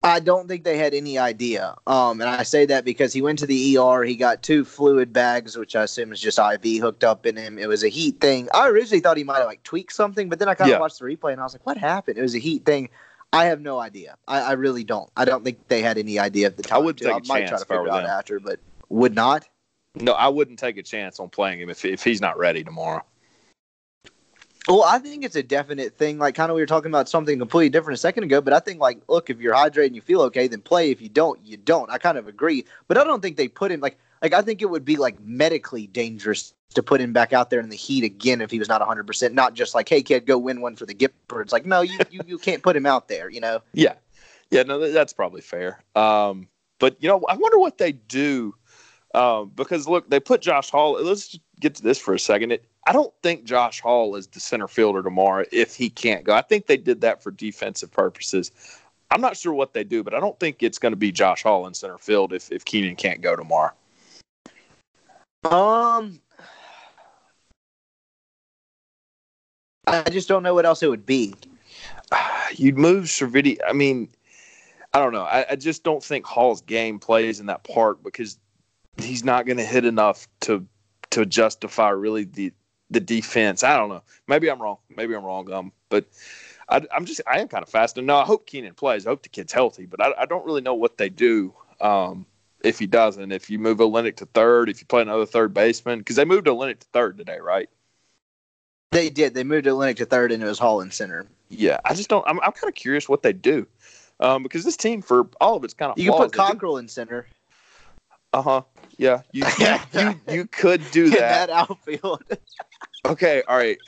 I 0.02 0.22
don't 0.22 0.48
think 0.48 0.64
they 0.64 0.78
had 0.78 0.94
any 0.94 1.18
idea. 1.18 1.76
Um, 1.86 2.22
and 2.22 2.30
I 2.30 2.44
say 2.44 2.66
that 2.68 2.86
because 2.86 3.12
he 3.12 3.22
went 3.22 3.40
to 3.40 3.46
the 3.46 3.78
ER. 3.78 4.04
He 4.04 4.16
got 4.16 4.42
two 4.42 4.64
fluid 4.64 5.12
bags, 5.12 5.58
which 5.58 5.76
I 5.76 5.84
assume 5.84 6.14
is 6.14 6.22
just 6.22 6.40
IV 6.40 6.82
hooked 6.82 7.04
up 7.04 7.26
in 7.26 7.36
him. 7.36 7.60
It 7.60 7.68
was 7.68 7.84
a 7.84 7.90
heat 7.90 8.22
thing. 8.22 8.48
I 8.54 8.70
originally 8.70 9.02
thought 9.02 9.18
he 9.18 9.26
might 9.26 9.40
have 9.40 9.48
like 9.48 9.64
tweaked 9.64 9.92
something, 9.92 10.30
but 10.30 10.40
then 10.40 10.48
I 10.48 10.56
kind 10.56 10.70
of 10.70 10.76
yeah. 10.76 10.80
watched 10.80 11.00
the 11.00 11.06
replay 11.06 11.34
and 11.34 11.42
I 11.42 11.44
was 11.44 11.54
like, 11.54 11.66
what 11.66 11.78
happened? 11.78 12.18
It 12.18 12.22
was 12.22 12.34
a 12.34 12.40
heat 12.40 12.66
thing. 12.66 12.90
I 13.34 13.46
have 13.46 13.60
no 13.60 13.78
idea. 13.78 14.16
I, 14.28 14.42
I 14.42 14.52
really 14.54 14.86
don't. 14.86 15.10
I 15.18 15.26
don't 15.26 15.44
think 15.44 15.68
they 15.68 15.82
had 15.82 15.98
any 15.98 16.18
idea 16.18 16.48
at 16.48 16.56
the 16.56 16.64
time. 16.64 16.78
I 16.78 16.80
would 16.80 16.98
take 16.98 17.08
a 17.08 17.16
I 17.16 17.20
might 17.28 17.40
chance 17.40 17.50
try 17.50 17.60
to 17.60 17.66
figure 17.66 17.90
out 17.90 18.04
them. 18.04 18.10
after, 18.10 18.40
but 18.40 18.60
would 18.88 19.14
not. 19.14 19.48
No, 19.96 20.14
I 20.14 20.30
wouldn't 20.30 20.60
take 20.60 20.78
a 20.78 20.84
chance 20.84 21.20
on 21.20 21.30
playing 21.30 21.60
him 21.60 21.70
if 21.70 21.84
if 21.84 22.04
he's 22.04 22.22
not 22.22 22.38
ready 22.38 22.64
tomorrow. 22.64 23.04
Well, 24.70 24.84
I 24.84 25.00
think 25.00 25.26
it's 25.26 25.36
a 25.36 25.42
definite 25.42 25.98
thing. 25.98 26.20
Like, 26.20 26.36
kind 26.36 26.52
of, 26.52 26.56
we 26.56 26.62
were 26.62 26.68
talking 26.68 26.92
about 26.92 27.10
something 27.10 27.40
completely 27.40 27.70
different 27.70 27.98
a 27.98 28.00
second 28.00 28.24
ago, 28.24 28.40
but 28.40 28.54
I 28.54 28.60
think, 28.60 28.80
like, 28.80 29.02
look, 29.08 29.32
if 29.32 29.42
you're 29.42 29.56
hydrated 29.56 29.88
and 29.88 29.96
you 29.96 30.02
feel 30.02 30.22
okay, 30.22 30.48
then 30.48 30.62
play. 30.62 30.92
If 30.92 31.02
you 31.02 31.10
don't, 31.10 31.44
you 31.44 31.58
don't. 31.58 31.90
I 31.90 31.98
kind 31.98 32.20
of 32.20 32.28
agree, 32.28 32.66
but 32.88 32.96
I 32.96 33.04
don't 33.04 33.20
think 33.20 33.36
they 33.36 33.48
put 33.48 33.72
him 33.72 33.80
like, 33.80 33.98
like 34.22 34.34
I 34.34 34.44
think 34.44 34.62
it 34.62 34.70
would 34.70 34.86
be 34.86 34.96
like 34.96 35.20
medically 35.22 35.88
dangerous 35.88 36.54
to 36.76 36.84
put 36.84 37.02
him 37.02 37.14
back 37.14 37.34
out 37.34 37.50
there 37.50 37.60
in 37.60 37.70
the 37.70 37.76
heat 37.76 38.04
again 38.04 38.42
if 38.42 38.52
he 38.52 38.60
was 38.60 38.70
not 38.70 38.80
100. 38.80 39.08
percent 39.08 39.34
Not 39.34 39.56
just 39.56 39.74
like, 39.74 39.90
hey, 39.90 40.04
kid, 40.04 40.28
go 40.28 40.38
win 40.38 40.62
one 40.62 40.76
for 40.76 40.86
the 40.86 40.94
Gipper. 40.94 41.42
It's 41.42 41.52
like, 41.52 41.66
no, 41.66 41.82
you 41.82 41.98
you, 42.12 42.22
you 42.28 42.38
can't 42.38 42.62
put 42.62 42.76
him 42.76 42.86
out 42.86 43.08
there. 43.08 43.28
You 43.28 43.42
know? 43.42 43.62
Yeah, 43.74 43.94
yeah, 44.52 44.62
no, 44.62 44.92
that's 44.92 45.14
probably 45.14 45.42
fair. 45.42 45.84
Um, 45.96 46.48
but 46.78 46.96
you 47.00 47.10
know, 47.10 47.24
I 47.28 47.36
wonder 47.36 47.58
what 47.58 47.80
they 47.80 47.94
do 47.94 48.54
um, 49.16 49.52
because 49.56 49.88
look, 49.88 50.10
they 50.12 50.20
put 50.20 50.42
Josh 50.42 50.70
Hall. 50.70 50.94
Let's 51.02 51.40
get 51.60 51.74
to 51.76 51.82
this 51.82 51.98
for 51.98 52.14
a 52.14 52.20
second. 52.20 52.52
It, 52.52 52.66
I 52.88 52.94
don't 52.94 53.14
think 53.22 53.44
Josh 53.44 53.82
Hall 53.82 54.16
is 54.16 54.28
the 54.28 54.40
center 54.40 54.68
fielder 54.68 55.04
tomorrow 55.04 55.46
if 55.52 55.76
he 55.76 55.90
can't 55.90 56.24
go. 56.24 56.34
I 56.34 56.42
think 56.42 56.66
they 56.66 56.78
did 56.78 57.02
that 57.02 57.22
for 57.22 57.32
defensive 57.32 57.92
purposes. 57.92 58.52
I'm 59.12 59.22
not 59.22 59.38
sure 59.38 59.54
what 59.54 59.74
they 59.74 59.84
do, 59.84 60.04
but 60.04 60.14
I 60.14 60.20
don't 60.20 60.40
think 60.40 60.62
it's 60.62 60.80
going 60.80 60.92
to 60.92 60.98
be 60.98 61.12
Josh 61.12 61.44
Hall 61.44 61.68
in 61.68 61.74
center 61.74 61.98
field 61.98 62.34
if, 62.34 62.52
if 62.52 62.64
Keenan 62.66 62.96
can't 62.96 63.22
go 63.22 63.36
tomorrow. 63.36 63.72
Um, 65.46 66.20
I 69.88 70.04
just 70.10 70.28
don't 70.28 70.44
know 70.44 70.54
what 70.54 70.66
else 70.66 70.84
it 70.84 70.90
would 70.90 71.06
be. 71.06 71.34
You'd 72.56 72.78
move 72.78 73.06
Servideo. 73.06 73.58
I 73.68 73.74
mean, 73.74 74.10
I 74.94 75.00
don't 75.00 75.14
know. 75.14 75.24
I, 75.24 75.46
I 75.52 75.56
just 75.56 75.84
don't 75.84 76.04
think 76.04 76.26
Hall's 76.26 76.62
game 76.62 77.00
plays 77.00 77.40
in 77.40 77.48
that 77.48 77.64
part 77.64 78.04
because 78.04 78.38
he's 78.98 79.24
not 79.24 79.46
going 79.46 79.58
to 79.58 79.66
hit 79.66 79.86
enough 79.86 80.28
to 80.42 80.66
to 81.12 81.26
justify 81.26 81.90
really 81.90 82.26
the 82.26 82.54
the 82.90 83.00
defense. 83.00 83.64
I 83.64 83.78
don't 83.78 83.90
know. 83.90 84.04
Maybe 84.28 84.50
I'm 84.50 84.62
wrong. 84.62 84.78
Maybe 84.96 85.16
I'm 85.16 85.24
wrong. 85.24 85.52
Um, 85.52 85.72
but 85.90 86.06
I, 86.68 86.82
am 86.92 87.06
just 87.06 87.22
I 87.28 87.40
am 87.40 87.48
kind 87.48 87.64
of 87.64 87.70
fascinated. 87.70 88.08
No, 88.08 88.18
I 88.18 88.26
hope 88.26 88.46
Keenan 88.46 88.74
plays. 88.74 89.06
I 89.06 89.10
hope 89.10 89.24
the 89.24 89.30
kid's 89.30 89.54
healthy, 89.54 89.86
but 89.86 90.02
I, 90.02 90.14
I 90.20 90.26
don't 90.26 90.46
really 90.46 90.62
know 90.62 90.76
what 90.76 90.98
they 90.98 91.10
do. 91.10 91.54
Um, 91.82 92.26
if 92.62 92.78
he 92.78 92.88
doesn't, 92.88 93.32
if 93.32 93.50
you 93.50 93.58
move 93.58 93.78
Olenek 93.78 94.18
to 94.18 94.26
third, 94.26 94.70
if 94.70 94.82
you 94.82 94.86
play 94.86 95.02
another 95.02 95.26
third 95.26 95.54
baseman, 95.54 96.00
because 96.00 96.18
they 96.18 96.26
moved 96.26 96.48
Olenek 96.48 96.80
to 96.80 96.88
third 96.92 97.18
today, 97.18 97.40
right? 97.40 97.70
They 98.92 99.10
did. 99.10 99.34
They 99.34 99.44
moved 99.44 99.66
Olenek 99.66 99.98
to 99.98 100.06
third, 100.06 100.32
and 100.32 100.44
it 100.44 100.46
was 100.46 100.60
Hall 100.60 100.82
in 100.82 100.92
center. 100.92 101.26
Yeah, 101.50 101.80
I 101.86 101.94
just 101.94 102.10
don't. 102.10 102.28
I'm, 102.28 102.40
I'm 102.42 102.52
kind 102.52 102.70
of 102.70 102.76
curious 102.76 103.08
what 103.08 103.24
they 103.24 103.34
do, 103.34 103.68
um, 104.20 104.44
because 104.44 104.64
this 104.64 104.78
team, 104.78 105.02
for 105.02 105.30
all 105.40 105.56
of 105.56 105.64
its 105.64 105.74
kind 105.74 105.92
of, 105.92 105.98
you 105.98 106.12
can 106.12 106.20
put 106.20 106.34
Cockrell 106.34 106.78
in 106.78 106.88
center. 106.88 107.28
Uh 108.34 108.42
huh. 108.42 108.62
Yeah, 109.00 109.22
you, 109.32 109.46
you 109.58 109.76
you 110.02 110.20
you 110.28 110.46
could 110.46 110.92
do 110.92 111.10
that. 111.12 111.48
that 111.48 111.50
outfield. 111.50 112.22
okay, 113.06 113.44
all 113.48 113.58
right. 113.58 113.78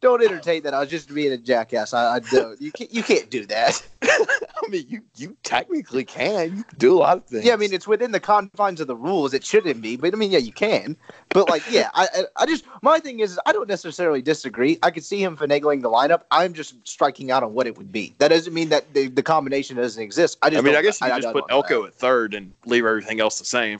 don't 0.00 0.22
entertain 0.22 0.62
that. 0.62 0.74
I 0.74 0.80
was 0.80 0.88
just 0.88 1.14
being 1.14 1.32
a 1.32 1.36
jackass. 1.36 1.92
I, 1.92 2.16
I 2.16 2.20
don't. 2.20 2.60
You 2.60 2.72
can't. 2.72 2.92
You 2.92 3.02
can't 3.02 3.30
do 3.30 3.44
that. 3.46 3.86
I 4.02 4.68
mean, 4.68 4.86
you 4.88 5.02
you 5.16 5.36
technically 5.42 6.04
can. 6.04 6.56
You 6.56 6.64
can 6.64 6.78
do 6.78 6.94
a 6.94 6.98
lot 6.98 7.18
of 7.18 7.26
things. 7.26 7.44
Yeah, 7.44 7.52
I 7.52 7.56
mean, 7.56 7.72
it's 7.72 7.86
within 7.86 8.12
the 8.12 8.20
confines 8.20 8.80
of 8.80 8.86
the 8.86 8.96
rules. 8.96 9.34
It 9.34 9.44
shouldn't 9.44 9.82
be, 9.82 9.96
but 9.96 10.14
I 10.14 10.16
mean, 10.16 10.30
yeah, 10.30 10.38
you 10.38 10.52
can. 10.52 10.96
But 11.30 11.48
like, 11.48 11.62
yeah, 11.70 11.90
I 11.94 12.06
I 12.36 12.46
just 12.46 12.64
my 12.82 12.98
thing 12.98 13.20
is, 13.20 13.38
I 13.46 13.52
don't 13.52 13.68
necessarily 13.68 14.22
disagree. 14.22 14.78
I 14.82 14.90
could 14.90 15.04
see 15.04 15.22
him 15.22 15.36
finagling 15.36 15.82
the 15.82 15.90
lineup. 15.90 16.22
I'm 16.30 16.52
just 16.52 16.86
striking 16.88 17.30
out 17.30 17.42
on 17.42 17.54
what 17.54 17.66
it 17.66 17.76
would 17.76 17.92
be. 17.92 18.14
That 18.18 18.28
doesn't 18.28 18.54
mean 18.54 18.70
that 18.70 18.92
the, 18.94 19.08
the 19.08 19.22
combination 19.22 19.76
doesn't 19.76 20.02
exist. 20.02 20.38
I 20.42 20.50
just. 20.50 20.58
I 20.58 20.62
mean, 20.62 20.76
I 20.76 20.82
guess 20.82 21.00
you 21.00 21.06
I, 21.06 21.20
just 21.20 21.28
I 21.28 21.32
put 21.32 21.44
Elko 21.50 21.82
that. 21.82 21.88
at 21.88 21.94
third 21.94 22.34
and 22.34 22.52
leave 22.64 22.84
everything 22.84 23.20
else 23.20 23.38
the 23.38 23.44
same. 23.44 23.78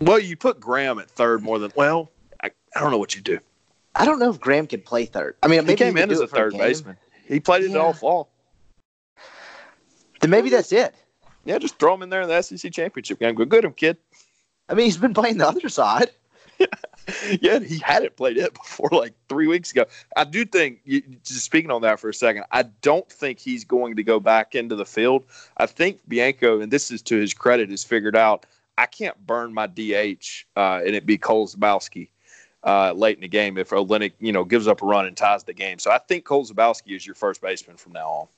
Well, 0.00 0.18
you 0.18 0.36
put 0.36 0.60
Graham 0.60 0.98
at 0.98 1.10
third 1.10 1.42
more 1.42 1.58
than 1.58 1.72
well. 1.76 2.10
I, 2.42 2.50
I 2.74 2.80
don't 2.80 2.90
know 2.90 2.98
what 2.98 3.14
you 3.14 3.20
do. 3.20 3.38
I 3.94 4.04
don't 4.04 4.18
know 4.18 4.30
if 4.30 4.40
Graham 4.40 4.66
can 4.66 4.80
play 4.80 5.04
third. 5.04 5.36
I 5.42 5.48
mean, 5.48 5.60
maybe 5.66 5.72
he 5.72 5.76
came 5.76 5.96
in 5.96 6.10
as 6.10 6.20
a 6.20 6.26
third 6.26 6.56
baseman. 6.56 6.96
He 7.26 7.40
played 7.40 7.64
it 7.64 7.70
yeah. 7.70 7.78
all 7.78 7.92
fall. 7.92 8.30
Then 10.20 10.30
maybe 10.30 10.50
that's 10.50 10.72
it. 10.72 10.94
Yeah, 11.44 11.58
just 11.58 11.78
throw 11.78 11.94
him 11.94 12.02
in 12.02 12.10
there 12.10 12.22
in 12.22 12.28
the 12.28 12.42
SEC 12.42 12.72
championship 12.72 13.18
game. 13.18 13.34
Go 13.34 13.44
good 13.44 13.64
him, 13.64 13.72
kid. 13.72 13.96
I 14.68 14.74
mean, 14.74 14.84
he's 14.84 14.96
been 14.96 15.14
playing 15.14 15.38
the 15.38 15.48
other 15.48 15.68
side. 15.68 16.10
yeah, 17.40 17.58
he 17.58 17.78
hadn't 17.78 18.16
played 18.16 18.36
it 18.36 18.54
before 18.54 18.90
like 18.92 19.14
three 19.28 19.46
weeks 19.46 19.70
ago. 19.72 19.86
I 20.16 20.24
do 20.24 20.44
think, 20.44 20.84
just 20.86 21.44
speaking 21.44 21.70
on 21.70 21.82
that 21.82 21.98
for 21.98 22.08
a 22.08 22.14
second, 22.14 22.44
I 22.52 22.62
don't 22.62 23.10
think 23.10 23.38
he's 23.38 23.64
going 23.64 23.96
to 23.96 24.02
go 24.02 24.20
back 24.20 24.54
into 24.54 24.76
the 24.76 24.84
field. 24.84 25.24
I 25.56 25.66
think 25.66 26.00
Bianco, 26.06 26.60
and 26.60 26.70
this 26.70 26.90
is 26.90 27.02
to 27.02 27.16
his 27.16 27.32
credit, 27.32 27.70
has 27.70 27.82
figured 27.82 28.16
out 28.16 28.46
I 28.80 28.86
can't 28.86 29.26
burn 29.26 29.52
my 29.52 29.66
DH 29.66 30.46
uh, 30.56 30.80
and 30.84 30.94
it 30.94 31.04
be 31.04 31.18
Cole 31.18 31.46
Zabowski 31.46 32.08
uh, 32.64 32.92
late 32.92 33.16
in 33.16 33.20
the 33.20 33.28
game 33.28 33.58
if 33.58 33.70
Olenek, 33.70 34.12
you 34.20 34.32
know, 34.32 34.42
gives 34.42 34.66
up 34.66 34.80
a 34.80 34.86
run 34.86 35.04
and 35.04 35.14
ties 35.14 35.44
the 35.44 35.52
game. 35.52 35.78
So 35.78 35.90
I 35.90 35.98
think 35.98 36.24
Cole 36.24 36.46
Zabowski 36.46 36.96
is 36.96 37.04
your 37.04 37.14
first 37.14 37.42
baseman 37.42 37.76
from 37.76 37.92
now 37.92 38.28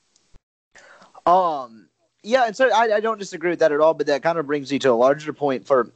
on. 1.26 1.64
Um, 1.64 1.88
yeah, 2.24 2.46
and 2.46 2.56
so 2.56 2.70
I, 2.74 2.96
I 2.96 3.00
don't 3.00 3.20
disagree 3.20 3.50
with 3.50 3.60
that 3.60 3.70
at 3.70 3.80
all, 3.80 3.94
but 3.94 4.08
that 4.08 4.24
kind 4.24 4.36
of 4.36 4.48
brings 4.48 4.72
me 4.72 4.80
to 4.80 4.90
a 4.90 4.94
larger 4.94 5.32
point 5.32 5.64
for 5.64 5.92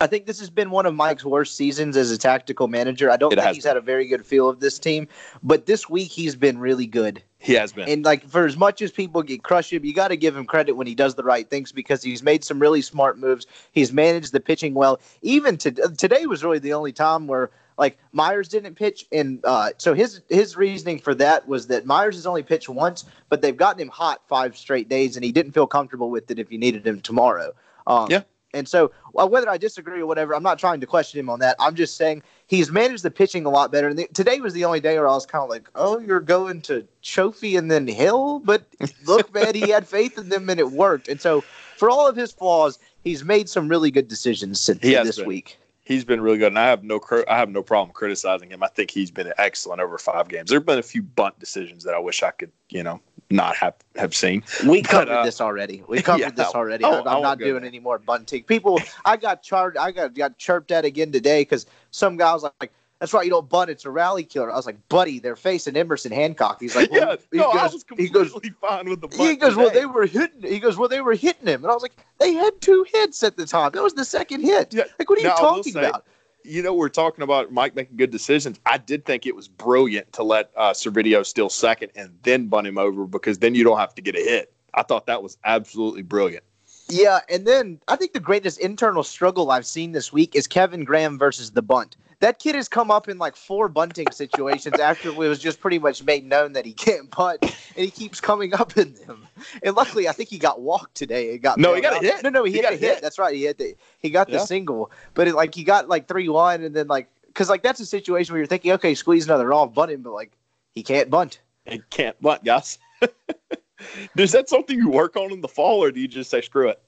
I 0.00 0.06
think 0.06 0.26
this 0.26 0.38
has 0.40 0.50
been 0.50 0.70
one 0.70 0.86
of 0.86 0.94
Mike's 0.94 1.24
worst 1.24 1.56
seasons 1.56 1.96
as 1.96 2.10
a 2.10 2.18
tactical 2.18 2.68
manager. 2.68 3.10
I 3.10 3.16
don't 3.16 3.32
it 3.32 3.36
think 3.36 3.54
he's 3.54 3.64
been. 3.64 3.70
had 3.70 3.76
a 3.76 3.80
very 3.80 4.06
good 4.06 4.26
feel 4.26 4.48
of 4.48 4.60
this 4.60 4.78
team, 4.78 5.08
but 5.42 5.66
this 5.66 5.88
week 5.88 6.10
he's 6.10 6.36
been 6.36 6.58
really 6.58 6.86
good. 6.86 7.22
He 7.46 7.54
has 7.54 7.72
been. 7.72 7.88
And 7.88 8.04
like 8.04 8.28
for 8.28 8.44
as 8.44 8.56
much 8.56 8.82
as 8.82 8.90
people 8.90 9.22
get 9.22 9.44
crush 9.44 9.72
him, 9.72 9.84
you 9.84 9.94
got 9.94 10.08
to 10.08 10.16
give 10.16 10.36
him 10.36 10.46
credit 10.46 10.72
when 10.72 10.88
he 10.88 10.96
does 10.96 11.14
the 11.14 11.22
right 11.22 11.48
things 11.48 11.70
because 11.70 12.02
he's 12.02 12.20
made 12.20 12.42
some 12.42 12.58
really 12.58 12.82
smart 12.82 13.18
moves. 13.18 13.46
He's 13.70 13.92
managed 13.92 14.32
the 14.32 14.40
pitching 14.40 14.74
well. 14.74 14.98
Even 15.22 15.56
to, 15.58 15.70
today 15.70 16.26
was 16.26 16.42
really 16.42 16.58
the 16.58 16.72
only 16.72 16.90
time 16.90 17.28
where 17.28 17.50
like 17.78 17.98
Myers 18.12 18.48
didn't 18.48 18.74
pitch, 18.74 19.06
and 19.12 19.38
uh, 19.44 19.70
so 19.78 19.94
his 19.94 20.22
his 20.28 20.56
reasoning 20.56 20.98
for 20.98 21.14
that 21.14 21.46
was 21.46 21.68
that 21.68 21.86
Myers 21.86 22.16
has 22.16 22.26
only 22.26 22.42
pitched 22.42 22.68
once, 22.68 23.04
but 23.28 23.42
they've 23.42 23.56
gotten 23.56 23.80
him 23.80 23.88
hot 23.88 24.22
five 24.26 24.56
straight 24.56 24.88
days, 24.88 25.16
and 25.16 25.24
he 25.24 25.30
didn't 25.30 25.52
feel 25.52 25.66
comfortable 25.66 26.10
with 26.10 26.30
it 26.30 26.38
if 26.38 26.50
you 26.50 26.58
needed 26.58 26.86
him 26.86 27.00
tomorrow. 27.00 27.52
Um, 27.86 28.10
yeah. 28.10 28.22
And 28.54 28.68
so, 28.68 28.90
well, 29.12 29.28
whether 29.28 29.48
I 29.50 29.58
disagree 29.58 30.00
or 30.00 30.06
whatever, 30.06 30.34
I'm 30.34 30.42
not 30.42 30.58
trying 30.58 30.80
to 30.80 30.86
question 30.86 31.20
him 31.20 31.28
on 31.28 31.40
that. 31.40 31.56
I'm 31.58 31.74
just 31.74 31.96
saying 31.96 32.22
he's 32.46 32.70
managed 32.70 33.02
the 33.02 33.10
pitching 33.10 33.44
a 33.44 33.50
lot 33.50 33.70
better. 33.70 33.88
And 33.88 33.98
the, 33.98 34.08
today 34.14 34.40
was 34.40 34.54
the 34.54 34.64
only 34.64 34.80
day 34.80 34.96
where 34.96 35.08
I 35.08 35.12
was 35.12 35.26
kind 35.26 35.42
of 35.42 35.50
like, 35.50 35.68
"Oh, 35.74 35.98
you're 35.98 36.20
going 36.20 36.62
to 36.62 36.86
Cioffi 37.02 37.58
and 37.58 37.70
then 37.70 37.86
Hill," 37.86 38.40
but 38.40 38.64
look, 39.06 39.32
man, 39.34 39.54
he 39.54 39.70
had 39.70 39.86
faith 39.86 40.16
in 40.18 40.28
them 40.28 40.48
and 40.48 40.60
it 40.60 40.70
worked. 40.70 41.08
And 41.08 41.20
so, 41.20 41.42
for 41.76 41.90
all 41.90 42.08
of 42.08 42.16
his 42.16 42.32
flaws, 42.32 42.78
he's 43.04 43.24
made 43.24 43.48
some 43.48 43.68
really 43.68 43.90
good 43.90 44.08
decisions 44.08 44.60
since 44.60 44.80
this 44.80 45.16
been. 45.16 45.26
week 45.26 45.58
he's 45.86 46.04
been 46.04 46.20
really 46.20 46.38
good, 46.38 46.48
and 46.48 46.58
I 46.58 46.66
have 46.66 46.84
no 46.84 47.00
I 47.28 47.38
have 47.38 47.48
no 47.48 47.62
problem 47.62 47.94
criticizing 47.94 48.50
him. 48.50 48.62
I 48.62 48.68
think 48.68 48.90
he's 48.90 49.10
been 49.10 49.32
excellent 49.38 49.80
over 49.80 49.96
five 49.96 50.28
games. 50.28 50.50
There've 50.50 50.66
been 50.66 50.78
a 50.78 50.82
few 50.82 51.02
bunt 51.02 51.38
decisions 51.38 51.84
that 51.84 51.94
I 51.94 51.98
wish 51.98 52.22
I 52.22 52.32
could, 52.32 52.52
you 52.68 52.82
know, 52.82 53.00
not 53.30 53.56
have 53.56 53.74
have 53.96 54.14
seen. 54.14 54.42
We 54.66 54.82
covered 54.82 55.08
uh, 55.08 55.24
this 55.24 55.40
already. 55.40 55.82
We 55.88 56.02
covered 56.02 56.20
yeah, 56.20 56.30
this 56.30 56.54
already. 56.54 56.84
Oh, 56.84 57.00
I'm, 57.00 57.08
I'm 57.08 57.22
not 57.22 57.38
doing 57.38 57.64
any 57.64 57.80
more 57.80 57.98
bunting. 57.98 58.44
People, 58.44 58.80
I 59.04 59.16
got 59.16 59.42
charged. 59.42 59.76
I 59.76 59.90
got 59.90 60.14
got 60.14 60.38
chirped 60.38 60.70
at 60.70 60.84
again 60.84 61.12
today 61.12 61.42
because 61.42 61.66
some 61.90 62.16
guy 62.16 62.32
was 62.32 62.44
like, 62.60 62.72
that's 62.98 63.12
right, 63.12 63.24
you 63.24 63.30
don't 63.30 63.48
bunt. 63.48 63.68
It's 63.70 63.84
a 63.84 63.90
rally 63.90 64.24
killer. 64.24 64.50
I 64.50 64.56
was 64.56 64.64
like, 64.66 64.88
buddy, 64.88 65.18
they're 65.18 65.36
facing 65.36 65.76
Emerson 65.76 66.12
Hancock. 66.12 66.60
He's 66.60 66.74
like, 66.74 66.90
yeah, 66.92 67.16
he 67.30 67.38
no, 67.38 67.50
I 67.50 67.62
goes, 67.64 67.72
was 67.74 67.82
he 67.98 68.08
completely 68.08 68.48
goes, 68.50 68.52
fine 68.60 68.88
with 68.88 69.00
the. 69.00 69.08
he 69.08 69.16
bunt 69.16 69.40
goes, 69.40 69.56
well, 69.56 69.70
they 69.70 69.86
were 69.86 70.06
hitting. 70.06 70.42
He 70.42 70.58
goes, 70.58 70.76
well, 70.76 70.88
they 70.88 71.00
were 71.00 71.14
hitting 71.14 71.46
him, 71.46 71.62
and 71.64 71.70
I 71.70 71.74
was 71.74 71.82
like, 71.82 71.96
they 72.18 72.32
had 72.32 72.60
two 72.60 72.86
hits 72.92 73.22
at 73.22 73.36
the 73.36 73.44
time. 73.46 73.72
That 73.72 73.82
was 73.82 73.94
the 73.94 74.04
second 74.04 74.42
hit. 74.42 74.72
Yeah. 74.72 74.84
Like, 74.98 75.10
what 75.10 75.18
are 75.18 75.22
you 75.22 75.28
Now, 75.28 75.34
I 75.36 75.42
will 75.42 75.56
talking 75.56 75.72
say- 75.72 75.88
about? 75.88 76.06
You 76.46 76.62
know, 76.62 76.72
we're 76.72 76.88
talking 76.88 77.22
about 77.22 77.52
Mike 77.52 77.74
making 77.74 77.96
good 77.96 78.10
decisions. 78.10 78.60
I 78.64 78.78
did 78.78 79.04
think 79.04 79.26
it 79.26 79.34
was 79.34 79.48
brilliant 79.48 80.12
to 80.14 80.22
let 80.22 80.50
uh, 80.56 80.72
Servideo 80.72 81.24
steal 81.26 81.50
second 81.50 81.92
and 81.96 82.16
then 82.22 82.46
bunt 82.46 82.66
him 82.66 82.78
over 82.78 83.06
because 83.06 83.38
then 83.38 83.54
you 83.54 83.64
don't 83.64 83.78
have 83.78 83.94
to 83.96 84.02
get 84.02 84.14
a 84.14 84.20
hit. 84.20 84.52
I 84.74 84.82
thought 84.82 85.06
that 85.06 85.22
was 85.22 85.38
absolutely 85.44 86.02
brilliant. 86.02 86.44
Yeah, 86.88 87.20
and 87.28 87.46
then 87.46 87.80
I 87.88 87.96
think 87.96 88.12
the 88.12 88.20
greatest 88.20 88.60
internal 88.60 89.02
struggle 89.02 89.50
I've 89.50 89.66
seen 89.66 89.92
this 89.92 90.12
week 90.12 90.36
is 90.36 90.46
Kevin 90.46 90.84
Graham 90.84 91.18
versus 91.18 91.50
the 91.50 91.62
bunt. 91.62 91.96
That 92.20 92.38
kid 92.38 92.54
has 92.54 92.68
come 92.68 92.90
up 92.90 93.08
in 93.08 93.18
like 93.18 93.36
four 93.36 93.68
bunting 93.68 94.10
situations 94.10 94.78
after 94.80 95.08
it 95.08 95.14
was 95.14 95.38
just 95.38 95.60
pretty 95.60 95.78
much 95.78 96.02
made 96.02 96.24
known 96.24 96.52
that 96.54 96.64
he 96.64 96.72
can't 96.72 97.10
bunt, 97.10 97.42
and 97.42 97.84
he 97.84 97.90
keeps 97.90 98.20
coming 98.20 98.54
up 98.54 98.76
in 98.76 98.94
them. 98.94 99.26
And 99.62 99.76
luckily, 99.76 100.08
I 100.08 100.12
think 100.12 100.30
he 100.30 100.38
got 100.38 100.60
walked 100.60 100.94
today. 100.94 101.30
It 101.30 101.38
got 101.38 101.58
No, 101.58 101.74
he 101.74 101.80
got 101.80 102.02
a 102.02 102.06
hit. 102.06 102.22
No, 102.22 102.30
no, 102.30 102.44
he, 102.44 102.52
He 102.52 102.56
hit 102.58 102.62
got 102.62 102.72
a 102.72 102.76
hit. 102.76 102.94
hit. 102.94 103.02
That's 103.02 103.18
right. 103.18 103.34
He 103.34 103.44
hit 103.44 103.58
the 103.58 103.76
he 103.98 104.10
got 104.10 104.28
the 104.28 104.38
single, 104.38 104.90
but 105.14 105.28
it, 105.28 105.34
like 105.34 105.54
he 105.54 105.64
got 105.64 105.88
like 105.88 106.08
three 106.08 106.28
one, 106.28 106.62
and 106.62 106.74
then 106.74 106.86
like 106.88 107.08
because 107.26 107.50
like 107.50 107.62
that's 107.62 107.80
a 107.80 107.86
situation 107.86 108.32
where 108.32 108.38
you're 108.40 108.46
thinking, 108.46 108.72
okay, 108.72 108.94
squeeze 108.94 109.26
another 109.26 109.52
off, 109.52 109.74
bunt 109.74 109.90
him, 109.90 110.02
but 110.02 110.12
like 110.12 110.32
he 110.72 110.82
can't 110.82 111.10
bunt. 111.10 111.40
He 111.66 111.82
can't 111.90 112.20
bunt, 112.22 112.44
guys. 112.44 112.78
Is 114.16 114.32
that 114.32 114.48
something 114.48 114.78
you 114.78 114.88
work 114.88 115.16
on 115.16 115.32
in 115.32 115.40
the 115.42 115.48
fall, 115.48 115.82
or 115.82 115.90
do 115.90 116.00
you 116.00 116.08
just 116.08 116.30
say 116.30 116.40
screw 116.40 116.68
it? 116.68 116.80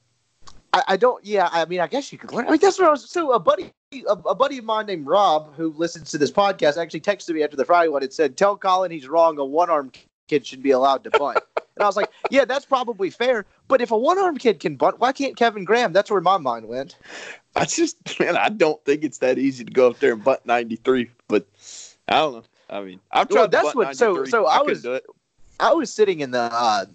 I, 0.73 0.83
I 0.89 0.97
don't. 0.97 1.23
Yeah, 1.25 1.49
I 1.51 1.65
mean, 1.65 1.79
I 1.79 1.87
guess 1.87 2.11
you 2.11 2.17
could 2.17 2.31
learn. 2.31 2.47
I 2.47 2.51
mean, 2.51 2.59
that's 2.59 2.77
what 2.77 2.87
I 2.87 2.91
was. 2.91 3.09
So 3.09 3.31
a 3.33 3.39
buddy, 3.39 3.71
a, 4.07 4.11
a 4.11 4.35
buddy 4.35 4.57
of 4.59 4.65
mine 4.65 4.85
named 4.85 5.07
Rob, 5.07 5.53
who 5.55 5.73
listens 5.73 6.11
to 6.11 6.17
this 6.17 6.31
podcast, 6.31 6.77
actually 6.77 7.01
texted 7.01 7.33
me 7.33 7.43
after 7.43 7.57
the 7.57 7.65
Friday 7.65 7.89
one 7.89 8.03
and 8.03 8.13
said, 8.13 8.37
"Tell 8.37 8.55
Colin 8.55 8.91
he's 8.91 9.07
wrong. 9.07 9.37
A 9.39 9.45
one-armed 9.45 9.97
kid 10.27 10.45
should 10.45 10.61
be 10.61 10.71
allowed 10.71 11.03
to 11.05 11.09
bunt." 11.11 11.39
and 11.75 11.83
I 11.83 11.85
was 11.85 11.95
like, 11.97 12.11
"Yeah, 12.29 12.45
that's 12.45 12.65
probably 12.65 13.09
fair. 13.09 13.45
But 13.67 13.81
if 13.81 13.89
a 13.91 13.97
one-armed 13.97 14.39
kid 14.39 14.59
can 14.59 14.75
bunt, 14.75 14.99
why 14.99 15.11
can't 15.11 15.35
Kevin 15.35 15.65
Graham?" 15.65 15.91
That's 15.91 16.11
where 16.11 16.21
my 16.21 16.37
mind 16.37 16.67
went. 16.67 16.97
I 17.55 17.65
just, 17.65 17.97
man, 18.19 18.37
I 18.37 18.49
don't 18.49 18.83
think 18.85 19.03
it's 19.03 19.17
that 19.19 19.39
easy 19.39 19.63
to 19.63 19.71
go 19.71 19.89
up 19.89 19.99
there 19.99 20.13
and 20.13 20.23
bunt 20.23 20.45
93, 20.45 21.09
but 21.27 21.47
I 22.07 22.13
don't 22.19 22.33
know. 22.33 22.43
I 22.69 22.81
mean, 22.81 22.99
I've 23.11 23.27
tried 23.27 23.35
Well, 23.35 23.45
to 23.47 23.51
that's 23.51 23.75
what- 23.75 23.95
so- 23.95 24.23
so 24.25 24.45
I 24.47 24.59
couldn't 24.59 24.83
was-. 24.85 25.01
I 25.59 25.73
was 25.73 25.91
sitting 25.91 26.19
in 26.19 26.29
the. 26.31 26.49
Uh, 26.53 26.85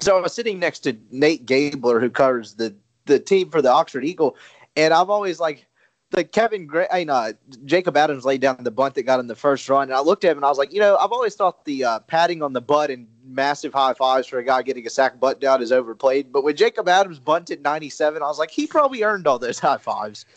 so 0.00 0.18
I 0.18 0.20
was 0.20 0.34
sitting 0.34 0.58
next 0.58 0.80
to 0.80 0.96
Nate 1.12 1.46
Gabler, 1.46 2.00
who 2.00 2.10
covers 2.10 2.54
the 2.54 2.74
the 3.06 3.18
team 3.18 3.50
for 3.50 3.62
the 3.62 3.72
Oxford 3.72 4.04
Eagle, 4.04 4.36
and 4.76 4.92
I've 4.92 5.10
always 5.10 5.40
like 5.40 5.66
the 6.10 6.24
Kevin 6.24 6.66
Gra- 6.66 6.88
I 6.92 6.98
mean, 6.98 7.10
uh, 7.10 7.32
Jacob 7.64 7.96
Adams 7.96 8.24
laid 8.24 8.40
down 8.40 8.58
the 8.60 8.70
bunt 8.70 8.94
that 8.94 9.02
got 9.02 9.18
in 9.20 9.26
the 9.26 9.34
first 9.34 9.68
run, 9.68 9.84
and 9.84 9.94
I 9.94 10.00
looked 10.00 10.24
at 10.24 10.32
him 10.32 10.38
and 10.38 10.44
I 10.44 10.48
was 10.48 10.58
like, 10.58 10.72
you 10.72 10.80
know, 10.80 10.96
I've 10.96 11.12
always 11.12 11.34
thought 11.34 11.64
the 11.64 11.84
uh, 11.84 11.98
patting 12.00 12.42
on 12.42 12.52
the 12.52 12.60
butt 12.60 12.90
and 12.90 13.08
massive 13.24 13.72
high 13.72 13.94
fives 13.94 14.28
for 14.28 14.38
a 14.38 14.44
guy 14.44 14.62
getting 14.62 14.86
a 14.86 14.90
sack 14.90 15.18
butt 15.18 15.40
down 15.40 15.62
is 15.62 15.72
overplayed, 15.72 16.32
but 16.32 16.44
when 16.44 16.56
Jacob 16.56 16.88
Adams 16.88 17.18
bunted 17.18 17.62
97, 17.62 18.22
I 18.22 18.26
was 18.26 18.38
like, 18.38 18.50
he 18.50 18.66
probably 18.66 19.02
earned 19.02 19.26
all 19.26 19.38
those 19.38 19.58
high 19.58 19.78
fives. 19.78 20.26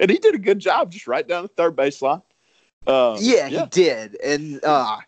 And 0.00 0.10
he 0.10 0.18
did 0.18 0.34
a 0.34 0.38
good 0.38 0.58
job 0.58 0.92
just 0.92 1.06
right 1.06 1.26
down 1.26 1.42
the 1.42 1.48
third 1.48 1.76
baseline. 1.76 2.22
Uh, 2.86 3.18
yeah, 3.20 3.48
he 3.48 3.64
did. 3.66 4.16
And 4.22 4.62
uh, 4.64 4.98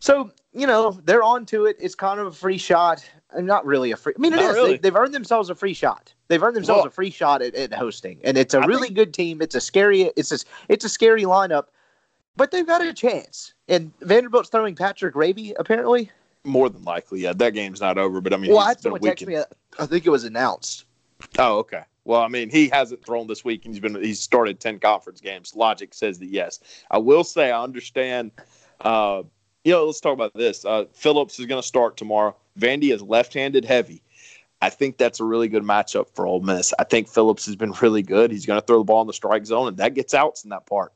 so, 0.00 0.30
you 0.56 0.66
know, 0.66 0.92
they're 1.04 1.22
on 1.22 1.46
to 1.46 1.66
it. 1.66 1.76
It's 1.78 1.94
kind 1.94 2.18
of 2.18 2.26
a 2.26 2.32
free 2.32 2.58
shot. 2.58 3.08
And 3.32 3.46
not 3.46 3.66
really 3.66 3.90
a 3.90 3.96
free. 3.96 4.14
I 4.16 4.20
mean, 4.20 4.32
it 4.32 4.38
is. 4.38 4.54
really. 4.54 4.76
They, 4.78 4.88
have 4.88 4.96
earned 4.96 5.12
themselves 5.12 5.50
a 5.50 5.54
free 5.54 5.74
shot. 5.74 6.14
They've 6.28 6.42
earned 6.42 6.56
themselves 6.56 6.78
Well- 6.78 6.86
a 6.86 6.90
free 6.90 7.10
shot 7.10 7.42
at, 7.42 7.54
at 7.56 7.74
hosting, 7.74 8.20
and 8.24 8.38
it's 8.38 8.54
a 8.54 8.60
I 8.60 8.66
really 8.66 8.86
think- 8.88 8.94
good 8.94 9.12
team. 9.12 9.42
It's 9.42 9.54
a 9.54 9.60
scary. 9.60 10.02
It's 10.16 10.30
a 10.32 10.38
it's 10.68 10.84
a 10.84 10.88
scary 10.88 11.24
lineup, 11.24 11.64
but 12.36 12.50
they've 12.52 12.66
got 12.66 12.82
a 12.82 12.94
chance. 12.94 13.52
And 13.68 13.92
Vanderbilt's 14.00 14.48
throwing 14.48 14.76
Patrick 14.76 15.16
Raby 15.16 15.54
apparently. 15.58 16.10
More 16.44 16.70
than 16.70 16.84
likely, 16.84 17.20
yeah. 17.20 17.32
That 17.32 17.50
game's 17.52 17.80
not 17.80 17.98
over, 17.98 18.20
but 18.20 18.32
I 18.32 18.36
mean, 18.36 18.52
well, 18.52 18.60
I 18.60 18.68
had 18.68 18.80
someone 18.80 19.00
text 19.00 19.26
me. 19.26 19.36
I 19.78 19.86
think 19.86 20.06
it 20.06 20.10
was 20.10 20.22
announced. 20.24 20.84
Oh, 21.36 21.58
okay. 21.58 21.82
Well, 22.04 22.22
I 22.22 22.28
mean, 22.28 22.48
he 22.48 22.68
hasn't 22.68 23.04
thrown 23.04 23.26
this 23.26 23.44
week, 23.44 23.64
and 23.64 23.74
he's 23.74 23.80
been 23.80 24.00
he's 24.02 24.20
started 24.20 24.60
ten 24.60 24.78
conference 24.78 25.20
games. 25.20 25.56
Logic 25.56 25.92
says 25.92 26.20
that 26.20 26.28
yes. 26.28 26.60
I 26.92 26.98
will 26.98 27.24
say 27.24 27.50
I 27.50 27.62
understand. 27.62 28.30
Uh, 28.80 29.24
you 29.66 29.72
know, 29.72 29.84
let's 29.84 30.00
talk 30.00 30.12
about 30.12 30.32
this. 30.32 30.64
Uh, 30.64 30.84
Phillips 30.92 31.40
is 31.40 31.46
going 31.46 31.60
to 31.60 31.66
start 31.66 31.96
tomorrow. 31.96 32.36
Vandy 32.56 32.94
is 32.94 33.02
left-handed 33.02 33.64
heavy. 33.64 34.00
I 34.62 34.70
think 34.70 34.96
that's 34.96 35.18
a 35.18 35.24
really 35.24 35.48
good 35.48 35.64
matchup 35.64 36.08
for 36.14 36.24
Ole 36.24 36.40
Miss. 36.40 36.72
I 36.78 36.84
think 36.84 37.08
Phillips 37.08 37.46
has 37.46 37.56
been 37.56 37.72
really 37.82 38.02
good. 38.02 38.30
He's 38.30 38.46
going 38.46 38.60
to 38.60 38.64
throw 38.64 38.78
the 38.78 38.84
ball 38.84 39.00
in 39.00 39.08
the 39.08 39.12
strike 39.12 39.44
zone, 39.44 39.66
and 39.66 39.76
that 39.78 39.94
gets 39.94 40.14
outs 40.14 40.44
in 40.44 40.50
that 40.50 40.66
part. 40.66 40.92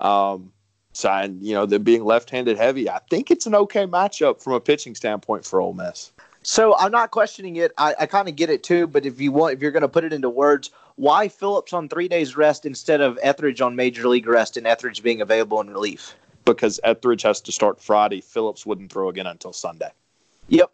Um, 0.00 0.50
so, 0.94 1.10
and, 1.10 1.42
you 1.42 1.52
know, 1.52 1.66
they're 1.66 1.78
being 1.78 2.04
left-handed 2.04 2.56
heavy. 2.56 2.88
I 2.88 3.00
think 3.10 3.30
it's 3.30 3.44
an 3.44 3.54
okay 3.54 3.84
matchup 3.84 4.42
from 4.42 4.54
a 4.54 4.60
pitching 4.60 4.94
standpoint 4.94 5.44
for 5.44 5.60
Ole 5.60 5.74
Miss. 5.74 6.10
So 6.42 6.74
I'm 6.78 6.92
not 6.92 7.10
questioning 7.10 7.56
it. 7.56 7.72
I, 7.76 7.96
I 8.00 8.06
kind 8.06 8.30
of 8.30 8.36
get 8.36 8.48
it 8.48 8.62
too. 8.62 8.86
But 8.86 9.04
if 9.04 9.20
you 9.20 9.30
want, 9.30 9.52
if 9.52 9.60
you're 9.60 9.72
going 9.72 9.82
to 9.82 9.88
put 9.88 10.04
it 10.04 10.14
into 10.14 10.30
words, 10.30 10.70
why 10.94 11.28
Phillips 11.28 11.74
on 11.74 11.90
three 11.90 12.08
days 12.08 12.34
rest 12.34 12.64
instead 12.64 13.02
of 13.02 13.18
Ethridge 13.20 13.60
on 13.60 13.76
major 13.76 14.08
league 14.08 14.26
rest 14.26 14.56
and 14.56 14.66
Ethridge 14.66 15.02
being 15.02 15.20
available 15.20 15.60
in 15.60 15.68
relief? 15.68 16.14
Because 16.46 16.80
Ethridge 16.84 17.22
has 17.22 17.40
to 17.42 17.52
start 17.52 17.80
Friday, 17.82 18.22
Phillips 18.22 18.64
wouldn't 18.64 18.90
throw 18.90 19.10
again 19.10 19.26
until 19.26 19.52
Sunday. 19.52 19.90
Yep. 20.48 20.70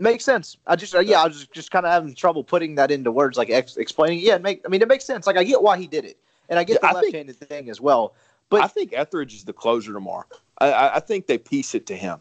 Makes 0.00 0.24
sense. 0.24 0.56
I 0.66 0.76
just, 0.76 0.94
uh, 0.94 1.00
yeah, 1.00 1.22
I 1.22 1.26
was 1.26 1.46
just, 1.46 1.70
kind 1.70 1.86
of 1.86 1.92
having 1.92 2.14
trouble 2.14 2.44
putting 2.44 2.74
that 2.74 2.90
into 2.90 3.10
words, 3.10 3.38
like 3.38 3.48
ex- 3.50 3.76
explaining. 3.76 4.20
Yeah, 4.20 4.38
make, 4.38 4.60
I 4.64 4.68
mean, 4.68 4.82
it 4.82 4.88
makes 4.88 5.04
sense. 5.04 5.26
Like, 5.26 5.36
I 5.36 5.44
get 5.44 5.62
why 5.62 5.78
he 5.78 5.86
did 5.86 6.04
it, 6.04 6.18
and 6.48 6.58
I 6.58 6.64
get 6.64 6.78
Yeah, 6.82 6.92
the 6.92 7.00
left-handed 7.00 7.36
thing 7.36 7.70
as 7.70 7.80
well. 7.80 8.14
But 8.50 8.62
I 8.62 8.68
think 8.68 8.92
Ethridge 8.92 9.34
is 9.34 9.44
the 9.44 9.52
closer 9.52 9.92
tomorrow. 9.92 10.24
I, 10.58 10.90
I, 10.94 11.00
think 11.00 11.26
they 11.26 11.38
piece 11.38 11.74
it 11.74 11.86
to 11.86 11.96
him. 11.96 12.20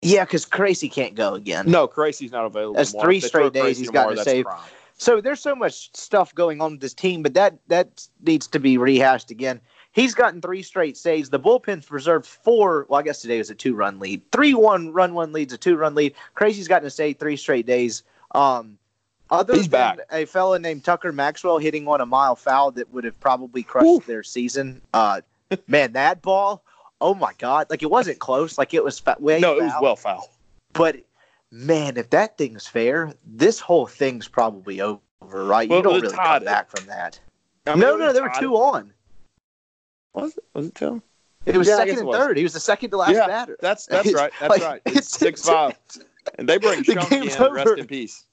yeah, 0.00 0.24
because 0.24 0.46
Caracci 0.46 0.90
can't 0.90 1.14
go 1.14 1.34
again. 1.34 1.70
No, 1.70 1.88
Caracci's 1.88 2.32
not 2.32 2.44
available. 2.46 2.74
That's 2.74 2.92
tomorrow. 2.92 3.06
three 3.06 3.20
straight 3.20 3.52
days 3.52 3.78
he's 3.78 3.88
tomorrow, 3.88 4.14
to 4.14 4.22
save. 4.22 4.46
So 4.98 5.20
there's 5.20 5.40
so 5.40 5.54
much 5.54 5.94
stuff 5.96 6.34
going 6.34 6.60
on 6.60 6.72
with 6.72 6.80
this 6.80 6.94
team, 6.94 7.22
but 7.22 7.34
that 7.34 7.58
that 7.68 8.06
needs 8.24 8.46
to 8.48 8.60
be 8.60 8.78
rehashed 8.78 9.30
again. 9.30 9.60
He's 9.92 10.14
gotten 10.14 10.40
three 10.40 10.62
straight 10.62 10.96
saves. 10.96 11.28
The 11.30 11.38
bullpen's 11.38 11.84
preserved 11.84 12.26
four. 12.26 12.86
Well, 12.88 12.98
I 12.98 13.02
guess 13.02 13.20
today 13.20 13.38
was 13.38 13.50
a 13.50 13.54
two-run 13.54 13.98
lead. 13.98 14.22
Three-one 14.32 14.92
run 14.92 15.12
one 15.12 15.32
leads 15.32 15.52
a 15.52 15.58
two-run 15.58 15.94
lead. 15.94 16.14
Caracci's 16.34 16.66
gotten 16.66 16.86
a 16.86 16.90
save 16.90 17.18
three 17.18 17.36
straight 17.36 17.66
days. 17.66 18.02
Um, 18.34 18.78
other 19.30 19.54
He's 19.54 19.68
than 19.68 19.96
back. 19.96 19.98
a 20.10 20.24
fella 20.24 20.58
named 20.58 20.84
Tucker 20.84 21.12
Maxwell 21.12 21.58
hitting 21.58 21.86
on 21.88 22.00
a 22.00 22.06
mile 22.06 22.36
foul 22.36 22.70
that 22.72 22.92
would 22.92 23.04
have 23.04 23.18
probably 23.20 23.62
crushed 23.62 23.86
Woo. 23.86 24.02
their 24.06 24.22
season. 24.22 24.80
Uh, 24.94 25.20
man, 25.66 25.92
that 25.92 26.22
ball. 26.22 26.62
Oh 27.00 27.14
my 27.14 27.32
God! 27.38 27.66
Like 27.68 27.82
it 27.82 27.90
wasn't 27.90 28.18
close. 28.20 28.58
Like 28.58 28.74
it 28.74 28.84
was 28.84 28.98
fa- 28.98 29.16
way. 29.18 29.40
No, 29.40 29.58
it 29.58 29.64
was 29.64 29.72
well 29.80 29.96
foul. 29.96 30.30
But 30.72 30.98
man, 31.50 31.96
if 31.96 32.10
that 32.10 32.38
thing's 32.38 32.66
fair, 32.66 33.12
this 33.26 33.58
whole 33.58 33.86
thing's 33.86 34.28
probably 34.28 34.80
over, 34.80 35.00
right? 35.22 35.68
Well, 35.68 35.78
you 35.78 35.82
don't 35.82 36.00
really 36.00 36.14
come 36.14 36.44
back 36.44 36.70
from 36.70 36.86
that. 36.86 37.18
I 37.66 37.70
mean, 37.70 37.80
no, 37.80 37.96
no, 37.96 38.12
there 38.12 38.22
were 38.22 38.32
two 38.38 38.54
on. 38.54 38.92
Was 40.14 40.36
it? 40.36 40.44
Was 40.54 40.66
it 40.66 40.74
two? 40.74 41.02
It 41.46 41.56
was 41.56 41.66
Yeah, 41.68 41.76
second 41.76 41.92
guess 41.94 41.98
and 42.00 42.08
was. 42.08 42.18
third. 42.18 42.36
He 42.36 42.42
was 42.44 42.52
the 42.52 42.60
second 42.60 42.90
to 42.90 42.96
last 42.98 43.12
Yeah, 43.12 43.26
batter. 43.26 43.56
That's 43.60 43.86
that's 43.86 44.12
right. 44.14 44.32
That's 44.40 44.50
like- 44.50 44.62
right. 44.62 44.82
it's- 44.86 44.98
It's 45.06 45.18
six 45.18 45.44
five, 45.46 45.76
and 46.38 46.48
they 46.48 46.58
bring 46.58 46.82
The 46.82 46.94
Chunky 46.94 47.20
game's 47.20 47.34
in. 47.36 47.52
Rest 47.52 47.78
in 47.78 47.86
peace. 47.86 48.24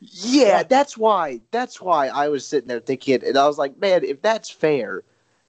Yeah, 0.00 0.44
Yeah. 0.46 0.62
that's 0.64 0.98
why. 0.98 1.40
That's 1.50 1.80
why 1.80 2.08
I 2.08 2.28
was 2.28 2.46
sitting 2.46 2.68
there 2.68 2.80
thinking, 2.80 3.24
and 3.24 3.38
I 3.38 3.46
was 3.46 3.56
like, 3.56 3.78
man, 3.78 4.04
if 4.04 4.20
that's 4.20 4.50
fair, 4.50 5.02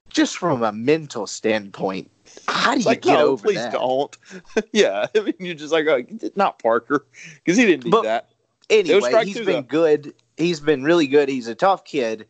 just 0.10 0.38
from 0.38 0.64
a 0.64 0.72
mental 0.72 1.28
standpoint, 1.28 2.10
how 2.48 2.72
do 2.72 2.78
It's 2.78 2.86
you 2.86 2.90
like, 2.92 3.02
get 3.02 3.14
no, 3.14 3.28
over 3.32 3.44
please 3.44 3.56
that? 3.58 3.74
don't. 3.74 4.16
yeah, 4.72 5.08
I 5.14 5.20
mean, 5.20 5.34
you're 5.40 5.56
just 5.56 5.74
like, 5.74 5.88
oh, 5.88 6.04
not 6.36 6.60
Parker, 6.60 7.06
because 7.44 7.58
he 7.58 7.66
didn't 7.66 7.92
do 7.92 8.02
that. 8.04 8.30
anyway, 8.70 9.02
strike 9.02 9.28
he's 9.28 9.36
two, 9.38 9.46
been 9.46 9.56
though. 9.56 9.62
good. 9.64 10.14
He's 10.38 10.62
been 10.62 10.84
really 10.84 11.08
good. 11.08 11.28
He's 11.28 11.48
a 11.48 11.56
tough 11.56 11.84
kid. 11.84 12.26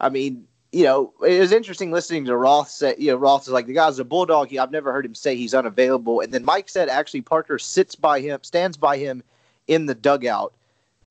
I 0.00 0.08
mean, 0.08 0.46
you 0.72 0.84
know, 0.84 1.12
it 1.26 1.40
was 1.40 1.52
interesting 1.52 1.90
listening 1.90 2.26
to 2.26 2.36
Roth 2.36 2.68
say, 2.68 2.94
you 2.98 3.10
know, 3.10 3.16
Roth 3.16 3.42
is 3.42 3.48
like, 3.48 3.66
the 3.66 3.72
guy's 3.72 3.98
a 3.98 4.04
bulldog. 4.04 4.48
He, 4.48 4.58
I've 4.58 4.70
never 4.70 4.92
heard 4.92 5.06
him 5.06 5.14
say 5.14 5.34
he's 5.34 5.54
unavailable. 5.54 6.20
And 6.20 6.32
then 6.32 6.44
Mike 6.44 6.68
said 6.68 6.88
actually 6.88 7.22
Parker 7.22 7.58
sits 7.58 7.94
by 7.94 8.20
him, 8.20 8.40
stands 8.42 8.76
by 8.76 8.98
him 8.98 9.22
in 9.66 9.86
the 9.86 9.94
dugout 9.94 10.52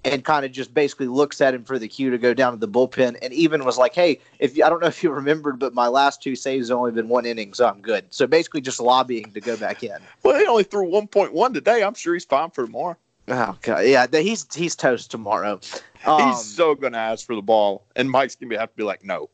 and 0.04 0.24
kind 0.24 0.46
of 0.46 0.52
just 0.52 0.74
basically 0.74 1.08
looks 1.08 1.42
at 1.42 1.54
him 1.54 1.64
for 1.64 1.80
the 1.80 1.88
cue 1.88 2.12
to 2.12 2.18
go 2.18 2.34
down 2.34 2.54
to 2.54 2.60
the 2.60 2.68
bullpen 2.68 3.18
and 3.22 3.34
even 3.34 3.66
was 3.66 3.78
like, 3.78 3.96
hey, 3.96 4.20
if 4.40 4.56
you, 4.56 4.64
I 4.64 4.70
don't 4.70 4.80
know 4.80 4.88
if 4.88 5.02
you 5.02 5.10
remembered, 5.12 5.58
but 5.58 5.74
my 5.74 5.88
last 5.88 6.22
two 6.22 6.36
saves 6.36 6.70
have 6.70 6.78
only 6.78 6.92
been 6.92 7.10
one 7.10 7.26
inning, 7.26 7.54
so 7.54 7.68
I'm 7.68 7.82
good. 7.82 8.06
So 8.12 8.28
basically 8.28 8.62
just 8.62 8.80
lobbying 8.80 9.32
to 9.32 9.42
go 9.42 9.58
back 9.58 9.84
in. 9.84 9.98
Well, 10.24 10.40
he 10.40 10.46
only 10.46 10.64
threw 10.64 10.88
1.1 10.88 11.54
today. 11.54 11.84
I'm 11.84 11.96
sure 11.96 12.14
he's 12.14 12.26
fine 12.26 12.52
for 12.52 12.66
tomorrow. 12.66 12.98
Oh, 13.28 13.58
God. 13.62 13.80
Yeah, 13.86 14.08
he's, 14.12 14.46
he's 14.54 14.76
toast 14.76 15.12
tomorrow. 15.12 15.60
Um, 16.06 16.30
he's 16.30 16.46
so 16.46 16.76
going 16.76 16.94
to 16.94 17.00
ask 17.00 17.26
for 17.26 17.36
the 17.36 17.42
ball, 17.42 17.84
and 17.96 18.10
Mike's 18.10 18.36
going 18.36 18.50
to 18.52 18.60
have 18.60 18.70
to 18.70 18.78
be 18.78 18.84
like, 18.84 19.04
no. 19.04 19.30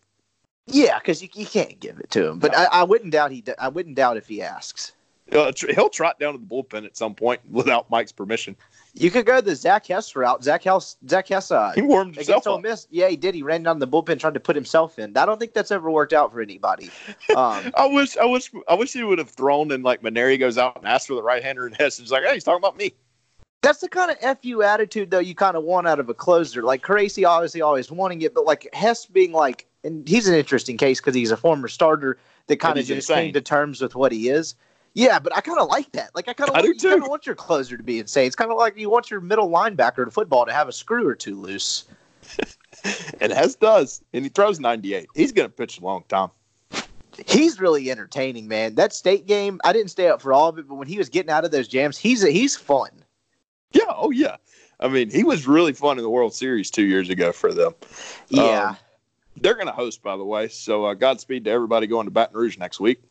Yeah, 0.68 0.98
because 1.00 1.22
you, 1.22 1.30
you 1.34 1.46
can't 1.46 1.80
give 1.80 2.00
it 2.00 2.10
to 2.12 2.28
him. 2.28 2.40
But 2.40 2.54
No. 2.54 2.60
I, 2.60 2.64
I 2.80 2.84
wouldn't 2.84 3.12
doubt 3.12 3.32
he. 3.32 3.44
I 3.60 3.68
wouldn't 3.68 3.96
doubt 3.96 4.18
if 4.18 4.28
he 4.28 4.42
asks. 4.42 4.94
Uh, 5.32 5.52
he'll 5.74 5.90
trot 5.90 6.20
down 6.20 6.34
to 6.34 6.38
the 6.38 6.46
bullpen 6.46 6.86
at 6.86 6.96
some 6.98 7.16
point 7.16 7.42
without 7.50 7.90
Mike's 7.90 8.12
permission. 8.12 8.56
You 8.94 9.10
could 9.10 9.26
go 9.26 9.42
the 9.42 9.56
Zack 9.56 9.88
Hess 9.88 10.16
route. 10.16 10.44
Zack 10.44 10.64
Hess, 10.64 10.98
Zack 11.10 11.28
Hess, 11.30 11.50
uh, 11.50 11.72
He 11.74 11.82
warmed 11.82 12.16
himself 12.16 12.46
up. 12.46 12.62
Miss. 12.62 12.88
Yeah, 12.92 13.08
he 13.08 13.16
did. 13.16 13.34
He 13.34 13.42
ran 13.42 13.64
down 13.64 13.80
the 13.80 13.88
bullpen 13.88 14.20
trying 14.20 14.36
to 14.36 14.40
put 14.40 14.56
himself 14.56 15.00
in. 15.00 15.18
I 15.18 15.26
don't 15.26 15.40
think 15.40 15.54
that's 15.54 15.72
ever 15.72 15.90
worked 15.90 16.14
out 16.14 16.32
for 16.32 16.42
anybody. 16.42 16.92
Um, 17.36 17.72
I 17.76 17.88
wish, 17.88 18.16
I 18.18 18.26
wish, 18.26 18.52
I 18.68 18.76
wish 18.76 18.94
he 18.94 19.04
would 19.04 19.18
have 19.18 19.30
thrown 19.30 19.72
and 19.72 19.84
like 19.84 20.04
Mainieri 20.04 20.38
goes 20.38 20.60
out 20.60 20.76
and 20.76 20.86
asks 20.86 21.08
for 21.08 21.16
the 21.16 21.24
right 21.24 21.42
hander 21.42 21.66
and 21.66 21.76
Hess 21.76 22.00
is 22.00 22.12
like, 22.12 22.24
hey, 22.24 22.36
he's 22.36 22.44
talking 22.44 22.60
about 22.60 22.78
me. 22.78 22.94
that's 23.64 23.80
the 23.80 23.90
kind 23.90 24.12
of 24.12 24.40
fu 24.42 24.62
attitude 24.62 25.10
though 25.10 25.20
you 25.20 25.34
kind 25.34 25.58
of 25.58 25.64
want 25.64 25.88
out 25.88 26.00
of 26.00 26.10
a 26.10 26.14
closer. 26.14 26.62
Like 26.62 26.84
Caracci, 26.84 27.28
obviously 27.28 27.62
always 27.62 27.90
wanting 27.92 28.22
it, 28.22 28.36
but 28.36 28.46
like 28.46 28.68
Hess 28.74 29.08
being 29.08 29.32
like, 29.32 29.66
and 29.84 30.08
he's 30.08 30.28
an 30.28 30.36
interesting 30.36 30.78
case 30.78 31.00
because 31.00 31.16
he's 31.16 31.32
a 31.32 31.38
former 31.38 31.68
starter 31.68 32.18
that 32.48 32.58
kind 32.58 32.78
of 32.78 32.86
just 32.86 33.10
insane. 33.10 33.26
came 33.26 33.34
to 33.34 33.42
terms 33.42 33.82
with 33.82 33.96
what 33.96 34.12
he 34.12 34.30
is. 34.30 34.56
Yeah, 34.96 35.18
but 35.20 35.36
I 35.36 35.42
kind 35.42 35.60
of 35.60 35.70
like 35.70 35.92
that. 35.94 36.12
Like 36.14 36.28
I 36.28 36.34
kind 36.34 36.50
of 36.50 36.56
I 36.56 36.62
do 36.62 36.68
you 36.68 36.76
kind 36.76 37.02
of 37.02 37.10
want 37.10 37.26
your 37.26 37.36
closer 37.36 37.78
to 37.78 37.84
be 37.84 38.00
insane. 38.00 38.28
It's 38.28 38.36
kind 38.36 38.52
of 38.52 38.58
like 38.58 38.78
you 38.78 38.90
want 38.90 39.10
your 39.10 39.22
middle 39.22 39.50
linebacker 39.50 40.06
to 40.06 40.12
football 40.12 40.46
to 40.46 40.54
have 40.54 40.68
a 40.68 40.72
screw 40.72 41.08
or 41.08 41.16
two 41.16 41.40
loose. 41.40 41.86
And 43.22 43.32
Hess 43.32 43.56
does, 43.56 44.02
and 44.12 44.26
he 44.26 44.30
throws 44.30 44.60
98. 44.60 45.08
He's 45.16 45.32
going 45.32 45.48
to 45.48 45.54
pitch 45.54 45.80
a 45.80 45.84
long 45.84 46.04
time. 46.10 46.30
He's 47.28 47.60
really 47.60 47.90
entertaining, 47.90 48.48
man. 48.48 48.76
That 48.76 48.92
state 48.92 49.26
game, 49.26 49.62
I 49.64 49.72
didn't 49.72 49.92
stay 49.92 50.08
up 50.08 50.22
for 50.22 50.34
all 50.34 50.50
of 50.50 50.58
it, 50.58 50.68
but 50.68 50.76
when 50.76 50.88
he 50.88 50.98
was 50.98 51.08
getting 51.08 51.30
out 51.30 51.46
of 51.46 51.52
those 51.52 51.68
jams, 51.68 51.98
he's 51.98 52.24
he's 52.24 52.56
fun. 52.56 52.90
Yeah, 53.72 53.84
oh 53.90 54.12
yeah. 54.12 54.38
I 54.80 54.88
mean, 54.90 55.10
he 55.12 55.24
was 55.24 55.48
really 55.48 55.72
fun 55.72 55.98
in 55.98 56.04
the 56.04 56.10
World 56.10 56.34
Series 56.34 56.70
two 56.70 56.86
years 56.86 57.10
ago 57.10 57.32
for 57.32 57.54
them. 57.54 57.74
Yeah. 58.30 58.70
Um, 58.70 58.78
they're 59.44 59.54
going 59.54 59.68
to 59.68 59.74
host, 59.74 60.02
by 60.02 60.18
the 60.18 60.24
way. 60.24 60.48
So 60.48 60.86
uh, 60.86 60.94
Godspeed 60.96 61.44
to 61.46 61.52
everybody 61.52 61.86
going 61.86 62.06
to 62.06 62.12
Baton 62.12 62.36
Rouge 62.36 62.58
next 62.58 62.80
week. 62.80 63.02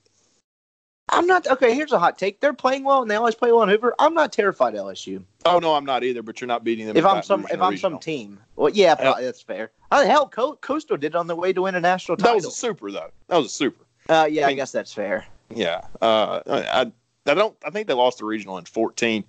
I'm 1.08 1.26
not 1.26 1.46
okay. 1.46 1.74
Here's 1.74 1.92
a 1.92 1.98
hot 1.98 2.18
take. 2.18 2.40
They're 2.40 2.54
playing 2.54 2.84
well, 2.84 3.02
and 3.02 3.10
they 3.10 3.16
always 3.16 3.34
play 3.34 3.52
well 3.52 3.62
in 3.64 3.68
Hoover. 3.68 3.94
I'm 3.98 4.14
not 4.14 4.32
terrified 4.32 4.74
of 4.74 4.86
LSU. 4.86 5.22
Oh 5.44 5.58
no, 5.58 5.74
I'm 5.74 5.84
not 5.84 6.04
either. 6.04 6.22
But 6.22 6.40
you're 6.40 6.48
not 6.48 6.64
beating 6.64 6.86
them. 6.86 6.96
If 6.96 7.04
I'm 7.04 7.22
some, 7.22 7.46
if 7.50 7.60
I'm 7.60 7.76
some 7.76 7.98
team, 7.98 8.40
well, 8.56 8.70
yeah, 8.70 8.94
probably, 8.94 9.24
that's 9.24 9.42
fair. 9.42 9.72
Uh, 9.90 10.06
hell, 10.06 10.26
Co- 10.26 10.56
Coastal 10.56 10.96
did 10.96 11.08
it 11.08 11.16
on 11.16 11.26
the 11.26 11.36
way 11.36 11.52
to 11.52 11.62
win 11.62 11.74
a 11.74 11.80
national 11.80 12.16
title. 12.16 12.32
that 12.32 12.36
was 12.36 12.46
a 12.46 12.50
super 12.50 12.90
though. 12.90 13.10
That 13.28 13.36
was 13.36 13.46
a 13.46 13.50
super. 13.50 13.84
uh, 14.08 14.26
yeah, 14.30 14.46
I 14.46 14.50
I 14.50 14.54
guess 14.54 14.72
that's 14.72 14.94
fair. 14.94 15.26
Yeah. 15.50 15.82
Uh, 16.00 16.40
I, 16.46 16.92
I 17.26 17.34
don't. 17.34 17.56
I 17.62 17.70
think 17.70 17.88
they 17.88 17.94
lost 17.94 18.18
the 18.18 18.24
regional 18.24 18.56
in 18.56 18.64
14. 18.64 19.24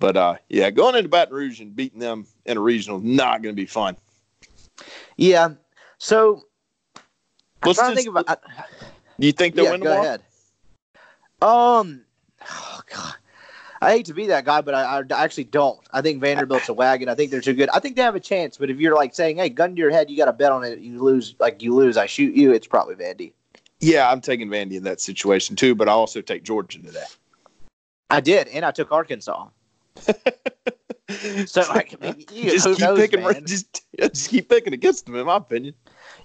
But 0.00 0.16
uh, 0.16 0.36
yeah, 0.48 0.70
going 0.70 0.96
into 0.96 1.10
Baton 1.10 1.34
Rouge 1.34 1.60
and 1.60 1.76
beating 1.76 2.00
them 2.00 2.26
in 2.46 2.56
a 2.56 2.60
regional 2.60 2.98
is 2.98 3.04
not 3.04 3.42
going 3.42 3.54
to 3.54 3.60
be 3.60 3.66
fun. 3.66 3.96
Yeah. 5.16 5.50
So 6.00 6.42
I'm 6.96 7.02
Let's 7.66 7.78
to 7.78 7.84
just- 7.84 7.94
think 7.94 8.08
about. 8.08 8.26
Do 9.20 9.26
you 9.26 9.32
think 9.32 9.54
they'll 9.54 9.66
yeah, 9.66 9.70
win 9.72 9.80
go 9.80 9.90
tomorrow? 9.90 10.02
ahead. 10.06 10.22
Um, 11.42 12.04
oh 12.50 12.80
God, 12.92 13.14
I 13.82 13.90
hate 13.92 14.06
to 14.06 14.14
be 14.14 14.26
that 14.28 14.46
guy, 14.46 14.62
but 14.62 14.74
I, 14.74 15.02
I 15.10 15.24
actually 15.24 15.44
don't. 15.44 15.78
I 15.92 16.00
think 16.00 16.20
Vanderbilt's 16.22 16.70
a 16.70 16.72
wagon. 16.72 17.08
I 17.10 17.14
think 17.14 17.30
they're 17.30 17.40
too 17.42 17.52
good. 17.52 17.68
I 17.70 17.80
think 17.80 17.96
they 17.96 18.02
have 18.02 18.14
a 18.14 18.20
chance, 18.20 18.56
but 18.56 18.70
if 18.70 18.78
you're 18.78 18.94
like 18.94 19.14
saying, 19.14 19.36
"Hey, 19.36 19.50
gun 19.50 19.74
to 19.74 19.78
your 19.78 19.90
head, 19.90 20.10
you 20.10 20.16
got 20.16 20.24
to 20.26 20.32
bet 20.32 20.52
on 20.52 20.64
it," 20.64 20.78
you 20.78 21.02
lose. 21.02 21.34
Like 21.38 21.62
you 21.62 21.74
lose, 21.74 21.98
I 21.98 22.06
shoot 22.06 22.34
you. 22.34 22.52
It's 22.52 22.66
probably 22.66 22.94
Vandy. 22.94 23.32
Yeah, 23.80 24.10
I'm 24.10 24.22
taking 24.22 24.48
Vandy 24.48 24.74
in 24.74 24.84
that 24.84 25.00
situation 25.00 25.54
too, 25.54 25.74
but 25.74 25.86
I 25.88 25.92
also 25.92 26.22
take 26.22 26.42
Georgia 26.44 26.78
today. 26.82 27.04
I 28.08 28.20
did, 28.20 28.48
and 28.48 28.64
I 28.64 28.70
took 28.70 28.90
Arkansas. 28.90 29.48
So 31.46 31.62
like, 31.62 31.92
I 32.00 32.06
mean, 32.12 32.24
you, 32.32 32.50
just 32.52 32.66
keep 32.68 32.78
knows, 32.78 32.96
picking. 32.96 33.44
Just, 33.44 33.82
just 33.98 34.30
keep 34.30 34.48
picking 34.48 34.72
against 34.72 35.06
them, 35.06 35.16
in 35.16 35.26
my 35.26 35.36
opinion. 35.38 35.74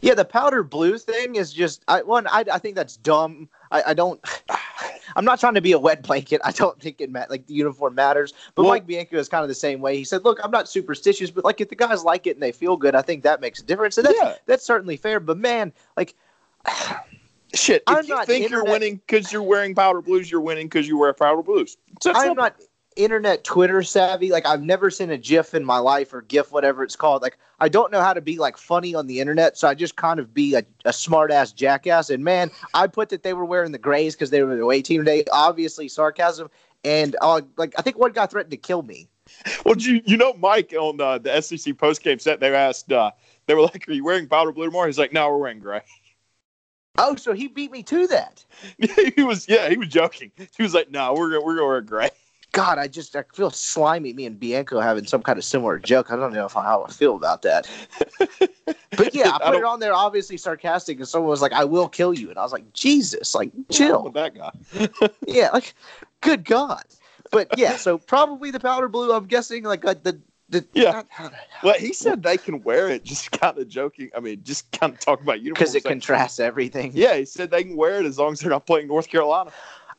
Yeah, 0.02 0.14
the 0.14 0.26
powder 0.26 0.64
blue 0.64 0.98
thing 0.98 1.36
is 1.36 1.54
just 1.54 1.84
I 1.88 2.02
one 2.04 2.28
I, 2.28 2.46
I 2.52 2.60
think 2.60 2.76
that's 2.76 2.98
dumb. 2.98 3.50
I, 3.72 3.84
I 3.88 3.94
don't 3.94 4.20
I'm 5.16 5.26
not 5.26 5.40
trying 5.40 5.54
to 5.54 5.62
be 5.62 5.72
a 5.72 5.80
wet 5.80 6.04
blanket. 6.04 6.42
I 6.44 6.52
don't 6.52 6.80
think 6.82 7.00
it 7.00 7.12
ma- 7.12 7.26
like 7.30 7.46
the 7.48 7.54
uniform 7.54 7.96
matters. 7.96 8.34
But 8.56 8.64
Well- 8.64 8.72
Mike 8.74 8.88
Bianco 8.88 9.18
is 9.18 9.30
kind 9.30 9.44
of 9.44 9.48
the 9.48 9.56
same 9.56 9.80
way. 9.82 9.98
He 9.98 10.04
said, 10.04 10.24
"Look, 10.24 10.40
I'm 10.44 10.52
not 10.52 10.68
superstitious, 10.68 11.32
but 11.32 11.46
like 11.46 11.62
if 11.62 11.70
the 11.70 11.76
guys 11.76 12.04
like 12.04 12.28
it 12.28 12.36
and 12.36 12.44
they 12.44 12.52
feel 12.52 12.76
good, 12.78 12.96
I 12.96 13.02
think 13.02 13.24
that 13.24 13.42
makes 13.42 13.62
a 13.62 13.64
difference." 13.64 13.98
And 13.98 14.06
that's 14.08 14.18
Yeah. 14.22 14.36
that's 14.46 14.66
certainly 14.66 14.98
fair. 14.98 15.20
But 15.20 15.38
man, 15.38 15.72
like 15.96 16.16
Shit, 17.54 17.84
if 17.88 17.96
I'm 17.98 18.06
you 18.06 18.26
think 18.26 18.50
you're 18.50 18.66
winning 18.66 18.96
because 18.96 19.32
you're 19.32 19.44
wearing 19.44 19.76
powder 19.76 20.02
blues, 20.02 20.30
you're 20.30 20.42
winning 20.42 20.68
because 20.68 20.88
you 20.88 20.98
wear 20.98 21.14
powder 21.14 21.42
blues. 21.42 21.78
I'm 22.06 22.36
not 22.36 22.60
internet 22.96 23.44
Twitter 23.44 23.84
savvy. 23.84 24.32
Like 24.32 24.46
I've 24.46 24.64
never 24.64 24.90
seen 24.90 25.12
a 25.12 25.18
GIF 25.18 25.54
in 25.54 25.64
my 25.64 25.78
life 25.78 26.14
or 26.14 26.22
GIF, 26.22 26.52
whatever 26.52 26.84
it's 26.84 26.96
called. 26.96 27.22
Like 27.22 27.38
I 27.60 27.70
don't 27.70 27.92
know 27.92 28.02
how 28.02 28.14
to 28.14 28.22
be 28.22 28.38
like 28.38 28.58
funny 28.58 28.96
on 28.96 29.08
the 29.08 29.20
internet, 29.20 29.58
so 29.58 29.68
I 29.68 29.74
just 29.74 29.96
kind 29.96 30.20
of 30.20 30.34
be 30.34 30.56
a, 30.56 30.64
a 30.86 30.94
smart 30.94 31.32
ass 31.32 31.52
jackass. 31.52 32.10
And 32.10 32.24
man, 32.24 32.52
I 32.74 32.88
put 32.88 33.10
that 33.10 33.24
they 33.24 33.34
were 33.34 33.46
wearing 33.46 33.72
the 33.72 33.78
grays 33.78 34.16
because 34.16 34.30
they 34.30 34.44
were 34.44 34.56
the 34.56 34.64
away 34.64 34.82
team 34.82 35.02
today. 35.02 35.24
Obviously 35.32 35.88
sarcasm. 35.88 36.50
And 36.84 37.16
uh, 37.22 37.42
like 37.58 37.74
I 37.78 37.82
think 37.82 37.98
one 37.98 38.12
guy 38.12 38.26
threatened 38.28 38.52
to 38.52 38.58
kill 38.58 38.84
me. 38.84 39.08
Well, 39.66 39.76
you 39.78 40.02
you 40.06 40.18
know, 40.18 40.34
Mike 40.34 40.74
on 40.78 41.02
uh, 41.02 41.18
the 41.18 41.42
SEC 41.42 41.74
postgame 41.76 42.22
set, 42.22 42.40
they 42.40 42.54
asked, 42.54 42.92
uh, 42.92 43.12
they 43.48 43.56
were 43.56 43.62
like, 43.62 43.88
"Are 43.88 43.92
you 43.92 44.04
wearing 44.04 44.28
powder 44.28 44.52
blue 44.52 44.66
tomorrow?" 44.66 44.88
He's 44.88 45.00
like, 45.00 45.14
"No, 45.14 45.30
we're 45.30 45.38
wearing 45.38 45.60
gray." 45.60 45.82
Oh, 46.98 47.16
so 47.16 47.34
he 47.34 47.48
beat 47.48 47.72
me 47.72 47.84
to 47.84 48.08
that. 48.08 48.46
he 49.16 49.24
was, 49.24 49.50
yeah, 49.50 49.68
he 49.68 49.78
was 49.78 49.90
joking. 49.90 50.32
He 50.38 50.64
was 50.64 50.74
like, 50.74 50.92
"No, 50.92 51.14
we're 51.14 51.44
we're 51.44 51.56
gonna 51.56 51.68
wear 51.68 51.82
gray." 51.82 52.10
God, 52.56 52.78
I 52.78 52.88
just 52.88 53.14
I 53.18 53.24
feel 53.34 53.52
slimy. 53.52 54.14
Me 54.14 54.26
and 54.26 54.40
Bianco 54.40 54.80
having 54.80 55.06
some 55.06 55.22
kind 55.22 55.38
of 55.38 55.44
similar 55.44 55.78
joke. 55.78 56.10
I 56.10 56.16
don't 56.16 56.32
know 56.32 56.46
if, 56.46 56.54
how 56.54 56.86
I 56.88 56.92
feel 56.92 57.16
about 57.16 57.42
that. 57.42 57.68
But 58.98 59.14
yeah, 59.14 59.32
I 59.32 59.36
I 59.48 59.52
put 59.52 59.58
it 59.58 59.64
on 59.66 59.82
there 59.82 59.94
obviously 59.94 60.38
sarcastic, 60.38 60.98
and 61.00 61.08
someone 61.08 61.30
was 61.30 61.42
like, 61.42 61.52
"I 61.52 61.66
will 61.66 61.90
kill 61.90 62.14
you," 62.14 62.30
and 62.30 62.40
I 62.40 62.44
was 62.44 62.54
like, 62.54 62.72
"Jesus, 62.72 63.36
like 63.36 63.52
chill." 63.72 64.10
that 64.12 64.34
guy. 64.34 64.52
yeah, 65.28 65.50
like 65.52 65.76
good 66.22 66.46
God. 66.46 66.84
But 67.30 67.58
yeah, 67.58 67.76
so 67.76 67.98
probably 67.98 68.52
the 68.52 68.60
powder 68.60 68.88
blue. 68.88 69.12
I'm 69.12 69.26
guessing 69.26 69.64
like 69.64 69.84
uh, 69.84 69.96
the 70.02 70.20
the 70.48 70.66
Yeah. 70.74 71.04
Well, 71.62 71.76
he 71.78 71.92
said 71.92 72.24
they 72.24 72.38
can 72.38 72.64
wear 72.64 72.90
it, 72.90 73.04
just 73.04 73.32
kind 73.34 73.58
of 73.58 73.68
joking. 73.68 74.12
I 74.16 74.22
mean, 74.22 74.42
just 74.44 74.72
kind 74.72 74.94
of 74.94 75.00
talking 75.00 75.26
about 75.26 75.42
uniforms. 75.42 75.74
because 75.74 75.76
it 75.76 75.86
Like, 75.86 75.92
contrasts 75.92 76.40
everything. 76.40 76.92
Yeah, 76.96 77.16
he 77.16 77.26
said 77.26 77.52
they 77.52 77.64
can 77.64 77.76
wear 77.76 78.00
it 78.00 78.06
as 78.06 78.18
long 78.18 78.34
as 78.34 78.40
they're 78.40 78.50
not 78.50 78.66
playing 78.66 78.88
North 78.88 79.10
Carolina. 79.10 79.52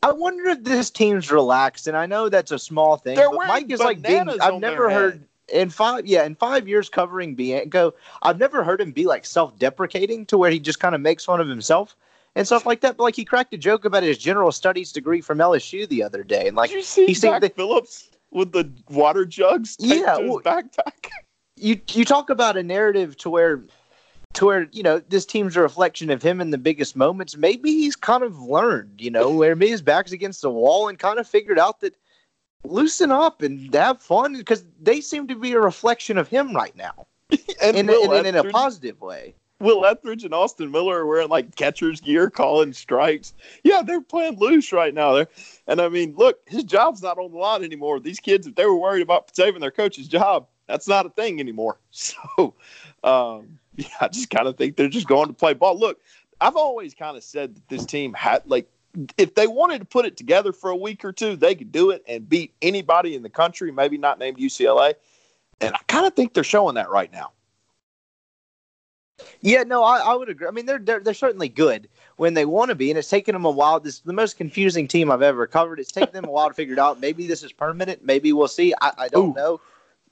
I 0.07 0.13
wonder 0.13 0.45
if 0.51 0.63
this 0.63 0.89
team's 0.89 1.33
relaxed, 1.33 1.89
and 1.89 1.97
I 1.97 2.07
know 2.07 2.29
that's 2.29 2.53
a 2.53 2.61
small 2.61 2.97
thing. 2.97 3.17
They're 3.17 3.29
but 3.29 3.49
Mike 3.49 3.71
is 3.71 3.81
like 3.81 4.01
being. 4.01 4.29
I've 4.29 4.61
never 4.61 4.89
heard 4.89 5.25
in 5.53 5.69
five. 5.69 6.07
Yeah, 6.07 6.25
in 6.25 6.37
five 6.37 6.69
years 6.69 6.89
covering 6.89 7.35
Bianco, 7.35 7.93
I've 8.23 8.39
never 8.39 8.63
heard 8.63 8.81
him 8.81 8.93
be 8.93 9.05
like 9.07 9.27
self-deprecating 9.27 10.27
to 10.27 10.39
where 10.39 10.51
he 10.51 10.61
just 10.61 10.79
kind 10.79 10.95
of 10.95 11.01
makes 11.01 11.25
fun 11.25 11.41
of 11.41 11.49
himself 11.49 11.97
and 12.37 12.47
stuff 12.47 12.67
like 12.67 12.83
that. 12.83 12.97
But 12.97 13.03
like 13.03 13.17
he 13.17 13.25
cracked 13.25 13.53
a 13.55 13.59
joke 13.59 13.85
about 13.85 14.05
his 14.05 14.17
general 14.17 14.53
studies 14.53 14.93
degree 14.93 15.21
from 15.21 15.39
LSU 15.39 15.89
the 15.89 16.05
other 16.05 16.23
day, 16.23 16.47
and 16.47 16.57
like 16.57 16.71
Did 16.71 16.77
you 16.77 16.83
see 16.83 17.07
he 17.07 17.15
Dak 17.15 17.57
Phillips 17.57 18.09
with 18.31 18.53
the 18.53 18.71
water 18.89 19.25
jugs 19.25 19.77
Yeah, 19.81 20.19
well- 20.19 20.41
backpack? 20.41 21.11
you 21.57 21.81
you 21.91 22.05
talk 22.05 22.31
about 22.31 22.57
a 22.57 22.63
narrative 22.63 23.17
to 23.17 23.31
where 23.31 23.65
to 24.35 24.47
where 24.47 24.69
you 24.73 24.83
know 24.83 24.99
this 24.99 25.25
team's 25.27 25.57
a 25.57 25.61
reflection 25.61 26.11
of 26.11 26.23
him 26.23 26.41
in 26.41 26.51
the 26.51 26.59
biggest 26.59 26.97
moments 26.97 27.37
maybe 27.37 27.71
he's 27.71 27.97
kind 27.97 28.23
of 28.23 28.39
learned 28.41 29.01
you 29.01 29.11
know 29.11 29.31
where 29.31 29.57
maybe 29.57 29.71
his 29.71 29.83
back's 29.83 30.13
against 30.13 30.43
the 30.43 30.51
wall 30.51 30.89
and 30.89 30.99
kind 30.99 31.19
of 31.19 31.27
figured 31.27 31.59
out 31.59 31.81
that 31.81 31.95
loosen 32.65 33.11
up 33.11 33.43
and 33.43 33.73
have 33.75 34.03
fun 34.03 34.37
because 34.37 34.65
they 34.81 35.01
seem 35.01 35.27
to 35.27 35.35
be 35.35 35.53
a 35.53 35.61
reflection 35.61 36.19
of 36.19 36.29
him 36.29 36.55
right 36.55 36.77
now 36.77 37.07
And 37.63 37.77
in, 37.77 37.89
in, 37.89 38.37
a 38.37 38.45
positive 38.45 39.01
way 39.01 39.35
Will 39.59 39.87
Ethridge 39.87 40.25
and 40.25 40.35
Austin 40.35 40.71
Miller 40.71 40.99
are 40.99 41.07
wearing 41.07 41.29
like 41.29 41.55
catcher's 41.57 42.01
gear, 42.01 42.29
calling 42.29 42.73
strikes. 42.73 43.33
Yeah, 43.65 43.83
they're 43.83 44.03
playing 44.03 44.39
loose 44.39 44.73
right 44.73 44.93
now. 44.93 45.15
There, 45.15 45.29
and 45.67 45.81
I 45.81 45.89
mean, 45.89 46.15
look, 46.17 46.41
his 46.47 46.65
job's 46.65 47.03
not 47.03 47.19
on 47.19 47.33
the 47.33 47.39
line 47.39 47.65
anymore. 47.65 47.99
These 47.99 48.21
kids, 48.21 48.47
if 48.47 48.55
they 48.55 48.67
were 48.67 48.77
worried 48.77 49.03
about 49.03 49.35
saving 49.35 49.63
their 49.63 49.71
coach's 49.71 50.09
job, 50.09 50.47
that's 50.67 50.87
not 50.87 51.07
a 51.07 51.11
thing 51.11 51.41
anymore. 51.41 51.79
So, 51.91 52.55
um, 53.03 53.59
yeah, 53.79 53.89
I 54.01 54.09
just 54.09 54.31
kind 54.31 54.49
of 54.49 54.57
think 54.57 54.77
they're 54.77 54.89
just 54.89 55.09
going 55.09 55.29
to 55.29 55.35
play 55.35 55.55
ball. 55.55 55.79
Look, 55.79 56.01
I've 56.41 56.57
always 56.57 56.95
kind 56.95 57.17
of 57.17 57.25
said 57.25 57.55
that 57.55 57.69
this 57.69 57.85
team 57.87 58.13
had 58.15 58.43
like, 58.47 58.69
if 59.19 59.35
they 59.35 59.47
wanted 59.47 59.81
to 59.81 59.85
put 59.85 60.07
it 60.07 60.17
together 60.17 60.53
for 60.53 60.71
a 60.71 60.77
week 60.77 61.05
or 61.05 61.13
two, 61.13 61.37
they 61.37 61.55
could 61.55 61.71
do 61.73 61.91
it 61.91 62.03
and 62.09 62.29
beat 62.29 62.55
anybody 62.63 63.15
in 63.15 63.23
the 63.23 63.29
country. 63.31 63.71
Maybe 63.71 63.99
not 63.99 64.19
named 64.19 64.39
UCLA, 64.39 64.95
and 65.61 65.75
I 65.75 65.79
kind 65.89 66.07
of 66.07 66.15
think 66.15 66.33
they're 66.33 66.45
showing 66.45 66.77
that 66.77 66.91
right 66.91 67.13
now. 67.13 67.33
yeah 69.41 69.63
no 69.63 69.83
I, 69.83 69.99
I 69.99 70.15
would 70.15 70.29
agree 70.29 70.47
i 70.47 70.51
mean 70.51 70.67
they're, 70.67 70.79
they're 70.79 71.01
they're 71.01 71.15
certainly 71.15 71.49
good 71.49 71.89
when 72.17 72.35
they 72.35 72.45
want 72.45 72.69
to 72.71 72.75
be 72.75 72.91
and 72.91 72.99
it's 72.99 73.09
taken 73.09 73.33
them 73.33 73.45
a 73.45 73.51
while 73.51 73.81
this 73.81 73.95
is 73.95 74.01
the 74.01 74.13
most 74.13 74.37
confusing 74.37 74.87
team 74.87 75.11
i've 75.11 75.23
ever 75.23 75.47
covered 75.47 75.81
it's 75.81 75.93
taken 75.93 76.13
them 76.13 76.25
a 76.25 76.31
while 76.31 76.49
to 76.49 76.55
figure 76.55 76.75
it 76.75 76.79
out 76.79 77.01
maybe 77.01 77.27
this 77.27 77.43
is 77.43 77.53
permanent 77.53 78.05
maybe 78.05 78.33
we'll 78.33 78.49
see 78.49 78.75
i, 78.81 78.93
I 78.99 79.09
don't 79.09 79.31
Ooh. 79.31 79.35
know 79.35 79.61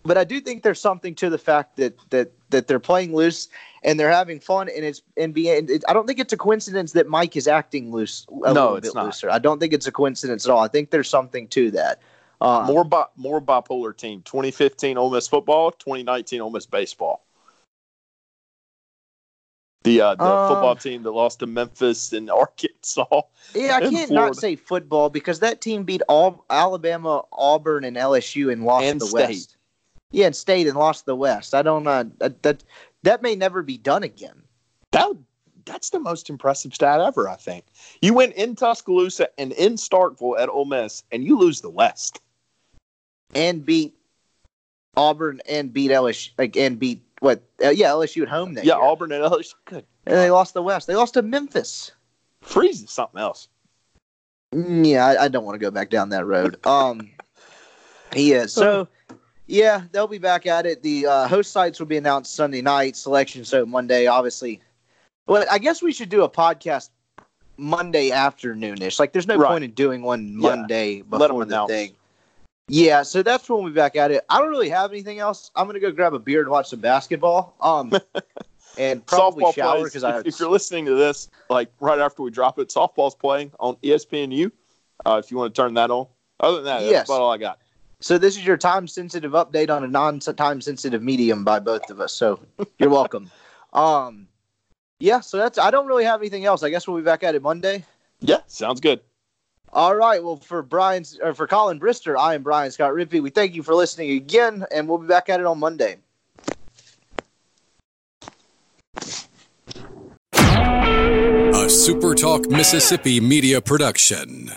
but 0.05 0.18
I 0.18 0.24
do 0.24 0.40
think 0.40 0.62
there's 0.62 0.80
something 0.80 1.14
to 1.16 1.30
the 1.30 1.38
fact 1.38 1.76
that 1.76 1.98
that 2.11 2.32
that 2.50 2.68
they're 2.68 2.78
playing 2.78 3.14
loose 3.14 3.48
and 3.82 3.98
they're 3.98 4.11
having 4.11 4.38
fun, 4.38 4.68
and 4.68 4.84
it's 4.84 5.02
and 5.16 5.34
being. 5.34 5.68
It, 5.68 5.82
I 5.88 5.92
don't 5.92 6.07
think 6.07 6.18
it's 6.18 6.32
a 6.32 6.36
coincidence 6.36 6.92
that 6.92 7.09
Mike 7.09 7.36
is 7.36 7.48
acting 7.48 7.90
loose 7.90 8.26
a 8.44 8.52
No, 8.52 8.74
little 8.74 8.76
it's 8.76 8.88
bit 8.88 8.94
not. 8.94 9.07
looser. 9.07 9.30
I 9.30 9.38
don't 9.38 9.59
think 9.59 9.72
it's 9.72 9.86
a 9.86 9.92
coincidence 9.92 10.46
at 10.46 10.52
all. 10.52 10.61
I 10.61 10.68
think 10.68 10.90
there's 10.90 11.09
something 11.09 11.48
to 11.48 11.70
that. 11.72 12.00
Uh, 12.40 12.64
more 12.66 12.84
bi- 12.84 13.07
more 13.16 13.40
bipolar 13.40 13.96
team. 13.96 14.22
2015 14.22 14.98
Ole 14.98 15.11
Miss 15.11 15.26
football, 15.26 15.70
2019 15.72 16.40
Ole 16.42 16.50
Miss 16.50 16.66
baseball. 16.66 17.24
The 19.84 20.00
uh, 20.00 20.14
the 20.14 20.24
Uh, 20.24 20.48
football 20.48 20.76
team 20.76 21.02
that 21.02 21.11
lost 21.12 21.40
to 21.40 21.46
Memphis 21.46 22.12
and 22.12 22.30
Arkansas. 22.30 23.22
Yeah, 23.55 23.76
I 23.76 23.80
in 23.80 23.90
can't 23.90 24.09
Florida. 24.09 24.26
not 24.28 24.36
say 24.36 24.57
football 24.57 25.11
because 25.11 25.40
that 25.40 25.61
team 25.61 25.84
beat 25.84 26.02
all 26.09 26.44
Alabama, 26.50 27.24
Auburn, 27.32 27.84
and 27.84 27.96
LSU 27.96 28.52
and 28.52 28.64
lost 28.64 28.84
And 28.86 29.00
the 29.00 29.07
State. 29.07 29.26
West. 29.28 29.57
Yeah, 30.14 30.26
and 30.26 30.36
stayed 30.36 30.68
and 30.68 30.76
lost 30.76 31.06
the 31.06 31.16
West. 31.16 31.54
I 31.54 31.62
don't 31.62 31.86
uh, 31.88 32.04
that, 32.18 32.42
that 32.44 32.62
that 33.02 33.20
may 33.20 33.34
never 33.34 33.62
be 33.62 33.76
done 33.76 34.04
again. 34.04 34.42
That 34.92 35.10
that's 35.64 35.90
the 35.90 35.98
most 35.98 36.30
impressive 36.30 36.72
stat 36.72 37.00
ever. 37.00 37.28
I 37.28 37.34
think 37.34 37.64
you 38.00 38.14
win 38.14 38.30
in 38.32 38.54
Tuscaloosa 38.54 39.28
and 39.38 39.50
in 39.52 39.74
Starkville 39.74 40.38
at 40.38 40.48
Ole 40.48 40.66
Miss, 40.66 41.02
and 41.10 41.24
you 41.24 41.36
lose 41.36 41.62
the 41.62 41.70
West. 41.70 42.20
And 43.34 43.66
beat 43.66 43.96
Auburn 44.96 45.40
and 45.48 45.72
beat 45.72 45.90
LSU 45.90 46.30
like 46.38 46.56
and 46.56 46.78
beat 46.78 47.02
what? 47.18 47.42
Uh, 47.62 47.70
yeah, 47.70 47.88
LSU 47.88 48.22
at 48.22 48.28
home. 48.28 48.54
That 48.54 48.64
yeah, 48.64 48.76
year. 48.76 48.84
Auburn 48.84 49.10
and 49.10 49.24
LSU. 49.24 49.54
Good. 49.64 49.84
and 50.06 50.16
they 50.16 50.30
lost 50.30 50.54
the 50.54 50.62
West. 50.62 50.86
They 50.86 50.94
lost 50.94 51.14
to 51.14 51.22
Memphis. 51.22 51.90
Freeze 52.40 52.84
is 52.84 52.90
something 52.90 53.20
else. 53.20 53.48
Mm, 54.54 54.86
Yeah, 54.88 55.06
I, 55.06 55.24
I 55.24 55.28
don't 55.28 55.44
want 55.44 55.56
to 55.56 55.64
go 55.64 55.72
back 55.72 55.90
down 55.90 56.10
that 56.10 56.24
road. 56.24 56.64
Um, 56.64 57.10
he 58.14 58.30
yeah, 58.32 58.46
so 58.46 58.86
yeah, 59.47 59.82
they'll 59.92 60.07
be 60.07 60.18
back 60.18 60.47
at 60.47 60.66
it. 60.66 60.82
The 60.82 61.07
uh, 61.07 61.28
host 61.28 61.53
sites 61.53 61.78
will 61.78 61.86
be 61.86 61.97
announced 61.97 62.34
Sunday 62.34 62.62
night. 62.62 62.97
Selection 62.97 63.45
so 63.45 63.64
Monday, 63.66 64.07
obviously. 64.07 64.61
But 65.26 65.51
I 65.51 65.59
guess 65.59 65.82
we 65.82 65.92
should 65.92 66.09
do 66.09 66.22
a 66.22 66.28
podcast 66.28 66.90
Monday 67.57 68.11
afternoonish. 68.11 68.99
Like, 68.99 69.12
there's 69.12 69.26
no 69.26 69.36
Right. 69.36 69.49
point 69.49 69.64
in 69.64 69.70
doing 69.72 70.03
one 70.03 70.38
Yeah. 70.40 70.51
Monday 70.57 71.01
'em 71.01 71.07
before 71.09 71.28
the 71.45 71.55
announce. 71.55 71.70
thing. 71.70 71.95
Yeah, 72.68 73.03
so 73.03 73.22
that's 73.22 73.49
when 73.49 73.62
we'll 73.62 73.72
be 73.72 73.74
back 73.76 73.95
at 73.95 74.11
it. 74.11 74.24
I 74.30 74.38
don't 74.38 74.49
really 74.49 74.70
have 74.70 74.90
anything 74.90 75.18
else. 75.18 75.51
I'm 75.55 75.66
gonna 75.66 75.80
go 75.80 75.90
grab 75.90 76.14
a 76.14 76.18
beer 76.18 76.40
and 76.40 76.51
watch 76.51 76.70
some 76.70 76.80
basketball. 76.80 77.55
Um, 77.61 77.92
and 78.78 79.05
probably 79.07 79.45
softball 79.45 79.55
shower 79.55 79.84
because 79.84 80.03
If, 80.03 80.26
if 80.26 80.40
you're 80.40 80.49
listening 80.51 80.86
to 80.86 80.95
this, 80.95 81.28
like 81.51 81.70
right 81.80 81.99
after 81.99 82.22
we 82.22 82.30
drop 82.30 82.59
it, 82.59 82.68
softball's 82.70 83.14
playing 83.14 83.53
on 83.61 83.76
ESPNU. 83.82 84.51
Uh, 85.05 85.20
if 85.22 85.30
you 85.30 85.36
want 85.36 85.55
to 85.55 85.61
turn 85.62 85.74
that 85.74 85.90
on. 85.90 86.07
Other 86.40 86.57
than 86.57 86.64
that, 86.64 86.82
Yes. 86.82 86.92
that's 86.92 87.11
about 87.11 87.20
all 87.20 87.30
I 87.32 87.38
got. 87.38 87.59
So 88.05 88.18
this 88.18 88.36
is 88.36 88.44
your 88.44 88.59
time 88.59 88.86
sensitive 88.86 89.32
update 89.32 89.70
on 89.70 89.82
a 89.82 89.88
non 89.88 90.18
time 90.18 90.61
sensitive 90.61 91.02
medium 91.02 91.42
by 91.42 91.59
both 91.59 91.88
of 91.88 92.00
us. 92.00 92.12
So 92.12 92.38
you're 92.78 92.90
welcome. 92.90 93.30
um, 93.72 94.28
yeah. 94.98 95.20
So 95.20 95.38
that's 95.38 95.57
I 95.57 95.70
don't 95.70 95.86
really 95.86 96.05
have 96.05 96.20
anything 96.20 96.44
else. 96.44 96.62
I 96.62 96.68
guess 96.68 96.86
we'll 96.86 96.98
be 96.98 97.02
back 97.02 97.22
at 97.22 97.34
it 97.34 97.40
Monday. 97.40 97.82
Yeah, 98.20 98.40
sounds 98.46 98.82
good. 98.82 99.00
All 99.72 99.96
right. 99.96 100.22
Well, 100.22 100.36
for 100.36 100.61
Brian's 100.61 101.18
or 101.22 101.32
for 101.32 101.46
Colin 101.46 101.80
Brister, 101.80 102.14
I 102.18 102.34
am 102.34 102.42
Brian 102.42 102.70
Scott 102.70 102.92
Rippey. 102.92 103.22
We 103.22 103.30
thank 103.30 103.55
you 103.55 103.62
for 103.62 103.74
listening 103.74 104.11
again, 104.11 104.66
and 104.70 104.86
we'll 104.86 104.98
be 104.98 105.07
back 105.07 105.30
at 105.30 105.40
it 105.40 105.46
on 105.46 105.59
Monday. 105.59 105.96
A 110.34 111.66
SuperTalk 111.68 112.50
Mississippi 112.50 113.18
media 113.20 113.62
production. 113.62 114.50